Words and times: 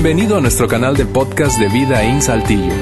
Bienvenido 0.00 0.36
a 0.36 0.40
nuestro 0.40 0.68
canal 0.68 0.96
de 0.96 1.06
podcast 1.06 1.58
de 1.58 1.68
Vida 1.68 2.04
en 2.04 2.22
Saltillo. 2.22 2.72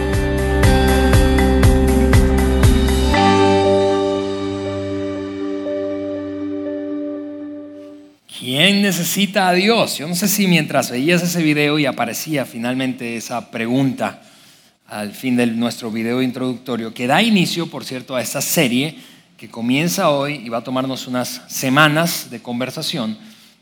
¿Quién 8.38 8.82
necesita 8.82 9.48
a 9.48 9.54
Dios? 9.54 9.96
Yo 9.96 10.06
no 10.06 10.14
sé 10.14 10.28
si 10.28 10.46
mientras 10.46 10.90
veías 10.90 11.22
ese 11.22 11.42
video 11.42 11.78
y 11.78 11.86
aparecía 11.86 12.44
finalmente 12.44 13.16
esa 13.16 13.50
pregunta 13.50 14.20
al 14.86 15.12
fin 15.12 15.36
de 15.36 15.46
nuestro 15.46 15.90
video 15.90 16.20
introductorio, 16.20 16.92
que 16.92 17.06
da 17.06 17.22
inicio, 17.22 17.70
por 17.70 17.86
cierto, 17.86 18.14
a 18.14 18.20
esta 18.20 18.42
serie 18.42 18.94
que 19.38 19.48
comienza 19.48 20.10
hoy 20.10 20.42
y 20.44 20.50
va 20.50 20.58
a 20.58 20.64
tomarnos 20.64 21.06
unas 21.06 21.40
semanas 21.48 22.28
de 22.28 22.42
conversación 22.42 23.16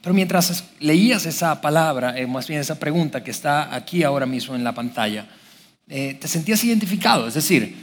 pero 0.05 0.12
mientras 0.12 0.64
leías 0.80 1.25
esa 1.25 1.62
palabra, 1.62 2.18
eh, 2.18 2.26
más 2.26 2.46
bien 2.46 2.61
esa 2.61 2.79
pregunta 2.79 3.25
que 3.25 3.31
está 3.31 3.75
aquí 3.75 4.03
ahora 4.03 4.26
mismo 4.26 4.54
en 4.54 4.62
la 4.62 4.75
pantalla, 4.75 5.26
eh, 5.89 6.18
te 6.21 6.29
sentías 6.29 6.62
identificado, 6.62 7.26
es 7.26 7.32
decir, 7.32 7.75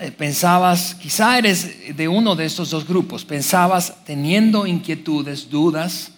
eh, 0.00 0.10
pensabas, 0.10 0.96
quizá 0.96 1.38
eres 1.38 1.96
de 1.96 2.08
uno 2.08 2.34
de 2.34 2.46
estos 2.46 2.70
dos 2.70 2.84
grupos, 2.84 3.24
pensabas 3.24 3.94
teniendo 4.04 4.66
inquietudes, 4.66 5.48
dudas 5.48 6.10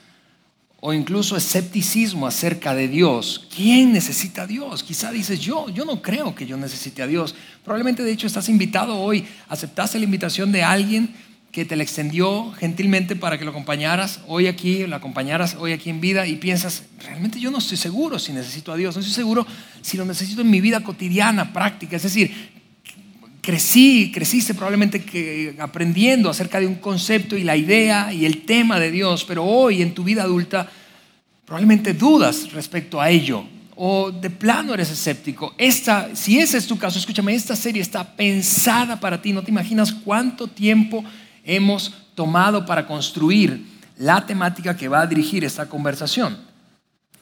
o 0.80 0.94
incluso 0.94 1.36
escepticismo 1.36 2.26
acerca 2.26 2.74
de 2.74 2.88
Dios. 2.88 3.46
¿Quién 3.54 3.92
necesita 3.92 4.42
a 4.42 4.46
Dios? 4.46 4.82
Quizá 4.82 5.10
dices, 5.12 5.40
yo, 5.40 5.68
yo 5.68 5.84
no 5.84 6.00
creo 6.00 6.34
que 6.34 6.46
yo 6.46 6.56
necesite 6.56 7.02
a 7.02 7.06
Dios. 7.06 7.34
Probablemente 7.62 8.02
de 8.02 8.12
hecho 8.12 8.26
estás 8.26 8.48
invitado 8.48 8.98
hoy, 8.98 9.26
aceptaste 9.48 9.98
la 9.98 10.06
invitación 10.06 10.52
de 10.52 10.62
alguien 10.62 11.14
que 11.54 11.64
te 11.64 11.76
la 11.76 11.84
extendió 11.84 12.50
gentilmente 12.58 13.14
para 13.14 13.38
que 13.38 13.44
lo 13.44 13.52
acompañaras 13.52 14.18
hoy 14.26 14.48
aquí, 14.48 14.88
lo 14.88 14.96
acompañaras 14.96 15.56
hoy 15.56 15.70
aquí 15.70 15.88
en 15.88 16.00
vida 16.00 16.26
y 16.26 16.34
piensas, 16.34 16.82
realmente 17.06 17.38
yo 17.38 17.52
no 17.52 17.58
estoy 17.58 17.76
seguro 17.76 18.18
si 18.18 18.32
necesito 18.32 18.72
a 18.72 18.76
Dios, 18.76 18.96
no 18.96 19.00
estoy 19.00 19.14
seguro 19.14 19.46
si 19.80 19.96
lo 19.96 20.04
necesito 20.04 20.40
en 20.40 20.50
mi 20.50 20.60
vida 20.60 20.82
cotidiana, 20.82 21.52
práctica, 21.52 21.94
es 21.94 22.02
decir, 22.02 22.50
crecí, 23.40 24.10
creciste 24.12 24.52
probablemente 24.52 25.04
que, 25.04 25.54
aprendiendo 25.60 26.28
acerca 26.28 26.58
de 26.58 26.66
un 26.66 26.74
concepto 26.74 27.36
y 27.36 27.44
la 27.44 27.56
idea 27.56 28.12
y 28.12 28.26
el 28.26 28.42
tema 28.42 28.80
de 28.80 28.90
Dios, 28.90 29.24
pero 29.24 29.44
hoy 29.44 29.80
en 29.80 29.94
tu 29.94 30.02
vida 30.02 30.24
adulta 30.24 30.68
probablemente 31.44 31.94
dudas 31.94 32.50
respecto 32.50 33.00
a 33.00 33.10
ello 33.10 33.44
o 33.76 34.10
de 34.10 34.30
plano 34.30 34.74
eres 34.74 34.90
escéptico. 34.90 35.54
Esta, 35.56 36.16
si 36.16 36.40
ese 36.40 36.58
es 36.58 36.66
tu 36.66 36.78
caso, 36.78 36.98
escúchame, 36.98 37.32
esta 37.32 37.54
serie 37.54 37.80
está 37.80 38.16
pensada 38.16 38.98
para 38.98 39.22
ti, 39.22 39.32
no 39.32 39.42
te 39.44 39.52
imaginas 39.52 39.92
cuánto 39.92 40.48
tiempo 40.48 41.04
hemos 41.44 41.92
tomado 42.14 42.64
para 42.64 42.86
construir 42.86 43.66
la 43.98 44.24
temática 44.26 44.76
que 44.76 44.88
va 44.88 45.02
a 45.02 45.06
dirigir 45.06 45.44
esta 45.44 45.66
conversación. 45.66 46.36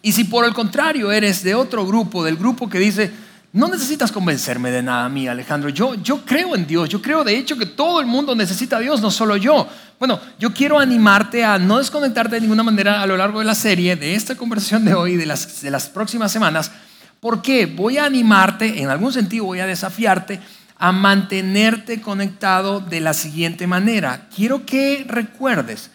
Y 0.01 0.13
si 0.13 0.25
por 0.25 0.45
el 0.45 0.55
contrario 0.55 1.13
eres 1.13 1.45
de 1.45 1.55
otro 1.55 1.87
grupo, 1.87 2.25
del 2.25 2.37
grupo 2.37 2.69
que 2.69 2.79
dice, 2.79 3.13
no 3.53 3.69
necesitas 3.69 4.11
convencerme 4.11 4.71
de 4.71 4.83
nada 4.83 5.05
a 5.05 5.09
mí, 5.09 5.29
Alejandro, 5.29 5.69
yo, 5.69 5.95
yo 5.97 6.25
creo 6.25 6.57
en 6.57 6.67
Dios, 6.67 6.89
yo 6.89 7.03
creo 7.03 7.23
de 7.23 7.37
hecho 7.37 7.57
que 7.57 7.67
todo 7.67 8.01
el 8.01 8.07
mundo 8.07 8.35
necesita 8.35 8.79
a 8.79 8.81
Dios, 8.81 9.01
no 9.01 9.11
solo 9.11 9.37
yo. 9.37 9.69
Bueno, 9.99 10.19
yo 10.39 10.53
quiero 10.53 10.79
animarte 10.79 11.45
a 11.45 11.59
no 11.59 11.79
desconectarte 11.79 12.37
de 12.37 12.41
ninguna 12.41 12.63
manera 12.63 13.03
a 13.03 13.07
lo 13.07 13.17
largo 13.17 13.41
de 13.41 13.45
la 13.45 13.55
serie, 13.55 13.95
de 13.95 14.15
esta 14.15 14.35
conversación 14.35 14.85
de 14.85 14.95
hoy, 14.95 15.17
de 15.17 15.27
las, 15.27 15.61
de 15.61 15.71
las 15.71 15.89
próximas 15.89 16.33
semanas, 16.33 16.73
porque 17.21 17.67
voy 17.67 17.99
a 17.99 18.07
animarte, 18.07 18.83
en 18.83 18.89
algún 18.89 19.13
sentido 19.13 19.45
voy 19.45 19.61
a 19.61 19.67
desafiarte 19.67 20.41
a 20.83 20.91
mantenerte 20.91 22.01
conectado 22.01 22.81
de 22.81 23.01
la 23.01 23.15
siguiente 23.15 23.69
manera. 23.69 24.27
Quiero 24.35 24.67
que 24.67 25.05
recuerdes 25.07 25.93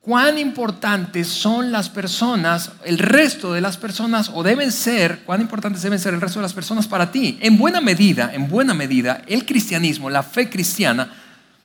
cuán 0.00 0.38
importantes 0.38 1.26
son 1.26 1.72
las 1.72 1.88
personas, 1.88 2.70
el 2.84 2.98
resto 2.98 3.52
de 3.52 3.60
las 3.60 3.76
personas, 3.76 4.30
o 4.32 4.44
deben 4.44 4.70
ser, 4.70 5.24
cuán 5.24 5.40
importantes 5.40 5.82
deben 5.82 5.98
ser 5.98 6.14
el 6.14 6.20
resto 6.20 6.38
de 6.38 6.44
las 6.44 6.52
personas 6.52 6.86
para 6.86 7.10
ti. 7.10 7.40
En 7.42 7.58
buena 7.58 7.80
medida, 7.80 8.30
en 8.32 8.46
buena 8.46 8.72
medida, 8.72 9.20
el 9.26 9.44
cristianismo, 9.44 10.08
la 10.08 10.22
fe 10.22 10.48
cristiana, 10.48 11.12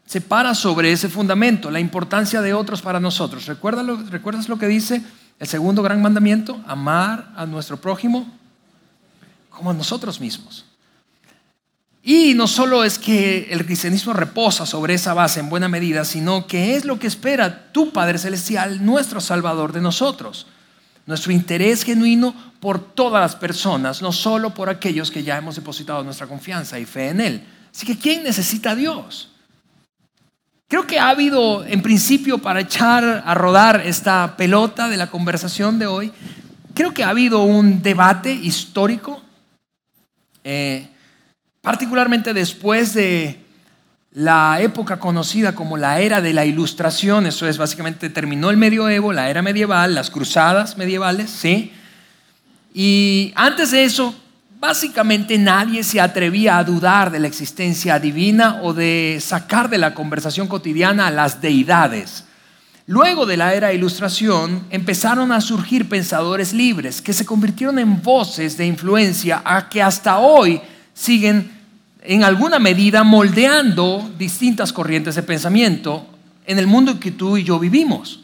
se 0.08 0.20
para 0.20 0.56
sobre 0.56 0.92
ese 0.92 1.08
fundamento, 1.08 1.70
la 1.70 1.80
importancia 1.80 2.42
de 2.42 2.56
otros 2.56 2.82
para 2.82 3.00
nosotros. 3.00 3.46
¿Recuerdas 3.46 4.50
lo 4.50 4.58
que 4.58 4.68
dice 4.68 5.04
el 5.38 5.48
segundo 5.48 5.84
gran 5.84 6.02
mandamiento? 6.02 6.60
Amar 6.66 7.32
a 7.36 7.46
nuestro 7.46 7.78
prójimo 7.78 8.28
como 9.52 9.70
a 9.70 9.74
nosotros 9.76 10.20
mismos. 10.20 10.66
Y 12.08 12.36
no 12.36 12.46
solo 12.46 12.84
es 12.84 13.00
que 13.00 13.48
el 13.50 13.66
cristianismo 13.66 14.14
reposa 14.14 14.68
sobre 14.68 14.94
esa 14.94 15.16
base 15.16 15.40
en 15.40 15.50
buena 15.50 15.68
medida, 15.68 16.06
sino 16.06 16.46
que 16.46 16.76
es 16.76 16.86
lo 16.86 17.00
que 17.00 17.08
espera 17.08 17.72
tu 17.72 17.92
Padre 17.92 18.20
Celestial, 18.20 18.86
nuestro 18.86 19.20
Salvador 19.20 19.74
de 19.74 19.82
nosotros. 19.82 20.46
Nuestro 21.08 21.32
interés 21.32 21.82
genuino 21.84 22.36
por 22.60 22.94
todas 22.94 23.24
las 23.24 23.36
personas, 23.36 24.04
no 24.04 24.12
solo 24.12 24.54
por 24.54 24.70
aquellos 24.70 25.10
que 25.10 25.24
ya 25.24 25.36
hemos 25.36 25.56
depositado 25.56 26.04
nuestra 26.04 26.28
confianza 26.28 26.78
y 26.78 26.86
fe 26.86 27.10
en 27.10 27.22
Él. 27.22 27.44
Así 27.74 27.88
que, 27.88 27.98
¿quién 27.98 28.22
necesita 28.22 28.72
a 28.72 28.76
Dios? 28.76 29.32
Creo 30.68 30.86
que 30.86 31.00
ha 31.00 31.10
habido, 31.10 31.66
en 31.66 31.82
principio, 31.82 32.38
para 32.38 32.60
echar 32.60 33.24
a 33.26 33.34
rodar 33.34 33.82
esta 33.84 34.38
pelota 34.38 34.90
de 34.90 34.98
la 34.98 35.10
conversación 35.10 35.80
de 35.80 35.88
hoy, 35.88 36.12
creo 36.76 36.94
que 36.94 37.04
ha 37.04 37.10
habido 37.10 37.42
un 37.42 37.82
debate 37.82 38.32
histórico. 38.32 39.24
Eh, 40.44 40.90
particularmente 41.66 42.32
después 42.36 42.94
de 42.94 43.40
la 44.14 44.62
época 44.62 45.00
conocida 45.00 45.56
como 45.56 45.78
la 45.78 46.00
era 46.00 46.22
de 46.22 46.32
la 46.32 46.46
ilustración, 46.46 47.26
eso 47.26 47.48
es 47.48 47.58
básicamente 47.58 48.12
terminó 48.12 48.52
el 48.52 48.58
medioevo, 48.58 49.12
la 49.12 49.32
era 49.32 49.42
medieval, 49.42 49.96
las 49.96 50.12
cruzadas 50.12 50.78
medievales, 50.78 51.32
¿sí? 51.32 51.74
Y 52.72 53.34
antes 53.36 53.72
de 53.72 53.84
eso, 53.84 54.16
básicamente 54.60 55.40
nadie 55.40 55.84
se 55.84 56.00
atrevía 56.00 56.60
a 56.60 56.64
dudar 56.64 57.10
de 57.10 57.20
la 57.20 57.28
existencia 57.28 57.98
divina 57.98 58.60
o 58.62 58.72
de 58.72 59.18
sacar 59.20 59.68
de 59.68 59.80
la 59.80 59.96
conversación 59.96 60.48
cotidiana 60.48 61.08
a 61.08 61.12
las 61.12 61.42
deidades. 61.42 62.26
Luego 62.86 63.26
de 63.26 63.38
la 63.38 63.56
era 63.56 63.74
ilustración 63.74 64.68
empezaron 64.70 65.32
a 65.32 65.42
surgir 65.42 65.90
pensadores 65.90 66.54
libres 66.54 67.02
que 67.02 67.14
se 67.14 67.26
convirtieron 67.26 67.80
en 67.80 68.04
voces 68.04 68.56
de 68.56 68.68
influencia 68.68 69.42
a 69.44 69.68
que 69.68 69.82
hasta 69.82 70.20
hoy 70.20 70.62
siguen 70.94 71.55
en 72.08 72.24
alguna 72.24 72.60
medida 72.60 73.04
moldeando 73.04 74.12
distintas 74.18 74.72
corrientes 74.74 75.16
de 75.16 75.24
pensamiento 75.24 76.08
en 76.46 76.60
el 76.60 76.68
mundo 76.68 76.92
en 76.92 77.00
que 77.00 77.12
tú 77.12 77.38
y 77.38 77.44
yo 77.44 77.60
vivimos. 77.60 78.22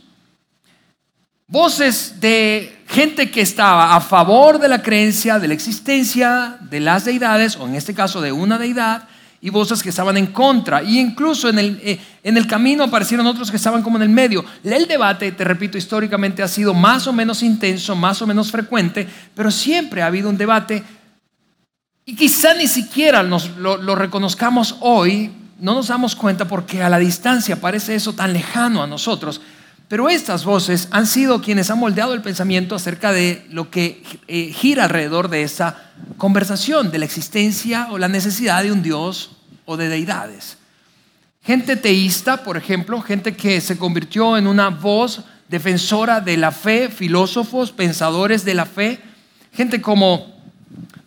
Voces 1.48 2.22
de 2.22 2.84
gente 2.88 3.30
que 3.30 3.42
estaba 3.42 3.96
a 3.96 4.02
favor 4.02 4.60
de 4.60 4.70
la 4.70 4.82
creencia, 4.82 5.38
de 5.38 5.50
la 5.50 5.54
existencia 5.54 6.58
de 6.62 6.80
las 6.80 7.06
deidades, 7.06 7.58
o 7.58 7.68
en 7.68 7.76
este 7.76 7.94
caso 7.94 8.22
de 8.22 8.32
una 8.32 8.58
deidad, 8.58 9.10
y 9.42 9.50
voces 9.50 9.82
que 9.82 9.90
estaban 9.90 10.16
en 10.18 10.28
contra. 10.28 10.84
Y 10.84 11.00
incluso 11.00 11.50
en 11.50 11.60
el, 11.60 11.82
eh, 11.84 12.00
en 12.24 12.38
el 12.38 12.48
camino 12.48 12.84
aparecieron 12.84 13.26
otros 13.26 13.50
que 13.50 13.58
estaban 13.58 13.82
como 13.82 13.98
en 13.98 14.04
el 14.04 14.10
medio. 14.10 14.46
El 14.64 14.88
debate, 14.88 15.32
te 15.32 15.44
repito, 15.44 15.78
históricamente 15.78 16.44
ha 16.44 16.48
sido 16.48 16.74
más 16.74 17.08
o 17.08 17.14
menos 17.14 17.42
intenso, 17.42 17.96
más 17.96 18.22
o 18.22 18.28
menos 18.28 18.52
frecuente, 18.52 19.08
pero 19.36 19.50
siempre 19.50 20.04
ha 20.04 20.06
habido 20.06 20.30
un 20.30 20.38
debate 20.38 20.84
y 22.06 22.16
quizá 22.16 22.54
ni 22.54 22.68
siquiera 22.68 23.24
nos, 23.24 23.56
lo, 23.58 23.96
reconozcamos 23.96 24.78
hoy, 24.80 25.32
no 25.60 25.76
nos 25.76 25.88
damos 25.88 26.16
cuenta 26.16 26.48
porque 26.48 26.82
a 26.82 26.90
la 26.90 26.98
distancia 26.98 27.62
parece 27.62 27.96
eso 27.96 28.14
tan 28.14 28.34
lejano 28.34 28.82
a 28.82 28.88
nosotros. 28.88 29.42
Pero 29.88 30.10
estas 30.10 30.46
voces 30.46 30.88
han 30.92 31.06
sido 31.06 31.42
quienes 31.42 31.70
han 31.70 31.78
moldeado 31.78 32.14
el 32.14 32.22
pensamiento 32.22 32.76
acerca 32.76 33.12
de 33.12 33.46
lo 33.50 33.70
que 33.70 34.02
eh, 34.28 34.52
gira 34.54 34.86
alrededor 34.86 35.30
de 35.30 35.44
esa 35.44 35.92
conversación, 36.18 36.92
de 36.92 37.00
la 37.00 37.06
existencia 37.06 37.88
o 37.92 37.98
la 37.98 38.08
necesidad 38.08 38.64
de 38.64 38.72
un 38.72 38.82
Dios 38.82 39.32
o 39.66 39.78
de 39.78 39.90
deidades. 39.90 40.58
Gente 41.44 41.76
teísta, 41.76 42.44
por 42.44 42.56
ejemplo, 42.56 43.02
gente 43.02 43.36
que 43.36 43.62
se 43.62 43.78
convirtió 43.78 44.38
en 44.38 44.48
una 44.48 44.70
voz 44.70 45.24
defensora 45.50 46.22
de 46.22 46.38
la 46.38 46.52
fe, 46.52 46.90
filósofos, 46.90 47.72
pensadores 47.72 48.46
de 48.46 48.54
la 48.54 48.66
fe, 48.66 49.02
gente 49.52 49.82
como 49.82 50.41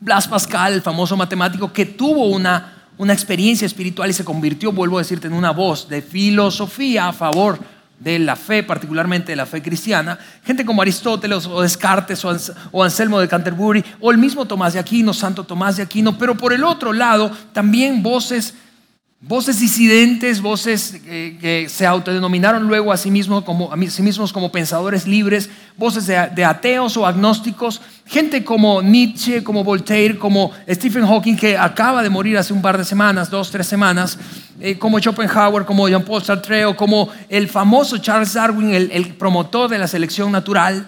Blas 0.04 0.28
Pascal, 0.28 0.74
el 0.74 0.82
famoso 0.82 1.16
matemático, 1.16 1.72
que 1.72 1.86
tuvo 1.86 2.26
una, 2.26 2.74
una 2.98 3.14
experiencia 3.14 3.64
espiritual 3.64 4.10
y 4.10 4.12
se 4.12 4.22
convirtió, 4.22 4.70
vuelvo 4.70 4.98
a 4.98 5.00
decirte, 5.00 5.28
en 5.28 5.32
una 5.32 5.50
voz 5.50 5.88
de 5.88 6.02
filosofía 6.02 7.08
a 7.08 7.14
favor 7.14 7.58
de 7.98 8.18
la 8.18 8.36
fe, 8.36 8.62
particularmente 8.62 9.32
de 9.32 9.36
la 9.36 9.46
fe 9.46 9.62
cristiana, 9.62 10.18
gente 10.44 10.66
como 10.66 10.82
Aristóteles 10.82 11.46
o 11.46 11.62
Descartes 11.62 12.22
o 12.22 12.84
Anselmo 12.84 13.18
de 13.18 13.28
Canterbury 13.28 13.82
o 13.98 14.10
el 14.10 14.18
mismo 14.18 14.44
Tomás 14.44 14.74
de 14.74 14.78
Aquino, 14.78 15.14
Santo 15.14 15.44
Tomás 15.44 15.78
de 15.78 15.84
Aquino, 15.84 16.18
pero 16.18 16.36
por 16.36 16.52
el 16.52 16.64
otro 16.64 16.92
lado 16.92 17.30
también 17.54 18.02
voces 18.02 18.52
Voces 19.26 19.58
disidentes, 19.58 20.42
voces 20.42 21.00
eh, 21.06 21.38
que 21.40 21.66
se 21.70 21.86
autodenominaron 21.86 22.68
luego 22.68 22.92
a 22.92 22.98
sí, 22.98 23.10
mismos 23.10 23.42
como, 23.42 23.72
a 23.72 23.76
sí 23.88 24.02
mismos 24.02 24.34
como 24.34 24.52
pensadores 24.52 25.06
libres, 25.06 25.48
voces 25.78 26.06
de, 26.06 26.44
ateos 26.44 26.94
o 26.98 27.06
agnósticos, 27.06 27.80
gente 28.04 28.44
como 28.44 28.82
Nietzsche, 28.82 29.42
como 29.42 29.64
Voltaire, 29.64 30.18
como 30.18 30.50
Stephen 30.68 31.06
Hawking, 31.06 31.36
que 31.36 31.56
acaba 31.56 32.02
de 32.02 32.10
morir 32.10 32.36
hace 32.36 32.52
un 32.52 32.60
par 32.60 32.76
de 32.76 32.84
semanas, 32.84 33.30
dos, 33.30 33.50
tres 33.50 33.66
semanas, 33.66 34.18
eh, 34.60 34.76
como 34.76 34.98
Schopenhauer, 34.98 35.64
como 35.64 35.88
Jean-Paul 35.88 36.22
Sartre, 36.22 36.66
o 36.66 36.76
como 36.76 37.08
el 37.30 37.48
famoso 37.48 37.96
Charles 37.96 38.34
Darwin, 38.34 38.74
el, 38.74 38.90
el 38.92 39.14
promotor 39.14 39.70
de 39.70 39.78
la 39.78 39.88
selección 39.88 40.32
natural, 40.32 40.86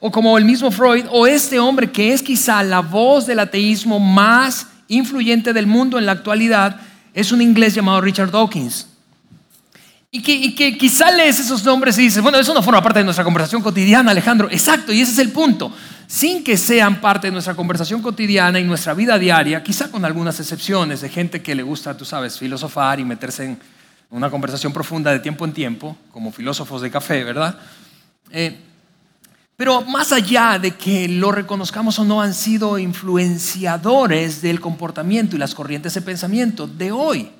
o 0.00 0.10
como 0.10 0.38
el 0.38 0.46
mismo 0.46 0.70
Freud, 0.70 1.04
o 1.10 1.26
este 1.26 1.58
hombre 1.58 1.92
que 1.92 2.14
es 2.14 2.22
quizá 2.22 2.62
la 2.62 2.80
voz 2.80 3.26
del 3.26 3.40
ateísmo 3.40 4.00
más 4.00 4.68
influyente 4.88 5.52
del 5.52 5.66
mundo 5.66 5.98
en 5.98 6.06
la 6.06 6.12
actualidad, 6.12 6.80
es 7.14 7.32
un 7.32 7.40
inglés 7.40 7.74
llamado 7.74 8.00
Richard 8.00 8.30
Dawkins. 8.30 8.88
Y 10.10 10.22
que, 10.22 10.32
y 10.32 10.78
quizá 10.78 11.10
lees 11.10 11.40
esos 11.40 11.64
nombres 11.64 11.98
y 11.98 12.02
dices, 12.02 12.22
bueno, 12.22 12.38
eso 12.38 12.54
no 12.54 12.62
forma 12.62 12.80
parte 12.80 13.00
de 13.00 13.04
nuestra 13.04 13.24
conversación 13.24 13.62
cotidiana, 13.62 14.12
Alejandro. 14.12 14.48
Exacto, 14.50 14.92
y 14.92 15.00
ese 15.00 15.12
es 15.12 15.18
el 15.18 15.30
punto. 15.32 15.72
Sin 16.06 16.44
que 16.44 16.56
sean 16.56 17.00
parte 17.00 17.28
de 17.28 17.32
nuestra 17.32 17.54
conversación 17.54 18.00
cotidiana 18.00 18.60
y 18.60 18.64
nuestra 18.64 18.94
vida 18.94 19.18
diaria, 19.18 19.62
quizá 19.64 19.90
con 19.90 20.04
algunas 20.04 20.38
excepciones 20.38 21.00
de 21.00 21.08
gente 21.08 21.42
que 21.42 21.54
le 21.54 21.64
gusta, 21.64 21.96
tú 21.96 22.04
sabes, 22.04 22.38
filosofar 22.38 23.00
y 23.00 23.04
meterse 23.04 23.44
en 23.44 23.58
una 24.10 24.30
conversación 24.30 24.72
profunda 24.72 25.10
de 25.10 25.18
tiempo 25.18 25.44
en 25.44 25.52
tiempo, 25.52 25.96
como 26.12 26.30
filósofos 26.30 26.82
de 26.82 26.90
café, 26.92 27.24
¿verdad? 27.24 27.58
Eh, 28.30 28.56
pero 29.56 29.82
más 29.82 30.12
allá 30.12 30.58
de 30.58 30.72
que 30.72 31.08
lo 31.08 31.30
reconozcamos 31.30 31.98
o 31.98 32.04
no, 32.04 32.20
han 32.20 32.34
sido 32.34 32.78
influenciadores 32.78 34.42
del 34.42 34.60
comportamiento 34.60 35.36
y 35.36 35.38
las 35.38 35.54
corrientes 35.54 35.94
de 35.94 36.02
pensamiento 36.02 36.66
de 36.66 36.90
hoy. 36.90 37.30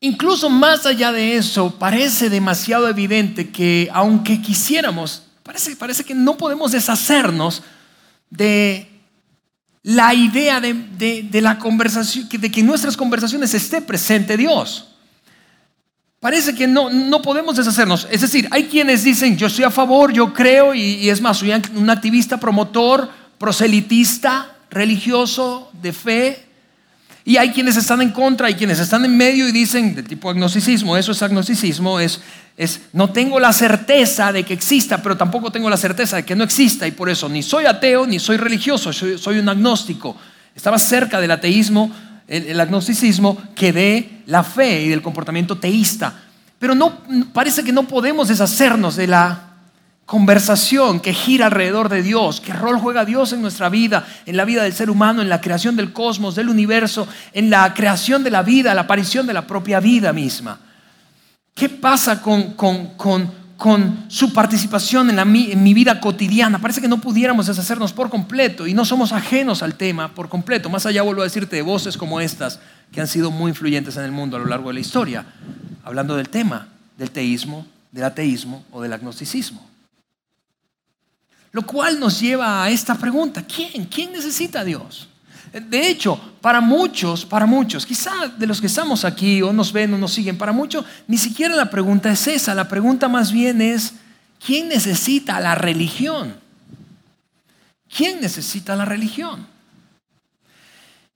Incluso 0.00 0.50
más 0.50 0.86
allá 0.86 1.10
de 1.10 1.36
eso, 1.36 1.76
parece 1.78 2.30
demasiado 2.30 2.88
evidente 2.88 3.50
que 3.50 3.88
aunque 3.92 4.40
quisiéramos, 4.40 5.24
parece, 5.42 5.74
parece 5.74 6.04
que 6.04 6.14
no 6.14 6.36
podemos 6.36 6.72
deshacernos 6.72 7.62
de 8.30 8.90
la 9.82 10.14
idea 10.14 10.60
de, 10.60 10.74
de 10.74 11.40
la 11.40 11.58
conversación, 11.58 12.28
de 12.28 12.50
que 12.50 12.60
en 12.60 12.66
nuestras 12.66 12.96
conversaciones 12.96 13.54
esté 13.54 13.80
presente 13.80 14.36
Dios. 14.36 14.93
Parece 16.24 16.54
que 16.54 16.66
no, 16.66 16.88
no 16.88 17.20
podemos 17.20 17.54
deshacernos. 17.54 18.08
Es 18.10 18.22
decir, 18.22 18.48
hay 18.50 18.64
quienes 18.64 19.04
dicen, 19.04 19.36
yo 19.36 19.46
estoy 19.46 19.64
a 19.64 19.70
favor, 19.70 20.10
yo 20.10 20.32
creo, 20.32 20.72
y, 20.74 21.10
es 21.10 21.20
más, 21.20 21.36
soy 21.36 21.52
un 21.74 21.90
activista, 21.90 22.40
promotor, 22.40 23.10
proselitista, 23.36 24.56
religioso, 24.70 25.70
de 25.82 25.92
fe. 25.92 26.46
Y 27.26 27.36
hay 27.36 27.50
quienes 27.50 27.76
están 27.76 28.00
en 28.00 28.10
contra, 28.10 28.46
hay 28.46 28.54
quienes 28.54 28.80
están 28.80 29.04
en 29.04 29.14
medio 29.14 29.46
y 29.46 29.52
dicen, 29.52 29.94
de 29.94 30.02
tipo 30.02 30.30
agnosticismo, 30.30 30.96
eso 30.96 31.12
es 31.12 31.22
agnosticismo, 31.22 32.00
es, 32.00 32.22
es 32.56 32.80
no 32.94 33.10
tengo 33.10 33.38
la 33.38 33.52
certeza 33.52 34.32
de 34.32 34.44
que 34.44 34.54
exista, 34.54 35.02
pero 35.02 35.18
tampoco 35.18 35.52
tengo 35.52 35.68
la 35.68 35.76
certeza 35.76 36.16
de 36.16 36.24
que 36.24 36.34
no 36.34 36.44
exista, 36.44 36.86
y 36.86 36.92
por 36.92 37.10
eso 37.10 37.28
ni 37.28 37.42
soy 37.42 37.66
ateo 37.66 38.06
ni 38.06 38.18
soy 38.18 38.38
religioso, 38.38 38.94
soy, 38.94 39.18
soy 39.18 39.40
un 39.40 39.48
agnóstico. 39.50 40.16
Estaba 40.56 40.78
cerca 40.78 41.20
del 41.20 41.32
ateísmo, 41.32 41.94
el, 42.28 42.60
agnosticismo 42.60 43.38
que 43.54 43.72
de 43.72 44.22
la 44.26 44.42
fe 44.42 44.82
y 44.82 44.88
del 44.88 45.02
comportamiento 45.02 45.58
teísta. 45.58 46.22
Pero 46.58 46.74
no, 46.74 47.00
parece 47.32 47.64
que 47.64 47.72
no 47.72 47.84
podemos 47.84 48.28
deshacernos 48.28 48.96
de 48.96 49.06
la 49.06 49.50
conversación 50.06 51.00
que 51.00 51.14
gira 51.14 51.46
alrededor 51.46 51.88
de 51.88 52.02
Dios, 52.02 52.40
qué 52.40 52.52
rol 52.52 52.78
juega 52.78 53.04
Dios 53.04 53.32
en 53.32 53.40
nuestra 53.40 53.70
vida, 53.70 54.06
en 54.26 54.36
la 54.36 54.44
vida 54.44 54.62
del 54.62 54.74
ser 54.74 54.90
humano, 54.90 55.22
en 55.22 55.28
la 55.28 55.40
creación 55.40 55.76
del 55.76 55.92
cosmos, 55.92 56.34
del 56.34 56.50
universo, 56.50 57.08
en 57.32 57.48
la 57.48 57.72
creación 57.72 58.22
de 58.22 58.30
la 58.30 58.42
vida, 58.42 58.74
la 58.74 58.82
aparición 58.82 59.26
de 59.26 59.32
la 59.32 59.46
propia 59.46 59.80
vida 59.80 60.12
misma. 60.12 60.60
¿Qué 61.54 61.68
pasa 61.68 62.20
con, 62.20 62.52
con, 62.52 62.88
con 62.96 63.43
con 63.56 64.06
su 64.08 64.32
participación 64.32 65.10
en, 65.10 65.32
mi 65.62 65.74
vida 65.74 66.00
cotidiana. 66.00 66.58
Parece 66.58 66.80
que 66.80 66.88
no 66.88 67.00
pudiéramos 67.00 67.46
deshacernos 67.46 67.92
por 67.92 68.10
completo 68.10 68.66
y 68.66 68.74
no 68.74 68.84
somos 68.84 69.12
ajenos 69.12 69.62
al 69.62 69.74
tema 69.76 70.14
por 70.14 70.28
completo. 70.28 70.68
Más 70.68 70.86
allá 70.86 71.02
vuelvo 71.02 71.22
a 71.22 71.24
decirte 71.24 71.56
de 71.56 71.62
voces 71.62 71.96
como 71.96 72.20
estas 72.20 72.60
que 72.92 73.00
han 73.00 73.08
sido 73.08 73.30
muy 73.30 73.50
influyentes 73.50 73.96
en 73.96 74.04
el 74.04 74.12
mundo 74.12 74.36
a 74.36 74.40
lo 74.40 74.46
largo 74.46 74.68
de 74.68 74.74
la 74.74 74.80
historia, 74.80 75.24
hablando 75.84 76.16
del 76.16 76.28
tema 76.28 76.68
del 76.96 77.10
teísmo, 77.10 77.66
del 77.90 78.04
ateísmo 78.04 78.64
o 78.70 78.82
del 78.82 78.92
agnosticismo. 78.92 79.64
Lo 81.52 81.62
cual 81.62 82.00
nos 82.00 82.20
lleva 82.20 82.64
a 82.64 82.70
esta 82.70 82.96
pregunta, 82.96 83.44
¿quién? 83.44 83.84
¿Quién 83.86 84.12
necesita 84.12 84.60
a 84.60 84.64
Dios? 84.64 85.08
De 85.60 85.88
hecho, 85.88 86.18
para 86.40 86.60
muchos, 86.60 87.24
para 87.24 87.46
muchos, 87.46 87.86
quizá 87.86 88.26
de 88.36 88.44
los 88.44 88.60
que 88.60 88.66
estamos 88.66 89.04
aquí 89.04 89.40
o 89.40 89.52
nos 89.52 89.72
ven 89.72 89.94
o 89.94 89.98
nos 89.98 90.12
siguen, 90.12 90.36
para 90.36 90.50
muchos 90.50 90.84
ni 91.06 91.16
siquiera 91.16 91.54
la 91.54 91.70
pregunta 91.70 92.10
es 92.10 92.26
esa, 92.26 92.56
la 92.56 92.66
pregunta 92.66 93.06
más 93.06 93.30
bien 93.30 93.62
es, 93.62 93.94
¿quién 94.44 94.68
necesita 94.68 95.38
la 95.38 95.54
religión? 95.54 96.34
¿Quién 97.88 98.20
necesita 98.20 98.74
la 98.74 98.84
religión? 98.84 99.46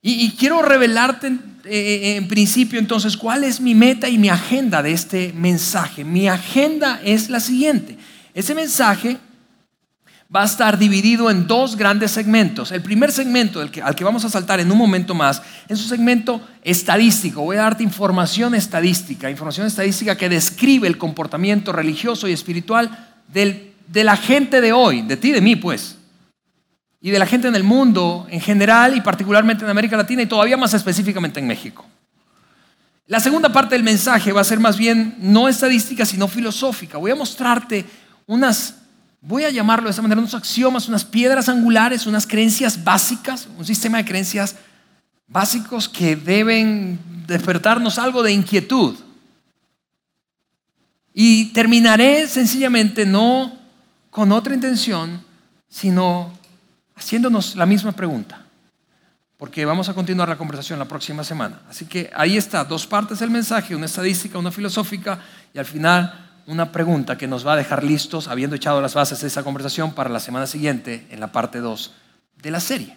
Y, 0.00 0.30
quiero 0.38 0.62
revelarte 0.62 1.36
eh, 1.64 2.14
en 2.16 2.28
principio 2.28 2.78
entonces 2.78 3.16
cuál 3.16 3.42
es 3.42 3.60
mi 3.60 3.74
meta 3.74 4.08
y 4.08 4.16
mi 4.16 4.28
agenda 4.28 4.84
de 4.84 4.92
este 4.92 5.32
mensaje. 5.32 6.04
Mi 6.04 6.28
agenda 6.28 7.00
es 7.04 7.28
la 7.28 7.40
siguiente. 7.40 7.98
Ese 8.32 8.54
mensaje 8.54 9.18
va 10.34 10.42
a 10.42 10.44
estar 10.44 10.78
dividido 10.78 11.30
en 11.30 11.46
dos 11.46 11.74
grandes 11.74 12.10
segmentos. 12.10 12.70
El 12.70 12.82
primer 12.82 13.10
segmento, 13.12 13.60
al 13.60 13.94
que 13.94 14.04
vamos 14.04 14.24
a 14.26 14.28
saltar 14.28 14.60
en 14.60 14.70
un 14.70 14.76
momento 14.76 15.14
más, 15.14 15.42
es 15.68 15.80
un 15.80 15.88
segmento 15.88 16.46
estadístico. 16.62 17.42
Voy 17.42 17.56
a 17.56 17.62
darte 17.62 17.82
información 17.82 18.54
estadística, 18.54 19.30
información 19.30 19.66
estadística 19.66 20.16
que 20.16 20.28
describe 20.28 20.86
el 20.86 20.98
comportamiento 20.98 21.72
religioso 21.72 22.28
y 22.28 22.32
espiritual 22.32 22.90
de 23.32 24.04
la 24.04 24.16
gente 24.16 24.60
de 24.60 24.72
hoy, 24.72 25.00
de 25.02 25.16
ti, 25.16 25.32
de 25.32 25.40
mí, 25.40 25.56
pues. 25.56 25.96
Y 27.00 27.10
de 27.10 27.18
la 27.18 27.26
gente 27.26 27.48
en 27.48 27.54
el 27.54 27.64
mundo 27.64 28.26
en 28.28 28.40
general 28.40 28.96
y 28.96 29.00
particularmente 29.00 29.64
en 29.64 29.70
América 29.70 29.96
Latina 29.96 30.20
y 30.20 30.26
todavía 30.26 30.58
más 30.58 30.74
específicamente 30.74 31.40
en 31.40 31.46
México. 31.46 31.86
La 33.06 33.20
segunda 33.20 33.50
parte 33.50 33.76
del 33.76 33.84
mensaje 33.84 34.32
va 34.32 34.42
a 34.42 34.44
ser 34.44 34.60
más 34.60 34.76
bien 34.76 35.16
no 35.20 35.48
estadística, 35.48 36.04
sino 36.04 36.28
filosófica. 36.28 36.98
Voy 36.98 37.12
a 37.12 37.14
mostrarte 37.14 37.86
unas 38.26 38.74
voy 39.20 39.44
a 39.44 39.50
llamarlo 39.50 39.86
de 39.86 39.92
esa 39.92 40.02
manera, 40.02 40.20
unos 40.20 40.34
axiomas, 40.34 40.88
unas 40.88 41.04
piedras 41.04 41.48
angulares, 41.48 42.06
unas 42.06 42.26
creencias 42.26 42.82
básicas, 42.82 43.48
un 43.56 43.64
sistema 43.64 43.98
de 43.98 44.04
creencias 44.04 44.56
básicos 45.26 45.88
que 45.88 46.16
deben 46.16 46.98
despertarnos 47.26 47.98
algo 47.98 48.22
de 48.22 48.32
inquietud. 48.32 48.96
Y 51.12 51.46
terminaré 51.46 52.26
sencillamente 52.28 53.04
no 53.04 53.58
con 54.10 54.30
otra 54.32 54.54
intención, 54.54 55.24
sino 55.68 56.32
haciéndonos 56.94 57.56
la 57.56 57.66
misma 57.66 57.92
pregunta, 57.92 58.44
porque 59.36 59.64
vamos 59.64 59.88
a 59.88 59.94
continuar 59.94 60.28
la 60.28 60.38
conversación 60.38 60.78
la 60.78 60.86
próxima 60.86 61.24
semana. 61.24 61.60
Así 61.68 61.86
que 61.86 62.10
ahí 62.14 62.36
está, 62.36 62.64
dos 62.64 62.86
partes 62.86 63.18
del 63.18 63.30
mensaje, 63.30 63.74
una 63.74 63.86
estadística, 63.86 64.38
una 64.38 64.50
filosófica, 64.50 65.20
y 65.52 65.58
al 65.58 65.66
final 65.66 66.27
una 66.48 66.72
pregunta 66.72 67.18
que 67.18 67.26
nos 67.26 67.46
va 67.46 67.52
a 67.52 67.56
dejar 67.56 67.84
listos, 67.84 68.26
habiendo 68.26 68.56
echado 68.56 68.80
las 68.80 68.94
bases 68.94 69.20
de 69.20 69.26
esa 69.26 69.42
conversación, 69.42 69.92
para 69.92 70.08
la 70.08 70.18
semana 70.18 70.46
siguiente, 70.46 71.06
en 71.10 71.20
la 71.20 71.30
parte 71.30 71.58
2 71.58 71.92
de 72.42 72.50
la 72.50 72.58
serie. 72.58 72.96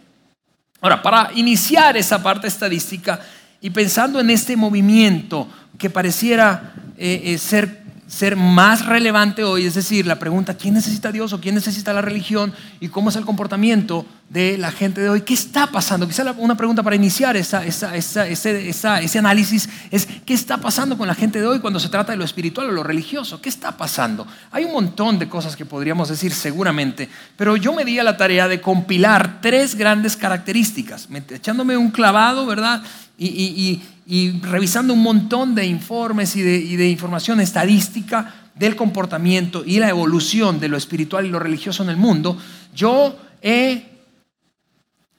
Ahora, 0.79 1.01
para 1.01 1.31
iniciar 1.35 1.97
esa 1.97 2.23
parte 2.23 2.47
estadística 2.47 3.19
y 3.59 3.69
pensando 3.69 4.21
en 4.21 4.29
este 4.29 4.55
movimiento 4.55 5.49
que 5.77 5.89
pareciera 5.89 6.73
eh, 6.97 7.21
eh, 7.25 7.37
ser 7.37 7.81
ser 8.07 8.35
más 8.35 8.85
relevante 8.85 9.41
hoy, 9.41 9.65
es 9.65 9.75
decir, 9.75 10.05
la 10.05 10.19
pregunta, 10.19 10.57
¿quién 10.57 10.73
necesita 10.73 11.13
Dios 11.13 11.31
o 11.31 11.39
quién 11.39 11.55
necesita 11.55 11.93
la 11.93 12.01
religión 12.01 12.53
y 12.81 12.89
cómo 12.89 13.09
es 13.09 13.15
el 13.15 13.23
comportamiento 13.23 14.05
de 14.31 14.57
la 14.57 14.71
gente 14.71 15.01
de 15.01 15.09
hoy? 15.09 15.21
¿Qué 15.21 15.33
está 15.33 15.67
pasando? 15.67 16.07
Quizá 16.07 16.23
una 16.38 16.55
pregunta 16.55 16.81
para 16.81 16.95
iniciar 16.95 17.35
esa, 17.35 17.65
ese, 17.65 19.19
análisis 19.19 19.67
es, 19.91 20.07
¿qué 20.25 20.33
está 20.33 20.57
pasando 20.57 20.97
con 20.97 21.07
la 21.07 21.15
gente 21.15 21.41
de 21.41 21.47
hoy 21.47 21.59
cuando 21.59 21.81
se 21.81 21.89
trata 21.89 22.13
de 22.13 22.17
lo 22.17 22.23
espiritual 22.23 22.69
o 22.69 22.71
lo 22.71 22.83
religioso? 22.83 23.41
¿Qué 23.41 23.50
está 23.50 23.75
pasando? 23.75 24.25
Hay 24.51 24.63
un 24.63 24.71
montón 24.71 25.19
de 25.19 25.27
cosas 25.27 25.57
que 25.57 25.65
podríamos 25.65 26.07
decir 26.07 26.31
seguramente, 26.33 27.09
pero 27.35 27.57
yo 27.57 27.73
me 27.73 27.83
di 27.83 28.00
a 28.00 28.03
la 28.05 28.15
tarea 28.15 28.47
de 28.47 28.61
compilar 28.61 29.41
tres 29.41 29.75
grandes 29.75 30.15
características, 30.15 31.09
echándome 31.29 31.75
un 31.75 31.91
clavado, 31.91 32.45
¿verdad? 32.45 32.81
y, 33.17 33.81
y 34.07 34.41
revisando 34.41 34.93
un 34.93 35.03
montón 35.03 35.55
de 35.55 35.65
informes 35.65 36.35
y 36.35 36.41
de, 36.41 36.89
información 36.89 37.39
estadística 37.39 38.33
del 38.55 38.75
comportamiento 38.75 39.63
y 39.65 39.79
la 39.79 39.89
evolución 39.89 40.59
de 40.59 40.67
lo 40.67 40.75
espiritual 40.75 41.25
y 41.25 41.29
lo 41.29 41.39
religioso 41.39 41.83
en 41.83 41.89
el 41.89 41.97
mundo, 41.97 42.38
yo 42.75 43.17
he 43.41 43.90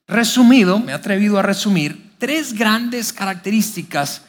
resumido, 0.06 0.78
me 0.78 0.92
he 0.92 0.94
atrevido 0.94 1.38
a 1.38 1.42
resumir, 1.42 2.12
tres 2.18 2.52
grandes 2.52 3.12
características 3.12 4.22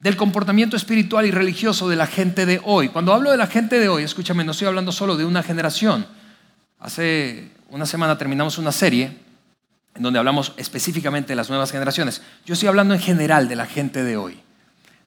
del 0.00 0.16
comportamiento 0.16 0.76
espiritual 0.76 1.24
y 1.26 1.30
religioso 1.30 1.88
de 1.88 1.96
la 1.96 2.06
gente 2.06 2.44
de 2.44 2.60
hoy. 2.62 2.90
Cuando 2.90 3.12
hablo 3.12 3.30
de 3.30 3.38
la 3.38 3.46
gente 3.46 3.80
de 3.80 3.88
hoy, 3.88 4.02
escúchame, 4.02 4.44
no 4.44 4.52
estoy 4.52 4.68
hablando 4.68 4.92
solo 4.92 5.16
de 5.16 5.24
una 5.24 5.42
generación. 5.42 6.06
Hace 6.78 7.50
una 7.70 7.86
semana 7.86 8.18
terminamos 8.18 8.58
una 8.58 8.70
serie 8.70 9.16
en 9.94 10.02
donde 10.02 10.18
hablamos 10.18 10.52
específicamente 10.56 11.28
de 11.28 11.36
las 11.36 11.48
nuevas 11.48 11.72
generaciones. 11.72 12.20
Yo 12.44 12.54
estoy 12.54 12.68
hablando 12.68 12.94
en 12.94 13.00
general 13.00 13.48
de 13.48 13.56
la 13.56 13.66
gente 13.66 14.04
de 14.04 14.16
hoy. 14.16 14.38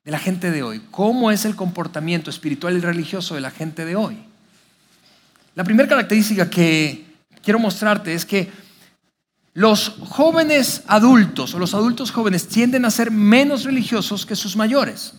De 0.04 0.12
la 0.12 0.20
gente 0.20 0.50
de 0.50 0.64
hoy. 0.64 0.82
¿Cómo 0.90 1.30
es 1.30 1.46
el 1.46 1.56
comportamiento 1.56 2.30
espiritual 2.30 2.76
y 2.76 2.80
religioso 2.80 3.36
de 3.36 3.42
la 3.42 3.52
gente 3.52 3.86
de 3.86 3.96
hoy? 3.96 4.18
La 5.54 5.64
primera 5.64 5.88
característica 5.90 6.50
que 6.50 7.06
quiero 7.44 7.60
mostrarte 7.60 8.14
es 8.14 8.26
que 8.26 8.50
los 9.58 9.96
jóvenes 10.10 10.84
adultos 10.86 11.56
o 11.56 11.58
los 11.58 11.74
adultos 11.74 12.12
jóvenes 12.12 12.48
tienden 12.48 12.86
a 12.86 12.92
ser 12.92 13.10
menos 13.10 13.64
religiosos 13.64 14.24
que 14.24 14.36
sus 14.36 14.56
mayores. 14.56 15.16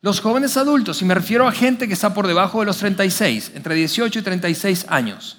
Los 0.00 0.22
jóvenes 0.22 0.56
adultos, 0.56 1.02
y 1.02 1.04
me 1.04 1.14
refiero 1.14 1.46
a 1.46 1.52
gente 1.52 1.86
que 1.86 1.92
está 1.92 2.14
por 2.14 2.26
debajo 2.26 2.60
de 2.60 2.64
los 2.64 2.78
36, 2.78 3.52
entre 3.54 3.74
18 3.74 4.20
y 4.20 4.22
36 4.22 4.86
años, 4.88 5.36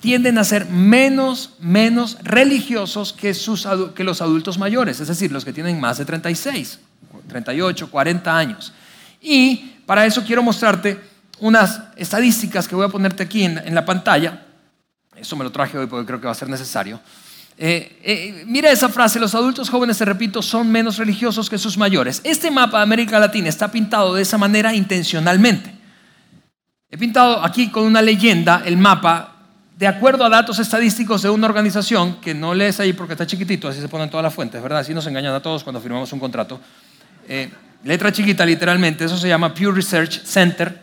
tienden 0.00 0.36
a 0.36 0.44
ser 0.44 0.66
menos, 0.66 1.54
menos 1.60 2.18
religiosos 2.22 3.14
que, 3.14 3.32
sus, 3.32 3.66
que 3.94 4.04
los 4.04 4.20
adultos 4.20 4.58
mayores, 4.58 5.00
es 5.00 5.08
decir, 5.08 5.32
los 5.32 5.46
que 5.46 5.54
tienen 5.54 5.80
más 5.80 5.96
de 5.96 6.04
36, 6.04 6.78
38, 7.26 7.90
40 7.90 8.36
años. 8.36 8.74
Y 9.22 9.76
para 9.86 10.04
eso 10.04 10.22
quiero 10.26 10.42
mostrarte 10.42 11.00
unas 11.40 11.80
estadísticas 11.96 12.68
que 12.68 12.74
voy 12.74 12.84
a 12.84 12.90
ponerte 12.90 13.22
aquí 13.22 13.44
en, 13.44 13.74
la 13.74 13.86
pantalla. 13.86 14.45
Eso 15.16 15.36
me 15.36 15.44
lo 15.44 15.50
traje 15.50 15.78
hoy 15.78 15.86
porque 15.86 16.06
creo 16.06 16.20
que 16.20 16.26
va 16.26 16.32
a 16.32 16.36
ser 16.36 16.48
necesario. 16.48 17.00
Eh, 17.58 17.98
eh, 18.02 18.44
mira 18.46 18.70
esa 18.70 18.88
frase, 18.90 19.18
los 19.18 19.34
adultos 19.34 19.70
jóvenes, 19.70 19.96
te 19.96 20.04
repito, 20.04 20.42
son 20.42 20.70
menos 20.70 20.98
religiosos 20.98 21.48
que 21.48 21.56
sus 21.56 21.78
mayores. 21.78 22.20
Este 22.22 22.50
mapa 22.50 22.78
de 22.78 22.82
América 22.82 23.18
Latina 23.18 23.48
está 23.48 23.70
pintado 23.70 24.14
de 24.14 24.22
esa 24.22 24.36
manera 24.36 24.74
intencionalmente. 24.74 25.74
He 26.90 26.98
pintado 26.98 27.42
aquí 27.42 27.70
con 27.70 27.84
una 27.84 28.02
leyenda 28.02 28.62
el 28.64 28.76
mapa 28.76 29.32
de 29.76 29.86
acuerdo 29.86 30.24
a 30.24 30.28
datos 30.28 30.58
estadísticos 30.58 31.22
de 31.22 31.30
una 31.30 31.46
organización 31.46 32.20
que 32.20 32.34
no 32.34 32.54
lees 32.54 32.78
ahí 32.80 32.92
porque 32.92 33.14
está 33.14 33.26
chiquitito, 33.26 33.68
así 33.68 33.80
se 33.80 33.88
ponen 33.88 34.08
todas 34.08 34.24
las 34.24 34.34
fuentes, 34.34 34.62
¿verdad? 34.62 34.80
Así 34.80 34.94
nos 34.94 35.06
engañan 35.06 35.34
a 35.34 35.40
todos 35.40 35.64
cuando 35.64 35.80
firmamos 35.80 36.12
un 36.12 36.20
contrato. 36.20 36.60
Eh, 37.28 37.50
letra 37.84 38.12
chiquita 38.12 38.46
literalmente, 38.46 39.04
eso 39.04 39.18
se 39.18 39.28
llama 39.28 39.52
Pew 39.52 39.72
Research 39.72 40.22
Center 40.24 40.80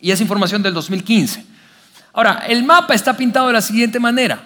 y 0.00 0.10
es 0.10 0.20
información 0.20 0.62
del 0.62 0.72
2015. 0.74 1.55
Ahora, 2.16 2.44
el 2.48 2.64
mapa 2.64 2.94
está 2.94 3.14
pintado 3.14 3.48
de 3.48 3.52
la 3.52 3.60
siguiente 3.60 4.00
manera. 4.00 4.42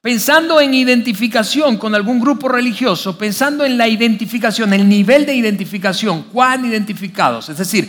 Pensando 0.00 0.60
en 0.60 0.74
identificación 0.74 1.76
con 1.76 1.94
algún 1.94 2.20
grupo 2.20 2.48
religioso, 2.48 3.16
pensando 3.16 3.64
en 3.64 3.78
la 3.78 3.86
identificación, 3.86 4.72
el 4.72 4.88
nivel 4.88 5.26
de 5.26 5.34
identificación, 5.36 6.24
cuán 6.24 6.64
identificados, 6.64 7.48
es 7.48 7.58
decir, 7.58 7.88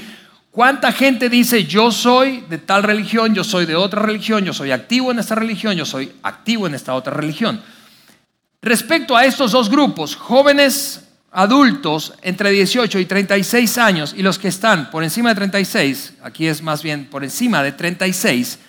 cuánta 0.52 0.92
gente 0.92 1.28
dice 1.28 1.66
yo 1.66 1.92
soy 1.92 2.44
de 2.50 2.60
tal 2.60 2.84
religión, 2.84 3.34
yo 3.34 3.44
soy 3.44 3.66
de 3.66 3.76
otra 3.76 4.04
religión, 4.04 4.46
yo 4.46 4.54
soy 4.54 4.72
activo 4.72 5.12
en 5.12 5.18
esta 5.18 5.34
religión, 5.34 5.76
yo 5.76 5.86
soy 5.86 6.12
activo 6.22 6.68
en 6.68 6.76
esta 6.76 6.94
otra 6.94 7.16
religión. 7.16 7.60
Respecto 8.62 9.18
a 9.18 9.26
estos 9.26 9.54
dos 9.54 9.72
grupos, 9.72 10.16
jóvenes 10.16 11.07
adultos 11.32 12.14
entre 12.22 12.52
18 12.52 13.00
y 13.00 13.06
36 13.06 13.78
años 13.78 14.14
y 14.16 14.22
los 14.22 14.40
que 14.40 14.48
están 14.48 14.90
por 14.90 15.04
encima 15.04 15.30
de 15.30 15.36
36, 15.36 16.14
aquí 16.24 16.48
es 16.48 16.62
más 16.62 16.82
bien 16.82 17.06
por 17.06 17.24
encima 17.24 17.62
de 17.62 17.72
36, 17.72 18.60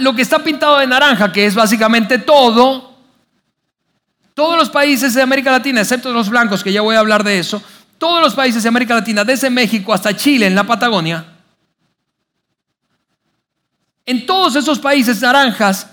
lo 0.00 0.14
que 0.14 0.22
está 0.22 0.42
pintado 0.42 0.78
de 0.78 0.86
naranja, 0.86 1.30
que 1.32 1.46
es 1.46 1.54
básicamente 1.54 2.18
todo, 2.18 2.96
todos 4.34 4.58
los 4.58 4.68
países 4.68 5.14
de 5.14 5.22
América 5.22 5.52
Latina, 5.52 5.80
excepto 5.80 6.12
los 6.12 6.28
blancos, 6.28 6.64
que 6.64 6.72
ya 6.72 6.80
voy 6.80 6.96
a 6.96 7.00
hablar 7.00 7.22
de 7.22 7.38
eso, 7.38 7.62
todos 7.98 8.20
los 8.20 8.34
países 8.34 8.62
de 8.62 8.68
América 8.68 8.94
Latina, 8.94 9.24
desde 9.24 9.48
México 9.48 9.92
hasta 9.92 10.16
Chile, 10.16 10.46
en 10.46 10.54
la 10.54 10.64
Patagonia, 10.64 11.24
en 14.06 14.26
todos 14.26 14.56
esos 14.56 14.80
países 14.80 15.20
naranjas, 15.20 15.86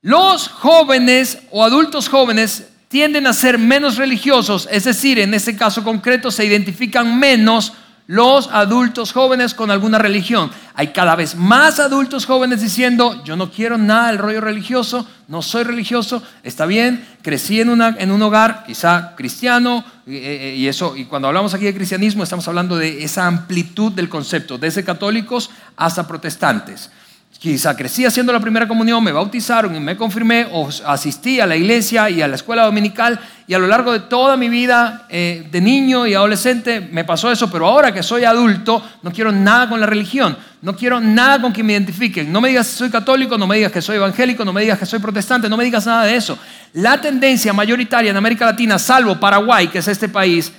los 0.00 0.48
jóvenes 0.48 1.38
o 1.52 1.62
adultos 1.64 2.08
jóvenes 2.08 2.71
tienden 2.92 3.26
a 3.26 3.32
ser 3.32 3.56
menos 3.56 3.96
religiosos, 3.96 4.68
es 4.70 4.84
decir, 4.84 5.18
en 5.18 5.32
este 5.32 5.56
caso 5.56 5.82
concreto 5.82 6.30
se 6.30 6.44
identifican 6.44 7.18
menos 7.18 7.72
los 8.06 8.50
adultos 8.52 9.12
jóvenes 9.12 9.54
con 9.54 9.70
alguna 9.70 9.96
religión. 9.96 10.50
Hay 10.74 10.88
cada 10.88 11.16
vez 11.16 11.34
más 11.34 11.80
adultos 11.80 12.26
jóvenes 12.26 12.60
diciendo, 12.60 13.24
yo 13.24 13.34
no 13.34 13.50
quiero 13.50 13.78
nada 13.78 14.08
del 14.08 14.18
rollo 14.18 14.42
religioso, 14.42 15.06
no 15.26 15.40
soy 15.40 15.64
religioso, 15.64 16.22
está 16.42 16.66
bien, 16.66 17.02
crecí 17.22 17.62
en, 17.62 17.80
en 17.80 18.10
un 18.10 18.20
hogar 18.20 18.64
quizá 18.66 19.14
cristiano, 19.16 19.82
eh, 20.06 20.52
eh, 20.52 20.56
y, 20.58 20.68
eso, 20.68 20.94
y 20.94 21.06
cuando 21.06 21.28
hablamos 21.28 21.54
aquí 21.54 21.64
de 21.64 21.74
cristianismo 21.74 22.22
estamos 22.22 22.46
hablando 22.46 22.76
de 22.76 23.02
esa 23.02 23.26
amplitud 23.26 23.92
del 23.92 24.10
concepto, 24.10 24.58
desde 24.58 24.84
católicos 24.84 25.48
hasta 25.78 26.06
protestantes. 26.06 26.90
Quizá 27.42 27.76
crecí 27.76 28.04
haciendo 28.04 28.32
la 28.32 28.38
primera 28.38 28.68
comunión, 28.68 29.02
me 29.02 29.10
bautizaron 29.10 29.74
y 29.74 29.80
me 29.80 29.96
confirmé, 29.96 30.46
o 30.52 30.68
asistí 30.86 31.40
a 31.40 31.46
la 31.48 31.56
iglesia 31.56 32.08
y 32.08 32.22
a 32.22 32.28
la 32.28 32.36
escuela 32.36 32.64
dominical, 32.64 33.18
y 33.48 33.54
a 33.54 33.58
lo 33.58 33.66
largo 33.66 33.90
de 33.90 33.98
toda 33.98 34.36
mi 34.36 34.48
vida 34.48 35.06
eh, 35.08 35.44
de 35.50 35.60
niño 35.60 36.06
y 36.06 36.14
adolescente 36.14 36.80
me 36.80 37.02
pasó 37.02 37.32
eso, 37.32 37.50
pero 37.50 37.66
ahora 37.66 37.92
que 37.92 38.04
soy 38.04 38.22
adulto 38.22 38.80
no 39.02 39.10
quiero 39.10 39.32
nada 39.32 39.68
con 39.68 39.80
la 39.80 39.86
religión, 39.86 40.38
no 40.60 40.76
quiero 40.76 41.00
nada 41.00 41.42
con 41.42 41.52
que 41.52 41.64
me 41.64 41.72
identifiquen. 41.72 42.30
No 42.30 42.40
me 42.40 42.50
digas 42.50 42.68
que 42.68 42.76
soy 42.76 42.90
católico, 42.90 43.36
no 43.36 43.48
me 43.48 43.56
digas 43.56 43.72
que 43.72 43.82
soy 43.82 43.96
evangélico, 43.96 44.44
no 44.44 44.52
me 44.52 44.60
digas 44.60 44.78
que 44.78 44.86
soy 44.86 45.00
protestante, 45.00 45.48
no 45.48 45.56
me 45.56 45.64
digas 45.64 45.84
nada 45.84 46.04
de 46.04 46.14
eso. 46.14 46.38
La 46.74 47.00
tendencia 47.00 47.52
mayoritaria 47.52 48.12
en 48.12 48.16
América 48.16 48.46
Latina, 48.46 48.78
salvo 48.78 49.18
Paraguay, 49.18 49.66
que 49.66 49.78
es 49.78 49.88
este 49.88 50.08
país, 50.08 50.52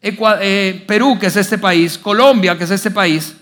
eh, 0.00 0.84
Perú, 0.86 1.18
que 1.20 1.26
es 1.26 1.36
este 1.36 1.58
país, 1.58 1.98
Colombia, 1.98 2.56
que 2.56 2.64
es 2.64 2.70
este 2.70 2.90
país, 2.90 3.34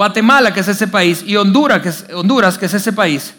Guatemala, 0.00 0.54
que 0.54 0.60
es 0.60 0.68
ese 0.68 0.88
país, 0.88 1.22
y 1.26 1.36
Honduras, 1.36 1.82
que 1.82 1.90
es, 1.90 2.06
Honduras, 2.14 2.56
que 2.56 2.64
es 2.64 2.72
ese 2.72 2.90
país, 2.90 3.34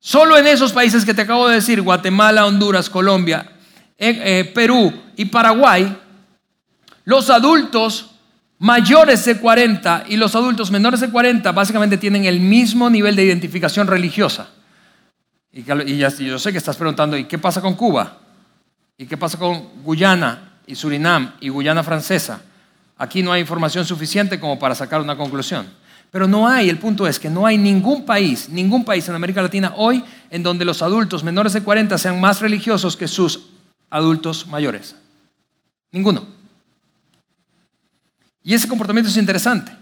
solo 0.00 0.36
en 0.36 0.44
esos 0.48 0.72
países 0.72 1.04
que 1.04 1.14
te 1.14 1.22
acabo 1.22 1.46
de 1.46 1.54
decir, 1.54 1.80
Guatemala, 1.82 2.46
Honduras, 2.46 2.90
Colombia, 2.90 3.48
eh, 3.96 4.20
eh, 4.24 4.52
Perú 4.52 4.92
y 5.14 5.26
Paraguay, 5.26 5.96
los 7.04 7.30
adultos 7.30 8.10
mayores 8.58 9.24
de 9.24 9.38
40 9.38 10.06
y 10.08 10.16
los 10.16 10.34
adultos 10.34 10.72
menores 10.72 10.98
de 10.98 11.10
40 11.10 11.52
básicamente 11.52 11.96
tienen 11.96 12.24
el 12.24 12.40
mismo 12.40 12.90
nivel 12.90 13.14
de 13.14 13.22
identificación 13.22 13.86
religiosa. 13.86 14.48
Y, 15.52 15.60
y 15.60 15.96
yo 15.96 16.40
sé 16.40 16.50
que 16.50 16.58
estás 16.58 16.76
preguntando, 16.76 17.16
¿y 17.16 17.26
qué 17.26 17.38
pasa 17.38 17.60
con 17.60 17.74
Cuba? 17.74 18.18
¿Y 18.98 19.06
qué 19.06 19.16
pasa 19.16 19.38
con 19.38 19.84
Guyana 19.84 20.54
y 20.66 20.74
Surinam 20.74 21.34
y 21.38 21.50
Guyana 21.50 21.84
francesa? 21.84 22.42
Aquí 23.00 23.22
no 23.22 23.32
hay 23.32 23.40
información 23.40 23.86
suficiente 23.86 24.38
como 24.38 24.58
para 24.58 24.74
sacar 24.74 25.00
una 25.00 25.16
conclusión. 25.16 25.66
Pero 26.10 26.28
no 26.28 26.46
hay, 26.46 26.68
el 26.68 26.76
punto 26.76 27.06
es 27.06 27.18
que 27.18 27.30
no 27.30 27.46
hay 27.46 27.56
ningún 27.56 28.04
país, 28.04 28.50
ningún 28.50 28.84
país 28.84 29.08
en 29.08 29.14
América 29.14 29.40
Latina 29.40 29.72
hoy 29.74 30.04
en 30.28 30.42
donde 30.42 30.66
los 30.66 30.82
adultos 30.82 31.24
menores 31.24 31.54
de 31.54 31.62
40 31.62 31.96
sean 31.96 32.20
más 32.20 32.42
religiosos 32.42 32.98
que 32.98 33.08
sus 33.08 33.46
adultos 33.88 34.46
mayores. 34.48 34.96
Ninguno. 35.90 36.26
Y 38.42 38.52
ese 38.52 38.68
comportamiento 38.68 39.08
es 39.08 39.16
interesante. 39.16 39.72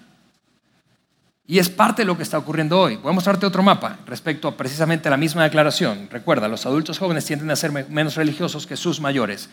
Y 1.45 1.59
es 1.59 1.69
parte 1.69 2.03
de 2.03 2.07
lo 2.07 2.17
que 2.17 2.23
está 2.23 2.39
ocurriendo 2.39 2.79
hoy. 2.79 2.99
Voy 2.99 3.11
a 3.11 3.15
mostrarte 3.15 3.47
otro 3.47 3.65
mapa 3.65 3.99
respecto 4.07 4.47
a 4.47 4.57
precisamente 4.57 5.11
la 5.11 5.17
misma 5.17 5.43
declaración. 5.43 6.07
Recuerda, 6.09 6.47
los 6.47 6.67
adultos 6.67 7.01
jóvenes 7.01 7.25
tienden 7.25 7.51
a 7.51 7.57
ser 7.57 7.73
menos 7.89 8.15
religiosos 8.15 8.65
que 8.65 8.77
sus 8.77 9.01
mayores. 9.01 9.49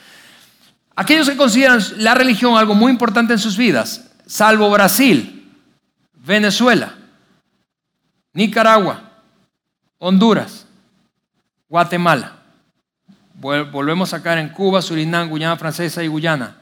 Aquellos 0.95 1.29
que 1.29 1.35
consideran 1.35 1.81
la 1.97 2.15
religión 2.15 2.57
algo 2.57 2.73
muy 2.73 2.91
importante 2.91 3.33
en 3.33 3.39
sus 3.39 3.57
vidas, 3.57 4.09
salvo 4.25 4.69
Brasil, 4.69 5.51
Venezuela, 6.13 6.95
Nicaragua, 8.33 9.11
Honduras, 9.97 10.65
Guatemala. 11.67 12.33
Volvemos 13.33 14.13
a 14.13 14.23
caer 14.23 14.39
en 14.39 14.49
Cuba, 14.49 14.81
Surinam, 14.81 15.29
Guyana 15.29 15.57
Francesa 15.57 16.01
y 16.01 16.07
Guyana. 16.07 16.55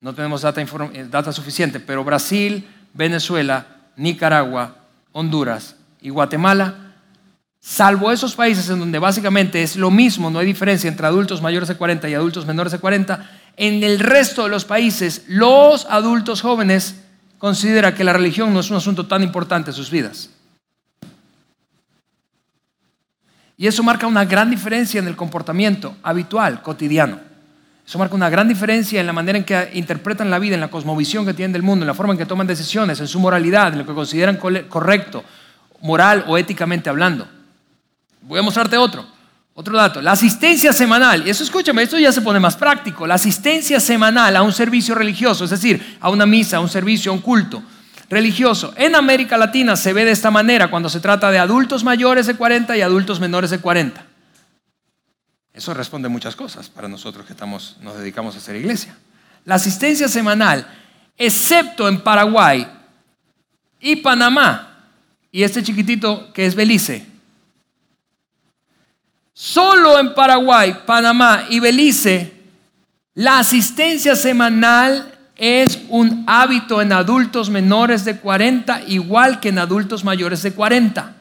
No 0.00 0.14
tenemos 0.14 0.42
data, 0.42 0.60
eh, 0.60 1.06
data 1.10 1.32
suficiente, 1.32 1.80
pero 1.80 2.04
Brasil, 2.04 2.68
Venezuela, 2.92 3.66
Nicaragua, 3.96 4.76
Honduras 5.12 5.76
y 6.00 6.10
Guatemala 6.10 6.84
salvo 7.64 8.12
esos 8.12 8.34
países 8.34 8.68
en 8.68 8.78
donde 8.78 8.98
básicamente 8.98 9.62
es 9.62 9.76
lo 9.76 9.90
mismo, 9.90 10.28
no 10.28 10.38
hay 10.38 10.44
diferencia 10.44 10.86
entre 10.86 11.06
adultos 11.06 11.40
mayores 11.40 11.66
de 11.66 11.76
40 11.76 12.10
y 12.10 12.14
adultos 12.14 12.44
menores 12.44 12.72
de 12.72 12.78
40, 12.78 13.30
en 13.56 13.82
el 13.82 13.98
resto 14.00 14.44
de 14.44 14.48
los 14.48 14.64
países 14.64 15.24
los 15.28 15.86
adultos 15.86 16.42
jóvenes 16.42 16.96
consideran 17.38 17.94
que 17.94 18.04
la 18.04 18.12
religión 18.12 18.52
no 18.52 18.60
es 18.60 18.70
un 18.70 18.76
asunto 18.76 19.06
tan 19.06 19.22
importante 19.22 19.70
en 19.70 19.76
sus 19.76 19.90
vidas. 19.90 20.30
Y 23.56 23.66
eso 23.66 23.82
marca 23.82 24.06
una 24.06 24.24
gran 24.24 24.50
diferencia 24.50 24.98
en 24.98 25.06
el 25.06 25.16
comportamiento 25.16 25.96
habitual, 26.02 26.62
cotidiano. 26.62 27.20
Eso 27.86 27.98
marca 27.98 28.14
una 28.14 28.30
gran 28.30 28.48
diferencia 28.48 28.98
en 29.00 29.06
la 29.06 29.12
manera 29.12 29.38
en 29.38 29.44
que 29.44 29.70
interpretan 29.74 30.30
la 30.30 30.38
vida, 30.38 30.54
en 30.54 30.60
la 30.60 30.70
cosmovisión 30.70 31.26
que 31.26 31.34
tienen 31.34 31.52
del 31.52 31.62
mundo, 31.62 31.84
en 31.84 31.86
la 31.86 31.94
forma 31.94 32.14
en 32.14 32.18
que 32.18 32.26
toman 32.26 32.46
decisiones, 32.46 32.98
en 32.98 33.06
su 33.06 33.20
moralidad, 33.20 33.72
en 33.72 33.80
lo 33.80 33.86
que 33.86 33.94
consideran 33.94 34.36
correcto, 34.36 35.22
moral 35.82 36.24
o 36.26 36.38
éticamente 36.38 36.88
hablando. 36.88 37.28
Voy 38.22 38.38
a 38.38 38.42
mostrarte 38.42 38.78
otro. 38.78 39.13
Otro 39.56 39.76
dato, 39.76 40.02
la 40.02 40.12
asistencia 40.12 40.72
semanal, 40.72 41.26
y 41.26 41.30
eso 41.30 41.44
escúchame, 41.44 41.84
esto 41.84 41.96
ya 41.96 42.10
se 42.10 42.22
pone 42.22 42.40
más 42.40 42.56
práctico, 42.56 43.06
la 43.06 43.14
asistencia 43.14 43.78
semanal 43.78 44.34
a 44.34 44.42
un 44.42 44.52
servicio 44.52 44.96
religioso, 44.96 45.44
es 45.44 45.50
decir, 45.50 45.96
a 46.00 46.10
una 46.10 46.26
misa, 46.26 46.56
a 46.56 46.60
un 46.60 46.68
servicio, 46.68 47.12
a 47.12 47.14
un 47.14 47.20
culto 47.20 47.62
religioso, 48.10 48.74
en 48.76 48.96
América 48.96 49.38
Latina 49.38 49.76
se 49.76 49.92
ve 49.92 50.04
de 50.04 50.10
esta 50.10 50.32
manera 50.32 50.70
cuando 50.70 50.88
se 50.88 50.98
trata 51.00 51.30
de 51.30 51.38
adultos 51.38 51.84
mayores 51.84 52.26
de 52.26 52.34
40 52.34 52.76
y 52.76 52.80
adultos 52.80 53.20
menores 53.20 53.50
de 53.50 53.58
40. 53.58 54.04
Eso 55.52 55.72
responde 55.72 56.08
muchas 56.08 56.34
cosas 56.34 56.68
para 56.68 56.88
nosotros 56.88 57.24
que 57.24 57.32
estamos, 57.32 57.76
nos 57.80 57.96
dedicamos 57.96 58.34
a 58.34 58.38
hacer 58.38 58.56
iglesia. 58.56 58.96
La 59.44 59.54
asistencia 59.54 60.08
semanal, 60.08 60.66
excepto 61.16 61.88
en 61.88 62.00
Paraguay 62.00 62.66
y 63.78 63.96
Panamá, 63.96 64.90
y 65.30 65.44
este 65.44 65.62
chiquitito 65.62 66.32
que 66.32 66.46
es 66.46 66.56
Belice, 66.56 67.13
Solo 69.34 69.98
en 69.98 70.14
Paraguay, 70.14 70.82
Panamá 70.86 71.46
y 71.50 71.58
Belice 71.58 72.32
La 73.14 73.40
asistencia 73.40 74.14
semanal 74.14 75.12
es 75.36 75.80
un 75.88 76.24
hábito 76.28 76.80
en 76.80 76.92
adultos 76.92 77.50
menores 77.50 78.04
de 78.04 78.18
40, 78.18 78.84
igual 78.86 79.40
que 79.40 79.48
en 79.48 79.58
adultos 79.58 80.04
mayores 80.04 80.42
de 80.42 80.52
40. 80.52 81.16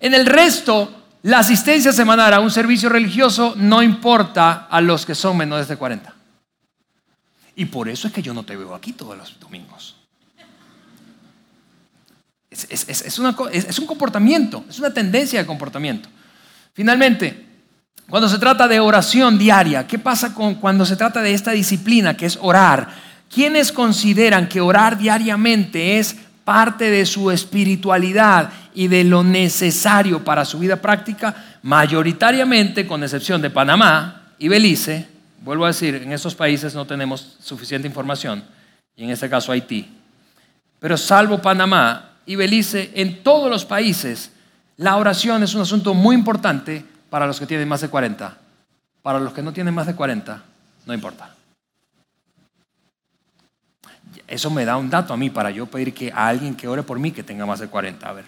En 0.00 0.14
el 0.14 0.24
resto, 0.24 1.04
la 1.22 1.40
asistencia 1.40 1.92
semanal 1.92 2.32
a 2.32 2.40
un 2.40 2.50
servicio 2.50 2.88
religioso 2.88 3.54
no 3.56 3.82
importa 3.82 4.66
a 4.70 4.80
los 4.80 5.04
que 5.04 5.14
son 5.14 5.36
menores 5.36 5.68
de 5.68 5.76
40. 5.76 6.14
Y 7.56 7.66
por 7.66 7.88
eso 7.88 8.08
es 8.08 8.14
que 8.14 8.22
yo 8.22 8.32
no 8.32 8.42
te 8.42 8.56
veo 8.56 8.74
aquí 8.74 8.92
todos 8.92 9.16
los 9.16 9.38
domingos. 9.38 9.96
Es, 12.50 13.78
un 13.78 13.86
comportamiento, 13.86 14.64
es 14.68 14.78
una 14.78 14.92
tendencia 14.92 15.38
de 15.40 15.46
comportamiento. 15.46 16.08
Finalmente, 16.76 17.46
cuando 18.06 18.28
se 18.28 18.38
trata 18.38 18.68
de 18.68 18.80
oración 18.80 19.38
diaria, 19.38 19.86
¿qué 19.86 19.98
pasa 19.98 20.34
con 20.34 20.56
cuando 20.56 20.84
se 20.84 20.94
trata 20.94 21.22
de 21.22 21.32
esta 21.32 21.52
disciplina 21.52 22.14
que 22.14 22.26
es 22.26 22.38
orar? 22.38 22.86
¿Quiénes 23.34 23.72
consideran 23.72 24.46
que 24.46 24.60
orar 24.60 24.98
diariamente 24.98 25.98
es 25.98 26.14
parte 26.44 26.90
de 26.90 27.06
su 27.06 27.30
espiritualidad 27.30 28.50
y 28.74 28.88
de 28.88 29.04
lo 29.04 29.24
necesario 29.24 30.22
para 30.22 30.44
su 30.44 30.58
vida 30.58 30.76
práctica? 30.76 31.34
Mayoritariamente, 31.62 32.86
con 32.86 33.02
excepción 33.02 33.40
de 33.40 33.48
Panamá 33.48 34.32
y 34.38 34.48
Belice, 34.48 35.08
vuelvo 35.40 35.64
a 35.64 35.68
decir, 35.68 35.94
en 35.94 36.12
esos 36.12 36.34
países 36.34 36.74
no 36.74 36.84
tenemos 36.84 37.38
suficiente 37.42 37.88
información, 37.88 38.44
y 38.94 39.04
en 39.04 39.10
este 39.10 39.30
caso 39.30 39.50
Haití. 39.50 39.88
Pero 40.78 40.98
salvo 40.98 41.40
Panamá 41.40 42.10
y 42.26 42.36
Belice, 42.36 42.90
en 42.94 43.22
todos 43.22 43.48
los 43.48 43.64
países, 43.64 44.30
la 44.76 44.96
oración 44.96 45.42
es 45.42 45.54
un 45.54 45.62
asunto 45.62 45.94
muy 45.94 46.14
importante 46.14 46.84
para 47.08 47.26
los 47.26 47.40
que 47.40 47.46
tienen 47.46 47.68
más 47.68 47.80
de 47.80 47.88
40. 47.88 48.36
Para 49.02 49.18
los 49.20 49.32
que 49.32 49.42
no 49.42 49.52
tienen 49.52 49.74
más 49.74 49.86
de 49.86 49.94
40, 49.94 50.42
no 50.84 50.94
importa. 50.94 51.34
Eso 54.26 54.50
me 54.50 54.64
da 54.64 54.76
un 54.76 54.90
dato 54.90 55.14
a 55.14 55.16
mí 55.16 55.30
para 55.30 55.50
yo 55.50 55.66
pedir 55.66 55.94
que 55.94 56.12
a 56.12 56.26
alguien 56.28 56.54
que 56.54 56.68
ore 56.68 56.82
por 56.82 56.98
mí 56.98 57.12
que 57.12 57.22
tenga 57.22 57.46
más 57.46 57.60
de 57.60 57.68
40. 57.68 58.08
A 58.08 58.12
ver. 58.12 58.24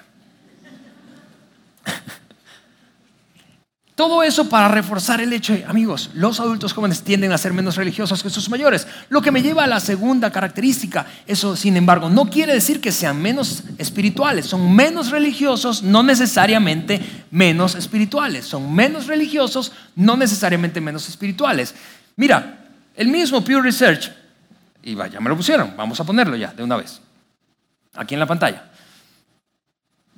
Todo 3.98 4.22
eso 4.22 4.48
para 4.48 4.68
reforzar 4.68 5.20
el 5.20 5.32
hecho 5.32 5.54
de, 5.54 5.64
amigos, 5.64 6.10
los 6.14 6.38
adultos 6.38 6.72
jóvenes 6.72 7.02
tienden 7.02 7.32
a 7.32 7.36
ser 7.36 7.52
menos 7.52 7.74
religiosos 7.74 8.22
que 8.22 8.30
sus 8.30 8.48
mayores. 8.48 8.86
Lo 9.08 9.20
que 9.20 9.32
me 9.32 9.42
lleva 9.42 9.64
a 9.64 9.66
la 9.66 9.80
segunda 9.80 10.30
característica. 10.30 11.04
Eso, 11.26 11.56
sin 11.56 11.76
embargo, 11.76 12.08
no 12.08 12.30
quiere 12.30 12.52
decir 12.52 12.80
que 12.80 12.92
sean 12.92 13.20
menos 13.20 13.64
espirituales. 13.76 14.46
Son 14.46 14.72
menos 14.72 15.10
religiosos, 15.10 15.82
no 15.82 16.04
necesariamente 16.04 17.00
menos 17.32 17.74
espirituales. 17.74 18.46
Son 18.46 18.72
menos 18.72 19.08
religiosos, 19.08 19.72
no 19.96 20.16
necesariamente 20.16 20.80
menos 20.80 21.08
espirituales. 21.08 21.74
Mira, 22.14 22.68
el 22.94 23.08
mismo 23.08 23.42
Pew 23.42 23.60
Research, 23.60 24.12
y 24.80 24.94
vaya, 24.94 25.18
me 25.18 25.28
lo 25.28 25.36
pusieron, 25.36 25.74
vamos 25.76 25.98
a 25.98 26.04
ponerlo 26.04 26.36
ya 26.36 26.52
de 26.52 26.62
una 26.62 26.76
vez, 26.76 27.00
aquí 27.96 28.14
en 28.14 28.20
la 28.20 28.26
pantalla. 28.26 28.62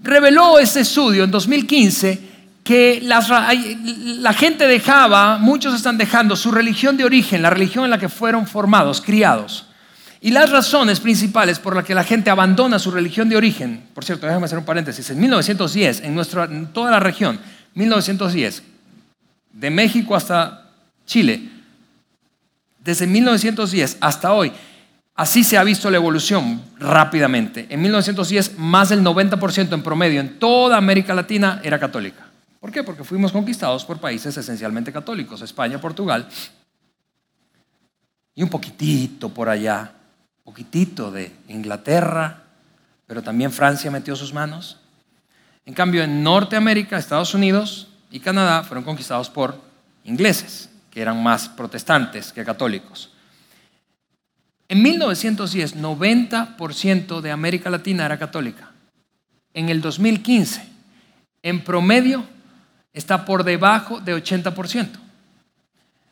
Reveló 0.03 0.59
este 0.59 0.81
estudio 0.81 1.25
en 1.25 1.31
2015 1.31 2.30
que 2.65 3.01
la 3.03 4.33
gente 4.33 4.67
dejaba, 4.67 5.39
muchos 5.39 5.75
están 5.75 5.99
dejando 5.99 6.37
su 6.37 6.51
religión 6.51 6.97
de 6.97 7.05
origen, 7.05 7.43
la 7.43 7.51
religión 7.51 7.85
en 7.85 7.91
la 7.91 7.99
que 7.99 8.09
fueron 8.09 8.47
formados, 8.47 9.01
criados. 9.01 9.67
Y 10.23 10.33
las 10.33 10.51
razones 10.51 11.01
principales 11.01 11.59
por 11.59 11.75
las 11.75 11.85
que 11.85 11.95
la 11.95 12.05
gente 12.05 12.29
abandona 12.29 12.79
su 12.79 12.91
religión 12.91 13.29
de 13.31 13.37
origen, 13.37 13.85
por 13.95 14.05
cierto, 14.05 14.27
déjame 14.27 14.45
hacer 14.45 14.59
un 14.59 14.67
paréntesis, 14.67 15.09
en 15.09 15.19
1910, 15.19 16.03
en, 16.03 16.15
nuestra, 16.15 16.45
en 16.45 16.67
toda 16.67 16.91
la 16.91 17.01
región, 17.01 17.41
1910, 17.75 18.63
de 19.53 19.71
México 19.71 20.15
hasta 20.15 20.69
Chile, 21.07 21.49
desde 22.85 23.07
1910 23.07 23.97
hasta 24.01 24.33
hoy, 24.33 24.53
así 25.15 25.43
se 25.43 25.57
ha 25.57 25.65
visto 25.65 25.91
la 25.91 25.97
evolución 25.97 26.63
rápidamente. 26.79 27.67
En 27.71 27.81
1910, 27.81 28.59
más 28.59 28.91
del 28.91 29.03
90% 29.03 29.73
en 29.73 29.83
promedio 29.83 30.21
en 30.21 30.39
toda 30.39 30.77
América 30.77 31.15
Latina 31.15 31.61
era 31.65 31.79
católica. 31.79 32.30
¿Por 32.61 32.71
qué? 32.71 32.85
Porque 32.85 33.05
fuimos 33.05 33.33
conquistados 33.33 33.87
por 33.87 33.99
países 33.99 34.37
esencialmente 34.37 34.93
católicos, 34.93 35.41
España, 35.41 35.81
Portugal, 35.81 36.29
y 38.35 38.43
un 38.43 38.51
poquitito 38.51 39.31
por 39.31 39.49
allá, 39.49 39.93
poquitito 40.45 41.11
de 41.11 41.33
Inglaterra, 41.49 42.45
pero 43.07 43.23
también 43.23 43.51
Francia 43.51 43.91
metió 43.91 44.15
sus 44.15 44.33
manos. 44.35 44.77
En 45.65 45.73
cambio, 45.73 46.03
en 46.03 46.23
Norteamérica, 46.23 46.99
Estados 46.99 47.35
Unidos 47.35 47.89
y 48.11 48.21
Canadá 48.21 48.63
fueron 48.63 48.85
conquistados 48.85 49.31
por 49.31 49.59
ingleses, 50.05 50.69
que 50.91 51.01
eran 51.01 51.23
más 51.23 51.49
protestantes 51.49 52.33
que 52.33 52.45
católicos. 52.45 53.11
En 54.69 54.83
1910, 54.83 55.77
90% 55.77 57.21
de 57.21 57.31
América 57.31 57.71
Latina 57.71 58.07
era 58.07 58.19
católica. 58.19 58.71
En 59.55 59.69
el 59.69 59.81
2015, 59.81 60.63
en 61.43 61.65
promedio, 61.65 62.25
está 62.93 63.25
por 63.25 63.45
debajo 63.45 64.01
de 64.01 64.15
80%. 64.15 64.89